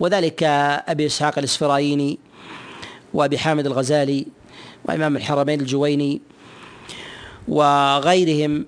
وذلك 0.00 0.42
أبي 0.88 1.06
إسحاق 1.06 1.38
الإسفرايني 1.38 2.18
وأبي 3.14 3.38
حامد 3.38 3.66
الغزالي 3.66 4.26
وإمام 4.84 5.16
الحرمين 5.16 5.60
الجويني 5.60 6.20
وغيرهم 7.48 8.66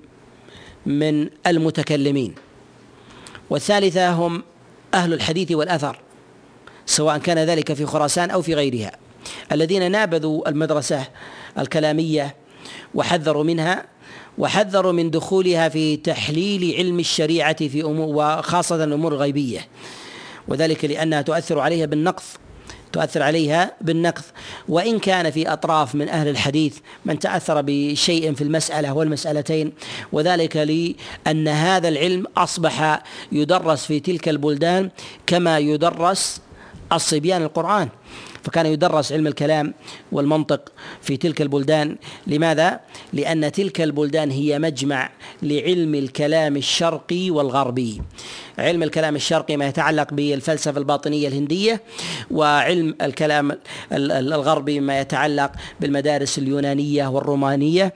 من 0.87 1.29
المتكلمين. 1.47 2.35
والثالثة 3.51 4.11
هم 4.11 4.43
أهل 4.95 5.13
الحديث 5.13 5.53
والأثر 5.53 5.99
سواء 6.87 7.19
كان 7.19 7.39
ذلك 7.39 7.73
في 7.73 7.87
خراسان 7.87 8.31
أو 8.31 8.43
في 8.43 8.55
غيرها. 8.55 9.06
الذين 9.53 9.91
نابذوا 9.91 10.49
المدرسة 10.49 11.05
الكلامية 11.59 12.37
وحذروا 12.95 13.45
منها 13.45 13.85
وحذروا 14.39 14.93
من 14.93 15.11
دخولها 15.11 15.69
في 15.69 15.97
تحليل 15.97 16.75
علم 16.77 16.99
الشريعة 16.99 17.69
في 17.69 17.83
أمور 17.83 18.39
وخاصة 18.39 18.85
الأمور 18.85 19.13
الغيبية. 19.13 19.69
وذلك 20.49 20.85
لأنها 20.85 21.23
تؤثر 21.23 21.59
عليها 21.61 21.87
بالنقص 21.87 22.25
تؤثر 22.93 23.23
عليها 23.23 23.73
بالنقض. 23.81 24.23
وإن 24.69 24.99
كان 24.99 25.31
في 25.31 25.53
أطراف 25.53 25.95
من 25.95 26.09
أهل 26.09 26.29
الحديث 26.29 26.79
من 27.05 27.19
تأثر 27.19 27.63
بشيء 27.67 28.35
في 28.35 28.43
المسألة 28.43 28.93
والمسألتين 28.93 29.73
وذلك 30.13 30.57
لأن 30.57 31.49
هذا 31.49 31.89
العلم 31.89 32.25
أصبح 32.37 33.03
يدرس 33.33 33.85
في 33.87 34.01
تلك 34.01 34.29
البلدان 34.29 34.91
كما 35.27 35.59
يدرس 35.59 36.41
الصبيان 36.93 37.43
القرآن. 37.43 37.89
فكان 38.47 38.67
يدرس 38.67 39.13
علم 39.13 39.27
الكلام 39.27 39.75
والمنطق 40.13 40.73
في 41.03 41.17
تلك 41.17 41.43
البلدان. 41.43 41.97
لماذا؟ 42.27 42.81
لأن 43.13 43.53
تلك 43.53 43.81
البلدان 43.81 44.31
هي 44.31 44.59
مجمع 44.59 45.11
لعلم 45.43 45.95
الكلام 45.95 46.57
الشرقي 46.57 47.31
والغربي. 47.31 48.03
علم 48.59 48.83
الكلام 48.83 49.17
الشرقي 49.17 49.57
ما 49.57 49.67
يتعلق 49.67 50.15
بالفلسفة 50.15 50.79
الباطنية 50.79 51.29
الهندية 51.29 51.83
وعلم 52.31 52.95
الكلام 53.03 53.59
الغربي 53.93 54.81
ما 54.81 55.01
يتعلق 55.01 55.53
بالمدارس 55.81 56.39
اليونانية 56.39 57.07
والرومانية. 57.07 57.95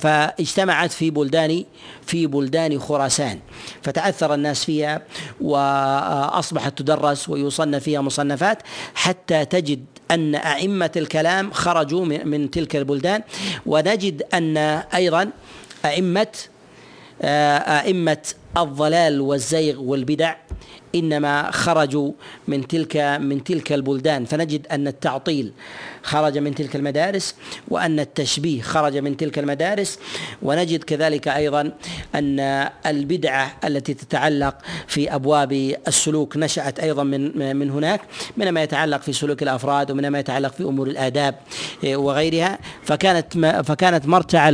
فاجتمعت 0.00 0.92
في 0.92 1.10
بلدان 1.10 1.64
في 2.06 2.26
بلدان 2.26 2.78
خراسان. 2.78 3.38
فتأثر 3.82 4.34
الناس 4.34 4.64
فيها 4.64 5.02
وأصبحت 5.40 6.78
تدرس 6.78 7.28
ويصنف 7.28 7.82
فيها 7.82 8.00
مصنفات 8.00 8.62
حتى 8.94 9.44
تجد 9.44 9.73
أن 10.10 10.34
أئمة 10.34 10.90
الكلام 10.96 11.52
خرجوا 11.52 12.04
من 12.04 12.50
تلك 12.50 12.76
البلدان 12.76 13.22
ونجد 13.66 14.22
أن 14.34 14.56
أيضا 14.94 15.30
أئمة 15.84 16.26
أئمة 17.22 18.22
الضلال 18.56 19.20
والزيغ 19.20 19.80
والبدع 19.80 20.34
إنما 20.94 21.50
خرجوا 21.50 22.12
من 22.48 22.66
تلك 22.66 22.96
من 23.20 23.44
تلك 23.44 23.72
البلدان. 23.72 24.24
فنجد 24.24 24.66
أن 24.66 24.86
التعطيل 24.86 25.52
خرج 26.02 26.38
من 26.38 26.54
تلك 26.54 26.76
المدارس 26.76 27.34
وأن 27.68 28.00
التشبيه 28.00 28.62
خرج 28.62 28.96
من 28.96 29.16
تلك 29.16 29.38
المدارس. 29.38 29.98
ونجد 30.42 30.84
كذلك 30.84 31.28
أيضا 31.28 31.72
أن 32.14 32.40
البدعة 32.86 33.56
التي 33.64 33.94
تتعلق 33.94 34.54
في 34.86 35.14
أبواب 35.14 35.52
السلوك 35.88 36.36
نشأت 36.36 36.80
أيضا 36.80 37.02
من 37.02 37.56
من 37.56 37.70
هناك 37.70 38.00
من 38.36 38.48
ما 38.48 38.62
يتعلق 38.62 39.02
في 39.02 39.12
سلوك 39.12 39.42
الأفراد 39.42 39.90
ومن 39.90 40.08
ما 40.08 40.18
يتعلق 40.18 40.52
في 40.52 40.62
أمور 40.62 40.86
الآداب 40.86 41.34
وغيرها. 41.84 42.58
فكانت 42.82 43.38
فكانت 43.64 44.06
مرتعا 44.06 44.50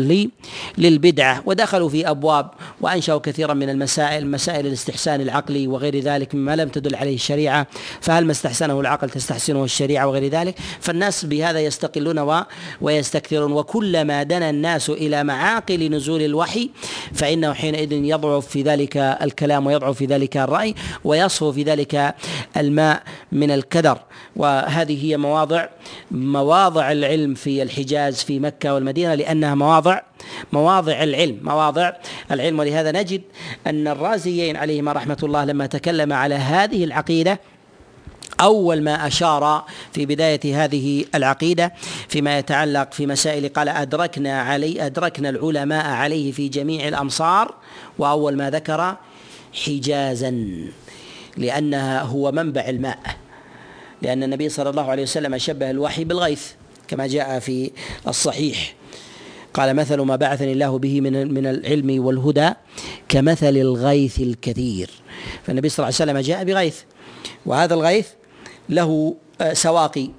للبدعة 0.79 1.43
ودخلوا 1.47 1.89
في 1.89 2.11
أبواب 2.11 2.51
وأنشأوا 2.81 3.19
كثيرا 3.19 3.55
من 3.55 3.71
المسائل 3.71 4.27
مسائل 4.27 4.67
الاستحسان 4.67 5.21
العقلي 5.21 5.67
وغير 5.67 5.99
ذلك. 5.99 6.30
مما 6.35 6.57
لم 6.57 6.69
تدل 6.69 6.95
عليه 6.95 7.15
الشريعة 7.15 7.67
فهل 8.01 8.25
ما 8.25 8.33
استحسنه 8.33 8.81
العقل 8.81 9.11
تستحسنه 9.11 9.65
الشريعة 9.65 10.07
وغير 10.07 10.27
ذلك؟ 10.27 10.55
فالناس 10.81 11.25
بهذا 11.25 11.61
يستقلون 11.61 12.45
ويستكثرون. 12.81 13.53
وكلما 13.53 14.23
دنا 14.23 14.51
الناس 14.51 14.91
إلى 14.91 15.25
معاقل 15.25 15.91
نزول 15.91 16.23
الوحي 16.23 16.71
فإنه 17.15 17.53
حينئذ 17.53 17.93
يضعف 17.93 18.47
في 18.47 18.63
ذلك 18.63 18.97
الكلام 18.97 19.67
ويضعف 19.67 19.97
في 19.97 20.07
ذلك 20.07 20.37
الرأي 20.37 20.75
ويصفو 21.05 21.53
في 21.53 21.63
ذلك 21.63 22.15
الماء 22.57 23.03
من 23.33 23.51
الكدر. 23.51 23.99
وهذه 24.37 25.07
هي 25.07 25.17
مواضع 25.17 25.67
مواضع 26.11 26.93
العلم 26.93 27.35
في 27.35 27.63
الحجاز 27.63 28.17
في 28.23 28.39
مكة 28.39 28.75
والمدينة 28.75 29.15
لأنها 29.15 29.55
مواضع 29.55 30.10
مواضع 30.53 31.03
العلم 31.03 31.41
مواضع 31.43 31.93
العلم. 32.31 32.59
ولهذا 32.59 32.93
نجد 32.93 33.23
أن 33.67 33.89
الرازيين 33.89 34.57
عليهما 34.57 34.93
رحمة 34.93 35.19
الله 35.23 35.45
لما 35.45 35.67
تكلم 35.67 36.13
على 36.13 36.35
هذه 36.35 36.85
العقيدة 36.85 37.41
أول 38.41 38.83
ما 38.83 39.07
أشار 39.07 39.65
في 39.93 40.07
بداية 40.07 40.65
هذه 40.65 41.05
العقيدة 41.15 41.73
فيما 42.09 42.39
يتعلق 42.39 42.93
في 42.93 43.07
مسائل 43.07 43.49
قال 43.49 43.69
أدركنا 43.69 44.43
علي 44.43 44.87
أدركنا 44.87 45.29
العلماء 45.29 45.87
عليه 45.87 46.33
في 46.33 46.49
جميع 46.49 46.89
الأمصار. 46.89 47.55
وأول 47.99 48.37
ما 48.37 48.51
ذكر 48.51 48.97
حجازا 49.67 50.57
لأنها 51.37 52.03
هو 52.03 52.33
منبع 52.33 52.69
الماء. 52.69 52.99
لأن 54.03 54.23
النبي 54.23 54.49
صلى 54.49 54.71
الله 54.71 54.91
عليه 54.91 55.03
وسلم 55.03 55.39
شبه 55.39 55.71
الوحي 55.71 56.05
بالغيث 56.05 56.47
كما 56.89 57.07
جاء 57.07 57.39
في 57.39 57.71
الصحيح. 58.09 58.75
قال 59.55 59.77
مثل 59.77 60.01
ما 60.01 60.17
بعثني 60.17 60.53
الله 60.53 60.79
به 60.79 61.01
من 61.01 61.35
من 61.35 61.47
العلم 61.47 62.05
والهدى 62.05 62.51
كمثل 63.09 63.57
الغيث 63.57 64.21
الكثير. 64.21 64.91
فالنبي 65.43 65.69
صلى 65.69 65.85
الله 65.85 65.97
عليه 66.01 66.11
وسلم 66.13 66.19
جاء 66.19 66.45
بغيث 66.45 66.79
وهذا 67.47 67.75
الغيث 67.75 68.09
له 68.69 69.17
آه، 69.41 69.53
سواقي 69.53 70.11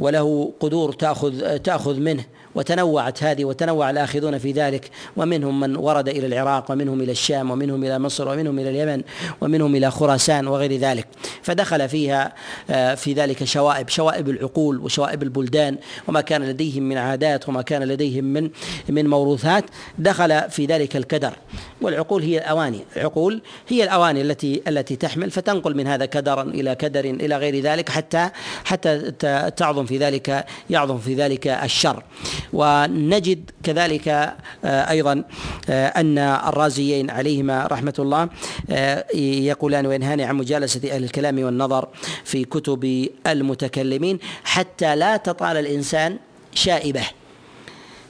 وله 0.00 0.52
قدور 0.60 0.92
تأخذ 0.92 1.56
تأخذ 1.58 2.00
منه. 2.00 2.24
وتنوعت 2.54 3.22
هذه 3.22 3.44
وتنوع 3.44 3.90
الآخذون 3.90 4.38
في 4.38 4.52
ذلك 4.52 4.90
ومنهم 5.16 5.60
من 5.60 5.76
ورد 5.76 6.08
إلى 6.08 6.26
العراق 6.26 6.70
ومنهم 6.70 7.00
إلى 7.00 7.12
الشام 7.12 7.50
ومنهم 7.50 7.84
إلى 7.84 7.98
مصر 7.98 8.28
ومنهم 8.28 8.58
إلى 8.58 8.70
اليمن 8.70 9.02
ومنهم 9.40 9.76
إلى 9.76 9.90
خراسان 9.90 10.48
وغير 10.48 10.76
ذلك. 10.76 11.06
فدخل 11.42 11.88
فيها 11.88 12.32
آه، 12.70 12.94
في 12.94 13.12
ذلك 13.12 13.44
شوائب 13.44 13.88
شوائب 13.88 14.28
العقول 14.28 14.78
وشوائب 14.78 15.22
البلدان 15.22 15.76
وما 16.08 16.20
كان 16.20 16.42
لديهم 16.42 16.82
من 16.82 16.98
عادات 16.98 17.48
وما 17.48 17.62
كان 17.62 17.82
لديهم 17.82 18.24
من 18.24 18.50
من 18.88 19.06
موروثات 19.06 19.64
دخل 19.98 20.50
في 20.50 20.66
ذلك 20.66 20.96
الكدر. 20.96 21.32
والعقول 21.80 22.22
هي 22.22 22.38
الأواني 22.38 22.80
العقول 22.96 23.42
هي 23.68 23.84
الأواني 23.84 24.22
التي 24.22 24.62
التي 24.68 24.96
تحمل 24.96 25.30
فتنقل 25.30 25.76
من 25.76 25.86
هذا 25.86 26.06
كدرا 26.06 26.42
إلى 26.42 26.74
كدر 26.74 27.04
إلى 27.04 27.36
غير 27.36 27.60
ذلك 27.60 27.88
حتى 27.88 28.28
حتى 28.64 29.10
تعظم 29.56 29.86
في 29.86 29.98
ذلك 29.98 30.46
يعظم 30.70 30.98
في 30.98 31.14
ذلك 31.14 31.46
الشر. 31.46 32.02
ونجد 32.52 33.50
كذلك 33.62 34.08
آه، 34.08 34.36
أيضا 34.64 35.24
آه، 35.68 35.86
أن 35.86 36.18
الرازيين 36.18 37.10
عليهما 37.10 37.66
رحمة 37.66 37.94
الله 37.98 38.28
آه، 38.70 39.16
يقولان 39.16 39.86
وينهان 39.86 40.20
عن 40.20 40.36
مجالسة 40.36 40.94
أهل 40.94 41.04
الكلام 41.04 41.42
والنظر 41.42 41.88
في 42.24 42.44
كتب 42.44 43.08
المتكلمين 43.26 44.18
حتى 44.44 44.96
لا 44.96 45.16
تطال 45.16 45.56
الإنسان 45.56 46.18
شائبة 46.54 47.02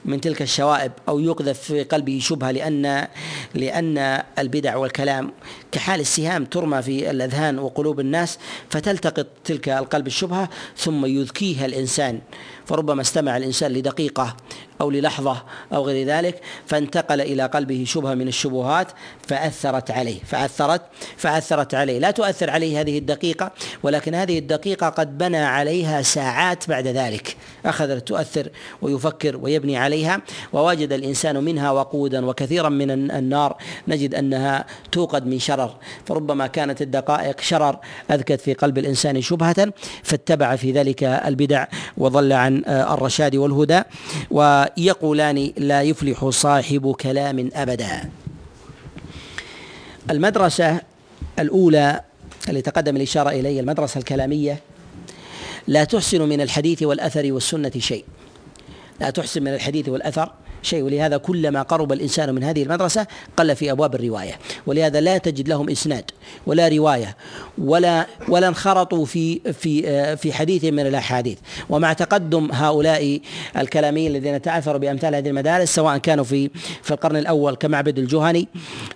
من 0.05 0.21
تلك 0.21 0.43
الشوائب 0.43 0.93
أو 1.09 1.19
يقذف 1.19 1.61
في 1.61 1.83
قلبه 1.83 2.19
شبهة 2.23 2.51
لأن 2.51 3.07
لأن 3.55 4.23
البدع 4.39 4.77
والكلام 4.77 5.33
كحال 5.73 6.01
السهام 6.01 6.45
ترمى 6.45 6.83
في 6.83 7.11
الأذهان 7.11 7.59
وقلوب 7.59 8.01
الناس 8.01 8.39
فتلتقط 8.71 9.27
تلك 9.45 9.69
القلب 9.69 10.07
الشبهة 10.07 10.49
ثم 10.77 11.07
يذكيها 11.07 11.67
الإنسان 11.67 12.21
فربما 12.73 13.01
استمع 13.03 13.37
الإنسان 13.37 13.73
لدقيقة 13.73 14.37
أو 14.81 14.91
للحظة 14.91 15.43
أو 15.73 15.87
غير 15.87 16.07
ذلك 16.07 16.41
فانتقل 16.67 17.21
إلى 17.21 17.47
قلبه 17.47 17.85
شبهة 17.87 18.15
من 18.15 18.29
الشبهات 18.29 18.87
فأثرت 19.29 19.91
عليه 19.91 20.21
فاثرت 20.25 20.83
فأثرت 21.17 21.75
عليه. 21.75 21.99
لا 21.99 22.11
تؤثر 22.11 22.51
عليه 22.51 22.81
هذه 22.81 22.99
الدقيقة 22.99 23.51
ولكن 23.83 24.15
هذه 24.15 24.39
الدقيقة 24.39 24.89
قد 24.89 25.19
بنى 25.19 25.39
عليها 25.39 26.03
ساعات 26.03 26.69
بعد 26.69 26.87
ذلك. 26.87 27.37
اخذت 27.67 28.09
تؤثر 28.09 28.49
ويفكر 28.83 29.37
ويبني 29.37 29.77
عليها 29.77 30.23
ووجد 30.53 30.93
الإنسان 30.93 31.45
منها 31.45 31.71
وقودا 31.71 32.27
وكثيرا 32.27 32.69
من 32.69 33.11
النار 33.11 33.57
نجد 33.89 34.15
أنها 34.15 34.67
توقد 34.93 35.27
من 35.27 35.39
شرر. 35.39 35.77
فربما 36.07 36.47
كانت 36.47 36.83
الدقائق 36.83 37.41
شرر 37.41 37.79
أذكت 38.11 38.41
في 38.41 38.55
قلب 38.55 38.79
الإنسان 38.79 39.21
شبهة 39.21 39.73
فاتبع 40.03 40.57
في 40.57 40.73
ذلك 40.73 41.05
البدع 41.05 41.67
وضل 41.97 42.33
عن 42.33 42.62
آه، 42.67 42.95
الرشاد 42.95 43.37
والهدى 43.37 43.83
ويقولان 44.31 45.53
لا 45.57 45.83
يفلح 45.83 46.29
صاحب 46.29 46.95
كلام 47.01 47.51
أبدا. 47.55 48.11
المدرسة 50.11 50.81
الأولى 51.39 52.01
اللي 52.49 52.63
تقدم 52.63 52.97
الإشارة 52.97 53.31
اليه 53.31 53.61
المدرسة 53.61 53.99
الكلامية 53.99 54.61
لا 55.67 55.85
تحسن 55.85 56.23
من 56.23 56.41
الحديث 56.41 56.83
والأثر 56.83 57.33
والسنة 57.33 57.73
شيء. 57.79 58.05
لا 59.01 59.11
تحسن 59.11 59.43
من 59.43 59.55
الحديث 59.55 59.89
والأثر 59.89 60.33
شيء. 60.63 60.83
ولهذا 60.83 61.17
كلما 61.17 61.63
قرب 61.63 61.93
الإنسان 61.93 62.35
من 62.35 62.45
هذه 62.45 62.63
المدرسة 62.63 63.07
قل 63.37 63.57
في 63.57 63.71
أبواب 63.71 63.95
الرواية. 63.95 64.39
ولهذا 64.67 65.01
لا 65.01 65.19
تجد 65.19 65.49
لهم 65.49 65.71
إسناد 65.71 66.11
ولا 66.47 66.69
رواية 66.69 67.17
ولا 67.59 68.07
ولا 68.29 68.49
انخرطوا 68.49 69.05
في 69.05 69.41
في 69.53 69.89
آه، 69.89 70.15
في 70.15 70.33
حديث 70.33 70.65
من 70.65 70.87
الأحاديث. 70.87 71.39
ومع 71.71 71.93
تقدم 71.93 72.49
هؤلاء 72.53 73.21
الكلاميين 73.57 74.11
الذين 74.11 74.43
تعثروا 74.43 74.79
بأمثال 74.79 75.15
هذه 75.15 75.29
المدارس 75.29 75.75
سواء 75.75 75.99
كانوا 75.99 76.25
في 76.25 76.51
في 76.83 76.91
القرن 76.91 77.17
الأول 77.17 77.55
كمعبد 77.57 77.99
الجهني 77.99 78.49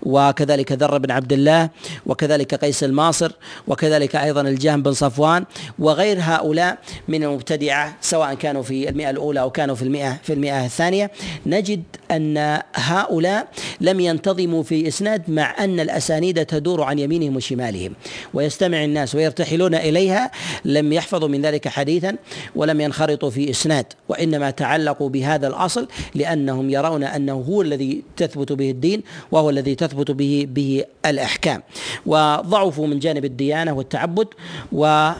وكذلك 0.02 0.72
ذر 0.72 0.98
بن 0.98 1.10
عبد 1.10 1.32
الله 1.32 1.70
وكذلك 2.06 2.54
قيس 2.54 2.84
الماصر 2.84 3.32
وكذلك 3.66 4.16
أيضا 4.16 4.40
الجهم 4.40 4.82
بن 4.82 4.92
صفوان 4.92 5.44
وغير 5.78 6.16
هؤلاء 6.20 6.78
من 7.08 7.24
المبتدعة 7.24 7.96
سواء 8.00 8.34
كانوا 8.34 8.62
في 8.62 8.88
المئة 8.88 9.10
الأولى 9.10 9.40
أو 9.40 9.50
كانوا 9.50 9.74
في 9.74 9.82
المئة 9.82 10.18
في 10.22 10.32
المئة 10.32 10.64
الثانية. 10.64 11.10
نجد 11.56 11.82
أن 12.10 12.60
هؤلاء 12.74 13.48
لم 13.80 14.00
ينتظموا 14.00 14.62
في 14.62 14.88
إسناد 14.88 15.30
مع 15.30 15.64
أن 15.64 15.80
الأسانيد 15.80 16.46
تدور 16.46 16.82
عن 16.82 16.98
يمينهم 16.98 17.36
وشمالهم 17.36 17.92
ويستمع 18.34 18.84
الناس 18.84 19.14
ويرتحلون 19.14 19.74
إليها 19.74 20.30
لم 20.64 20.92
يحفظوا 20.92 21.28
من 21.28 21.42
ذلك 21.42 21.68
حديثا 21.68 22.16
ولم 22.56 22.80
ينخرطوا 22.80 23.30
في 23.30 23.50
إسناد 23.50 23.86
وإنما 24.08 24.50
تعلقوا 24.50 25.08
بهذا 25.08 25.46
الأصل 25.48 25.88
لأنهم 26.14 26.70
يرون 26.70 27.04
أنه 27.04 27.32
هو 27.32 27.62
الذي 27.62 28.02
تثبت 28.16 28.52
به 28.52 28.70
الدين 28.70 29.02
وهو 29.32 29.50
الذي 29.50 29.74
تثبت 29.74 30.10
به 30.10 30.46
به 30.50 30.84
الأحكام. 31.06 31.62
وضعفوا 32.06 32.86
من 32.86 32.98
جانب 32.98 33.24
الديانة 33.24 33.72
والتعبد 33.72 34.28
و 34.72 35.10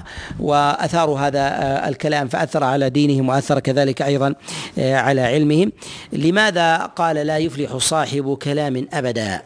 وأثاروا 0.40 1.18
هذا 1.18 1.42
الكلام 1.88 2.28
فأثر 2.28 2.64
على 2.64 2.90
دينهم 2.90 3.28
وأثر 3.28 3.60
كذلك 3.60 4.02
أيضا 4.02 4.34
على 4.78 5.20
علمهم. 5.20 5.72
لماذا 6.26 6.76
قال 6.76 7.16
لا 7.16 7.38
يفلح 7.38 7.76
صاحب 7.76 8.38
كلام 8.42 8.88
أبدا؟ 8.92 9.42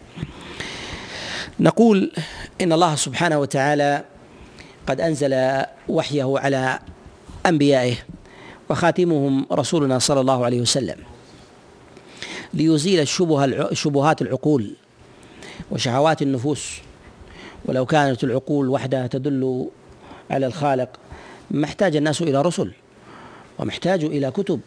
نقول 1.61 2.13
إن 2.61 2.73
الله 2.73 2.95
سبحانه 2.95 3.39
وتعالى 3.39 4.05
قد 4.87 5.01
أنزل 5.01 5.63
وحيه 5.89 6.39
على 6.39 6.79
أنبيائه 7.47 7.95
وخاتمهم 8.71 9.47
رسولنا 9.53 9.99
صلى 9.99 10.21
الله 10.21 10.45
عليه 10.45 10.61
وسلم 10.61 10.97
ليزيل 12.55 13.01
الشبه 13.01 13.75
شبهات 13.75 14.23
العقول 14.23 14.75
وشهوات 15.71 16.23
النفوس. 16.23 16.79
ولو 17.65 17.87
كانت 17.87 18.25
العقول 18.25 18.69
وحدها 18.69 19.07
تدل 19.07 19.69
على 20.31 20.47
الخالق 20.47 20.89
ما 21.51 21.65
احتاج 21.65 21.97
الناس 21.97 22.23
إلى 22.23 22.43
رسل 22.43 22.73
ومحتاج 23.59 24.05
إلى 24.05 24.31
كتب. 24.31 24.61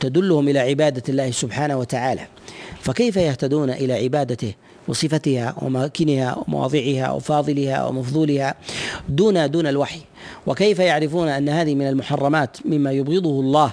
تدلهم 0.00 0.48
إلى 0.48 0.58
عبادة 0.58 1.02
الله 1.08 1.30
سبحانه 1.30 1.76
وتعالى. 1.78 2.26
فكيف 2.80 3.16
يهتدون 3.16 3.70
إلى 3.70 3.92
عبادته 3.92 4.54
وصفتها 4.88 5.54
وماكنها 5.62 6.44
ومواضعها 6.48 7.10
وفاضلها 7.10 7.86
ومفضولها 7.86 8.54
دون 9.08 9.50
دون 9.50 9.66
الوحي؟ 9.66 10.00
وكيف 10.46 10.78
يعرفون 10.78 11.28
أن 11.28 11.48
هذه 11.48 11.74
من 11.74 11.86
المحرمات 11.86 12.56
مما 12.64 12.92
يبغضه 12.92 13.40
الله 13.40 13.72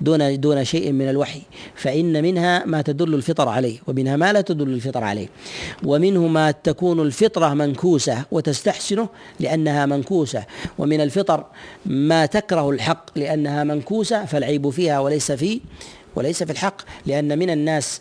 دون 0.00 0.40
دون 0.40 0.64
شيء 0.64 0.92
من 0.92 1.08
الوحي؟ 1.08 1.42
فإن 1.74 2.22
منها 2.22 2.64
ما 2.64 2.82
تدل 2.82 3.14
الفطر 3.14 3.48
عليه 3.48 3.78
ومنها 3.86 4.16
ما 4.16 4.32
لا 4.32 4.40
تدل 4.40 4.68
الفطر 4.68 5.04
عليه. 5.04 5.28
ومنه 5.84 6.26
ما 6.26 6.50
تكون 6.50 7.00
الفطرة 7.00 7.54
منكوسة 7.54 8.24
وتستحسنه 8.30 9.08
لأنها 9.40 9.86
منكوسة. 9.86 10.44
ومن 10.78 11.00
الفطر 11.00 11.44
ما 11.86 12.26
تكره 12.26 12.70
الحق 12.70 13.18
لأنها 13.18 13.64
منكوسة 13.64 14.24
فالعيب 14.24 14.70
فيها 14.70 15.00
وليس 15.00 15.32
في 15.32 15.60
وليس 16.16 16.42
في 16.42 16.52
الحق. 16.52 16.82
لأن 17.06 17.38
من 17.38 17.50
الناس 17.50 18.00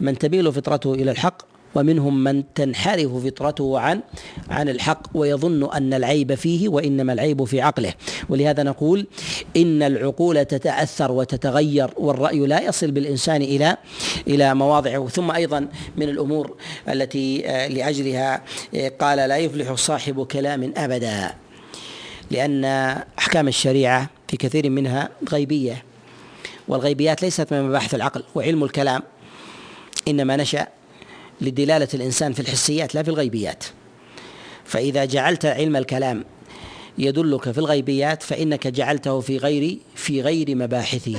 من 0.00 0.18
تميل 0.18 0.52
فطرته 0.52 0.94
إلى 0.94 1.10
الحق 1.10 1.51
ومنهم 1.74 2.24
من 2.24 2.42
تنحرف 2.54 3.26
فطرته 3.26 3.78
عن 3.78 4.00
عن 4.50 4.68
الحق 4.68 5.02
ويظن 5.14 5.72
أن 5.72 5.94
العيب 5.94 6.34
فيه 6.34 6.68
وإنما 6.68 7.12
العيب 7.12 7.44
في 7.44 7.60
عقله. 7.60 7.94
ولهذا 8.28 8.62
نقول 8.62 9.06
إن 9.56 9.82
العقول 9.82 10.44
تتأثر 10.44 11.12
وتتغير 11.12 11.90
والرأي 11.96 12.38
لا 12.38 12.60
يصل 12.60 12.90
بالإنسان 12.90 13.42
إلى 13.42 13.76
إلى 14.26 14.54
مواضعه. 14.54 15.08
ثم 15.08 15.30
أيضا 15.30 15.68
من 15.96 16.08
الأمور 16.08 16.56
التي 16.88 17.48
آه، 17.48 17.68
لأجلها 17.68 18.42
آه، 18.74 18.88
قال 18.88 19.18
لا 19.28 19.36
يفلح 19.36 19.74
صاحب 19.74 20.26
كلام 20.26 20.72
أبدا 20.76 21.34
لأن 22.30 22.64
أحكام 23.18 23.48
الشريعة 23.48 24.10
في 24.28 24.36
كثير 24.36 24.70
منها 24.70 25.08
غيبية 25.32 25.84
والغيبيات 26.68 27.22
ليست 27.22 27.52
من 27.52 27.62
مباحث 27.62 27.94
العقل 27.94 28.24
وعلم 28.34 28.64
الكلام 28.64 29.02
إنما 30.08 30.36
نشأ 30.36 30.66
لدلالة 31.42 31.88
الإنسان 31.94 32.32
في 32.32 32.40
الحسيات 32.40 32.94
لا 32.94 33.02
في 33.02 33.08
الغيبيات. 33.08 33.64
فإذا 34.64 35.04
جعلت 35.04 35.46
علم 35.46 35.76
الكلام 35.76 36.24
يدلك 36.98 37.50
في 37.50 37.58
الغيبيات 37.58 38.22
فإنك 38.22 38.66
جعلته 38.66 39.20
في 39.20 39.36
غير 39.36 39.78
في 39.94 40.22
غير 40.22 40.54
مباحثه. 40.54 41.18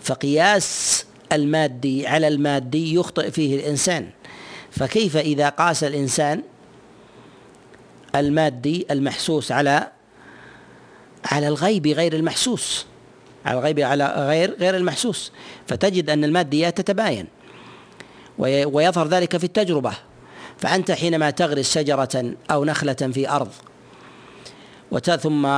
فقياس 0.00 1.04
المادي 1.32 2.06
على 2.06 2.28
المادي 2.28 2.94
يخطئ 2.94 3.30
فيه 3.30 3.56
الإنسان. 3.56 4.10
فكيف 4.70 5.16
إذا 5.16 5.48
قاس 5.48 5.84
الإنسان 5.84 6.42
المادي 8.14 8.86
المحسوس 8.90 9.52
على 9.52 9.90
على 11.24 11.48
الغيب 11.48 11.86
غير 11.86 12.12
المحسوس؟ 12.12 12.86
على 13.46 13.58
الغيب 13.58 13.80
على 13.80 14.14
غير 14.28 14.56
غير 14.60 14.76
المحسوس. 14.76 15.32
فتجد 15.66 16.10
أن 16.10 16.24
الماديات 16.24 16.80
تتباين. 16.80 17.26
ويظهر 18.38 19.08
ذلك 19.08 19.36
في 19.36 19.44
التجربة. 19.44 19.92
فأنت 20.58 20.90
حينما 20.90 21.30
تغرس 21.30 21.72
شجرة 21.72 22.34
أو 22.50 22.64
نخلة 22.64 22.92
في 22.92 23.30
أرض 23.30 23.48
ثم 25.20 25.48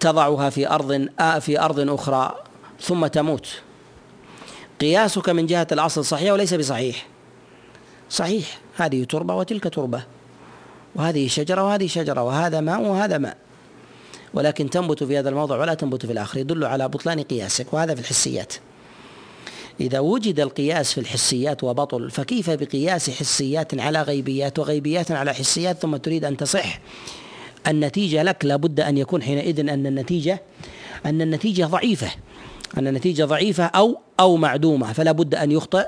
تضعها 0.00 0.50
في 0.50 0.68
أرض 0.68 1.08
في 1.40 1.60
أرض 1.60 1.90
أخرى 1.90 2.34
ثم 2.80 3.06
تموت. 3.06 3.48
قياسك 4.80 5.28
من 5.28 5.46
جهة 5.46 5.66
الأصل 5.72 6.04
صحيح 6.04 6.32
وليس 6.32 6.54
بصحيح؟ 6.54 7.06
صحيح. 8.10 8.58
هذه 8.76 9.04
تربة 9.04 9.34
وتلك 9.34 9.74
تربة. 9.74 10.02
وهذه 10.94 11.28
شجرة 11.28 11.62
وهذه 11.62 11.86
شجرة 11.86 12.22
وهذا 12.22 12.60
ماء 12.60 12.80
وهذا 12.80 13.18
ماء. 13.18 13.36
ولكن 14.34 14.70
تنبت 14.70 15.04
في 15.04 15.18
هذا 15.18 15.28
الموضع 15.28 15.58
ولا 15.58 15.74
تنبت 15.74 16.06
في 16.06 16.12
الآخر. 16.12 16.38
يدل 16.38 16.64
على 16.64 16.88
بطلان 16.88 17.22
قياسك 17.22 17.74
وهذا 17.74 17.94
في 17.94 18.00
الحسيات. 18.00 18.54
إذا 19.80 19.98
وجد 19.98 20.40
القياس 20.40 20.92
في 20.92 21.00
الحسيات 21.00 21.64
وبطل 21.64 22.10
فكيف 22.10 22.50
بقياس 22.50 23.10
حسيات 23.10 23.80
على 23.80 24.02
غيبيات 24.02 24.58
وغيبيات 24.58 25.10
على 25.10 25.34
حسيات 25.34 25.78
ثم 25.78 25.96
تريد 25.96 26.24
أن 26.24 26.36
تصح؟ 26.36 26.80
النتيجة 27.66 28.22
لك 28.22 28.44
لابد 28.44 28.80
أن 28.80 28.98
يكون 28.98 29.22
حينئذ 29.22 29.60
أن 29.60 29.86
النتيجة 29.86 30.42
أن 31.06 31.22
النتيجة 31.22 31.64
ضعيفة. 31.64 32.10
أن 32.78 32.86
النتيجة 32.86 33.24
ضعيفة 33.24 33.64
أو 33.64 34.00
أو 34.20 34.36
معدومة 34.36 34.92
فلا 34.92 35.12
بد 35.12 35.34
أن 35.34 35.52
يخطئ 35.52 35.86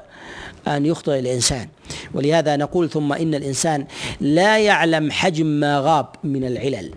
أن 0.69 0.87
يخطئ 0.87 1.19
الإنسان. 1.19 1.69
ولهذا 2.15 2.57
نقول 2.57 2.91
ثم 2.91 3.13
إن 3.13 3.35
الإنسان 3.35 3.87
لا 4.21 4.59
يعلم 4.59 5.11
حجم 5.11 5.47
ما 5.47 5.81
غاب 5.81 6.07
من 6.25 6.45
العلل. 6.45 6.91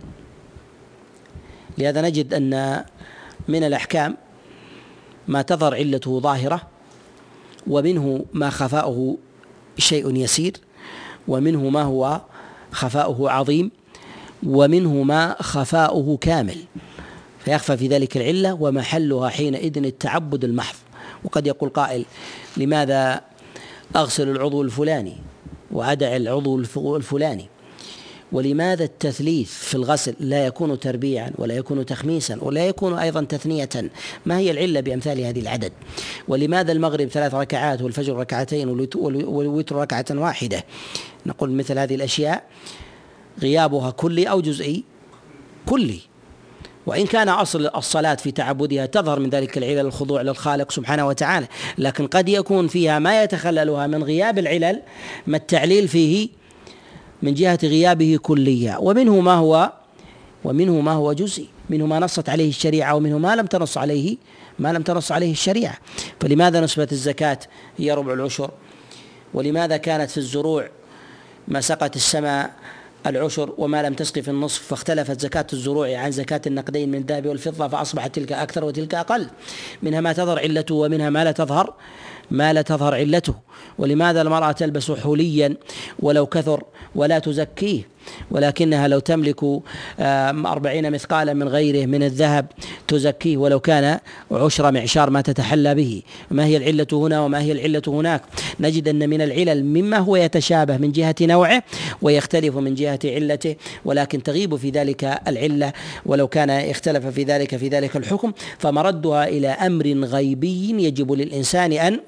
لهذا 1.78 2.02
نجد 2.02 2.34
أن 2.34 2.84
من 3.48 3.64
الأحكام 3.64 4.18
ما 5.28 5.42
تظهر 5.42 5.76
علته 5.76 6.20
ظاهرة 6.20 6.79
ومنه 7.70 8.26
ما 8.34 8.50
خفاؤه 8.50 9.18
شيء 9.78 10.16
يسير 10.16 10.58
ومنه 11.28 11.70
ما 11.70 11.82
هو 11.82 12.22
خفاؤه 12.72 13.30
عظيم 13.30 13.72
ومنه 14.44 15.04
ما 15.04 15.36
خفاؤه 15.42 16.18
كامل. 16.18 16.58
فيخفى 17.46 17.78
في 17.78 17.88
ذلك 17.88 18.18
العلة 18.18 18.54
ومحلها 18.54 19.30
حينئذ 19.30 19.78
التعبد 19.78 20.44
المحض. 20.44 20.76
وقد 21.24 21.48
يقول 21.48 21.70
قائل 21.70 22.06
لماذا 22.58 23.22
أغسل 23.96 24.30
العضو 24.30 24.62
الفلاني 24.62 25.16
وأدع 25.72 26.16
العضو 26.16 26.60
الفلاني؟ 26.98 27.46
ولماذا 28.32 28.84
التثليث 28.84 29.52
في 29.52 29.76
الغسل 29.76 30.16
لا 30.20 30.46
يكون 30.46 30.80
تربيعا 30.80 31.32
ولا 31.38 31.56
يكون 31.56 31.86
تخميسا 31.86 32.38
ولا 32.42 32.68
يكون 32.68 32.94
أيضا 33.00 33.24
تثنية؟ 33.24 33.70
ما 34.26 34.38
هي 34.38 34.52
العلة 34.52 34.80
بأمثال 34.80 35.22
هذه 35.22 35.40
العدد؟ 35.40 35.72
ولماذا 36.28 36.72
المغرب 36.72 37.08
ثلاث 37.08 37.34
ركعات 37.34 37.82
والفجر 37.82 38.16
ركعتين 38.16 38.70
والوتر 38.96 39.76
ركعة 39.76 40.06
واحدة؟ 40.12 40.66
نقول 41.26 41.52
مثل 41.52 41.80
هذه 41.80 41.96
الأشياء 41.96 42.44
غيابها 43.42 43.92
كلي 43.92 44.30
أو 44.30 44.42
جزئي؟ 44.42 44.84
كلي. 45.66 46.00
وإن 46.86 47.06
كان 47.06 47.30
أصل 47.30 47.70
الصلاة 47.76 48.16
في 48.16 48.32
تعبدها 48.32 48.86
تظهر 48.86 49.20
من 49.20 49.30
ذلك 49.30 49.58
العلل 49.58 49.80
الخضوع 49.80 50.22
للخالق 50.22 50.72
سبحانه 50.72 51.08
وتعالى 51.08 51.48
لكن 51.78 52.08
قد 52.08 52.30
يكون 52.30 52.68
فيها 52.68 53.00
ما 53.00 53.24
يتخللها 53.24 53.88
من 53.88 54.04
غياب 54.04 54.40
العلل 54.40 54.82
ما 55.28 55.38
التعليل 55.38 55.88
فيه 55.88 56.39
من 57.24 57.34
جهة 57.34 57.60
غيابه 57.64 58.20
كليا. 58.22 58.78
ومنه 58.78 59.20
ما 59.20 59.34
هو 59.34 59.72
ومنه 60.44 60.82
ما 60.82 60.92
هو 60.92 61.14
جزئي. 61.14 61.48
منه 61.70 61.86
ما 61.86 62.00
نصت 62.00 62.30
عليه 62.30 62.50
الشريعة 62.50 62.96
ومنه 62.96 63.18
ما 63.18 63.36
لم 63.36 63.46
تنص 63.46 63.78
عليه 63.78 64.18
ما 64.60 64.74
لم 64.74 64.82
تنص 64.82 65.12
عليه 65.12 65.32
الشريعة. 65.32 65.78
فلماذا 66.22 66.62
نسبت 66.62 66.92
الزكاة 66.92 67.40
هي 67.78 67.92
ربع 67.92 68.14
العشر؟ 68.14 68.52
ولماذا 69.34 69.78
كانت 69.78 70.12
في 70.12 70.18
الزروع 70.18 70.70
ما 71.48 71.62
سقت 71.62 71.96
السماء 71.96 72.54
العشر 73.06 73.54
وما 73.58 73.84
لم 73.84 73.94
تسق 73.94 74.20
في 74.20 74.32
النصف؟ 74.32 74.62
فاختلفت 74.62 75.22
زكاة 75.22 75.48
الزروع 75.54 75.98
عن 75.98 76.12
زكاة 76.12 76.42
النقدين 76.48 76.90
من 76.92 76.98
الذهب 76.98 77.26
والفضة 77.26 77.68
فأصبحت 77.68 78.16
تلك 78.16 78.32
أكثر 78.32 78.64
وتلك 78.64 78.96
أقل. 78.96 79.28
منها 79.84 80.02
ما 80.02 80.14
تظهر 80.14 80.40
علته 80.40 80.76
ومنها 80.76 81.10
ما 81.10 81.24
لا 81.24 81.32
تظهر. 81.32 81.74
ما 82.32 82.54
لا 82.54 82.62
تظهر 82.62 82.96
علته. 82.96 83.34
ولماذا 83.78 84.22
المرأة 84.22 84.52
تلبس 84.52 84.92
حليا 84.92 85.56
ولو 86.00 86.26
كثر 86.26 86.64
ولا 86.96 87.20
تزكيه؟ 87.20 87.88
ولكنها 88.32 88.88
لو 88.88 89.00
تملك 89.00 89.44
أربعين 90.00 90.92
مثقالا 90.92 91.34
من 91.34 91.48
غيره 91.48 91.86
من 91.86 92.04
الذهب 92.04 92.46
تزكيه 92.88 93.38
ولو 93.38 93.60
كان 93.60 94.00
عشر 94.32 94.72
معشار 94.72 95.10
ما 95.10 95.22
تتحلى 95.22 95.76
به. 95.76 96.02
ما 96.32 96.46
هي 96.46 96.58
العلة 96.58 96.88
هنا 96.94 97.22
وما 97.22 97.42
هي 97.42 97.52
العلة 97.52 97.82
هناك؟ 97.88 98.22
نجد 98.60 98.88
أن 98.88 99.10
من 99.10 99.22
العلل 99.22 99.66
مما 99.66 99.98
هو 99.98 100.16
يتشابه 100.16 100.78
من 100.78 100.92
جهة 100.92 101.16
نوعه 101.22 101.64
ويختلف 102.02 102.56
من 102.56 102.76
جهة 102.76 103.00
علته 103.06 103.56
ولكن 103.86 104.24
تغيب 104.24 104.56
في 104.56 104.70
ذلك 104.70 105.20
العلة. 105.28 105.74
ولو 106.06 106.28
كان 106.28 106.50
اختلف 106.50 107.06
في 107.06 107.24
ذلك 107.24 107.56
في 107.56 107.68
ذلك 107.68 107.98
الحكم 107.98 108.34
فمردها 108.58 109.28
إلى 109.28 109.48
أمر 109.48 109.88
غيبي 109.88 110.84
يجب 110.84 111.12
للإنسان 111.12 111.72
أن 111.72 112.00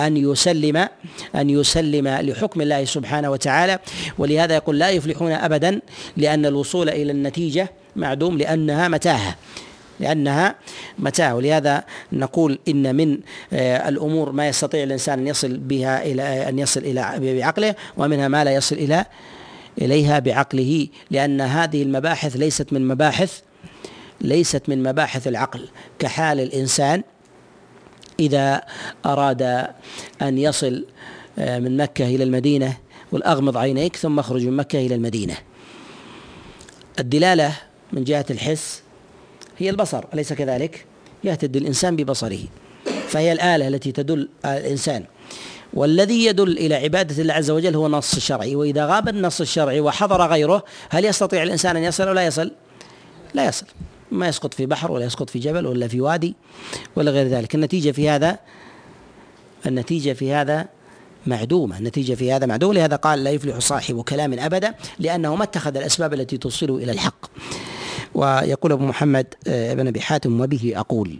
أن 0.00 0.16
يسلم 0.16 0.88
أن 1.34 1.50
يسلم 1.50 2.08
لحكم 2.08 2.60
الله 2.60 2.84
سبحانه 2.84 3.30
وتعالى. 3.30 3.78
ولهذا 4.18 4.54
يقول 4.54 4.78
لا 4.78 4.90
يفلحون 4.90 5.32
أبدا 5.32 5.80
لأن 6.16 6.46
الوصول 6.46 6.88
إلى 6.88 7.12
النتيجة 7.12 7.70
معدوم 7.96 8.38
لأنها 8.38 8.88
متاهة 8.88 9.36
لأنها 10.00 10.54
متاع 10.98 11.32
ولهذا 11.32 11.84
نقول 12.12 12.58
إن 12.68 12.96
من 12.96 13.18
آه، 13.52 13.88
الأمور 13.88 14.32
ما 14.32 14.48
يستطيع 14.48 14.82
الإنسان 14.82 15.18
أن 15.18 15.26
يصل 15.26 15.56
بها 15.56 16.02
إلى 16.02 16.48
أن 16.48 16.58
يصل 16.58 16.80
إلى 16.80 17.14
بعقله 17.18 17.74
ومنها 17.96 18.28
ما 18.28 18.44
لا 18.44 18.54
يصل 18.54 18.76
إلى 18.76 19.04
إليها 19.80 20.18
بعقله. 20.18 20.88
لأن 21.10 21.40
هذه 21.40 21.82
المباحث 21.82 22.36
ليست 22.36 22.72
من 22.72 22.88
مباحث 22.88 23.40
ليست 24.20 24.62
من 24.68 24.82
مباحث 24.82 25.28
العقل. 25.28 25.68
كحال 25.98 26.40
الإنسان 26.40 27.02
إذا 28.20 28.62
أراد 29.06 29.42
أن 30.22 30.38
يصل 30.38 30.84
آه، 31.38 31.58
من 31.58 31.76
مكة 31.76 32.06
إلى 32.06 32.24
المدينة 32.24 32.76
والأغمض 33.12 33.56
عينيك 33.56 33.96
ثم 33.96 34.18
اخرج 34.18 34.46
من 34.46 34.56
مكة 34.56 34.86
إلى 34.86 34.94
المدينة 34.94 35.36
الدلالة 36.98 37.52
من 37.92 38.04
جهة 38.04 38.26
الحس 38.30 38.82
هي 39.58 39.70
البصر 39.70 40.04
أليس 40.14 40.32
كذلك؟ 40.32 40.84
يهتدي 41.24 41.58
الإنسان 41.58 41.96
ببصره 41.96 42.38
فهي 43.08 43.32
الآلة 43.32 43.68
التي 43.68 43.92
تدل 43.92 44.28
الإنسان 44.44 45.04
والذي 45.74 46.24
يدل 46.24 46.58
إلى 46.58 46.74
عبادة 46.74 47.22
الله 47.22 47.34
عز 47.34 47.50
وجل 47.50 47.76
هو 47.76 47.86
النص 47.86 48.14
الشرعي 48.16 48.56
وإذا 48.56 48.86
غاب 48.86 49.08
النص 49.08 49.40
الشرعي 49.40 49.80
وحضر 49.80 50.26
غيره 50.26 50.64
هل 50.90 51.04
يستطيع 51.04 51.42
الإنسان 51.42 51.76
أن 51.76 51.82
يصل 51.82 52.08
أو 52.08 52.14
لا 52.14 52.26
يصل؟ 52.26 52.52
لا 53.34 53.46
يصل 53.46 53.66
ما 54.12 54.28
يسقط 54.28 54.54
في 54.54 54.66
بحر 54.66 54.92
ولا 54.92 55.04
يسقط 55.04 55.30
في 55.30 55.38
جبل 55.38 55.66
ولا 55.66 55.88
في 55.88 56.00
وادي 56.00 56.34
ولا 56.96 57.10
غير 57.10 57.26
ذلك. 57.26 57.54
النتيجة 57.54 57.90
في 57.90 58.08
هذا 58.08 58.38
النتيجة 59.66 60.12
في 60.12 60.32
هذا 60.32 60.68
معدومة. 61.26 61.78
النتيجة 61.78 62.14
في 62.14 62.32
هذا 62.32 62.46
معدومة. 62.46 62.74
لهذا 62.74 62.96
قال 62.96 63.24
لا 63.24 63.30
يفلح 63.30 63.58
صاحب 63.58 64.00
كلام 64.00 64.38
أبدا 64.38 64.74
لأنه 64.98 65.36
ما 65.36 65.44
اتخذ 65.44 65.76
الأسباب 65.76 66.14
التي 66.14 66.38
توصله 66.38 66.76
إلى 66.76 66.92
الحق. 66.92 67.26
ويقول 68.14 68.72
أبو 68.72 68.84
محمد 68.84 69.26
آه، 69.46 69.72
ابن 69.72 69.88
أبي 69.88 70.00
حاتم 70.00 70.40
وبه 70.40 70.72
أقول. 70.76 71.18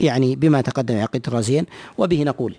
يعني 0.00 0.36
بما 0.36 0.60
تقدم 0.60 1.00
عقيدة 1.00 1.28
الرازيين 1.28 1.66
وبه 1.98 2.22
نقول. 2.22 2.56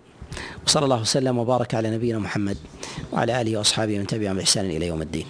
وصلى 0.67 0.83
الله 0.83 1.01
وسلم 1.01 1.37
وبارك 1.37 1.75
على 1.75 1.89
نبينا 1.89 2.19
محمد 2.19 2.57
وعلى 3.13 3.41
آله 3.41 3.57
وأصحابه 3.57 3.97
من 3.97 4.07
تبعهم 4.07 4.35
بإحسان 4.35 4.65
إلى 4.65 4.87
يوم 4.87 5.01
الدين. 5.01 5.25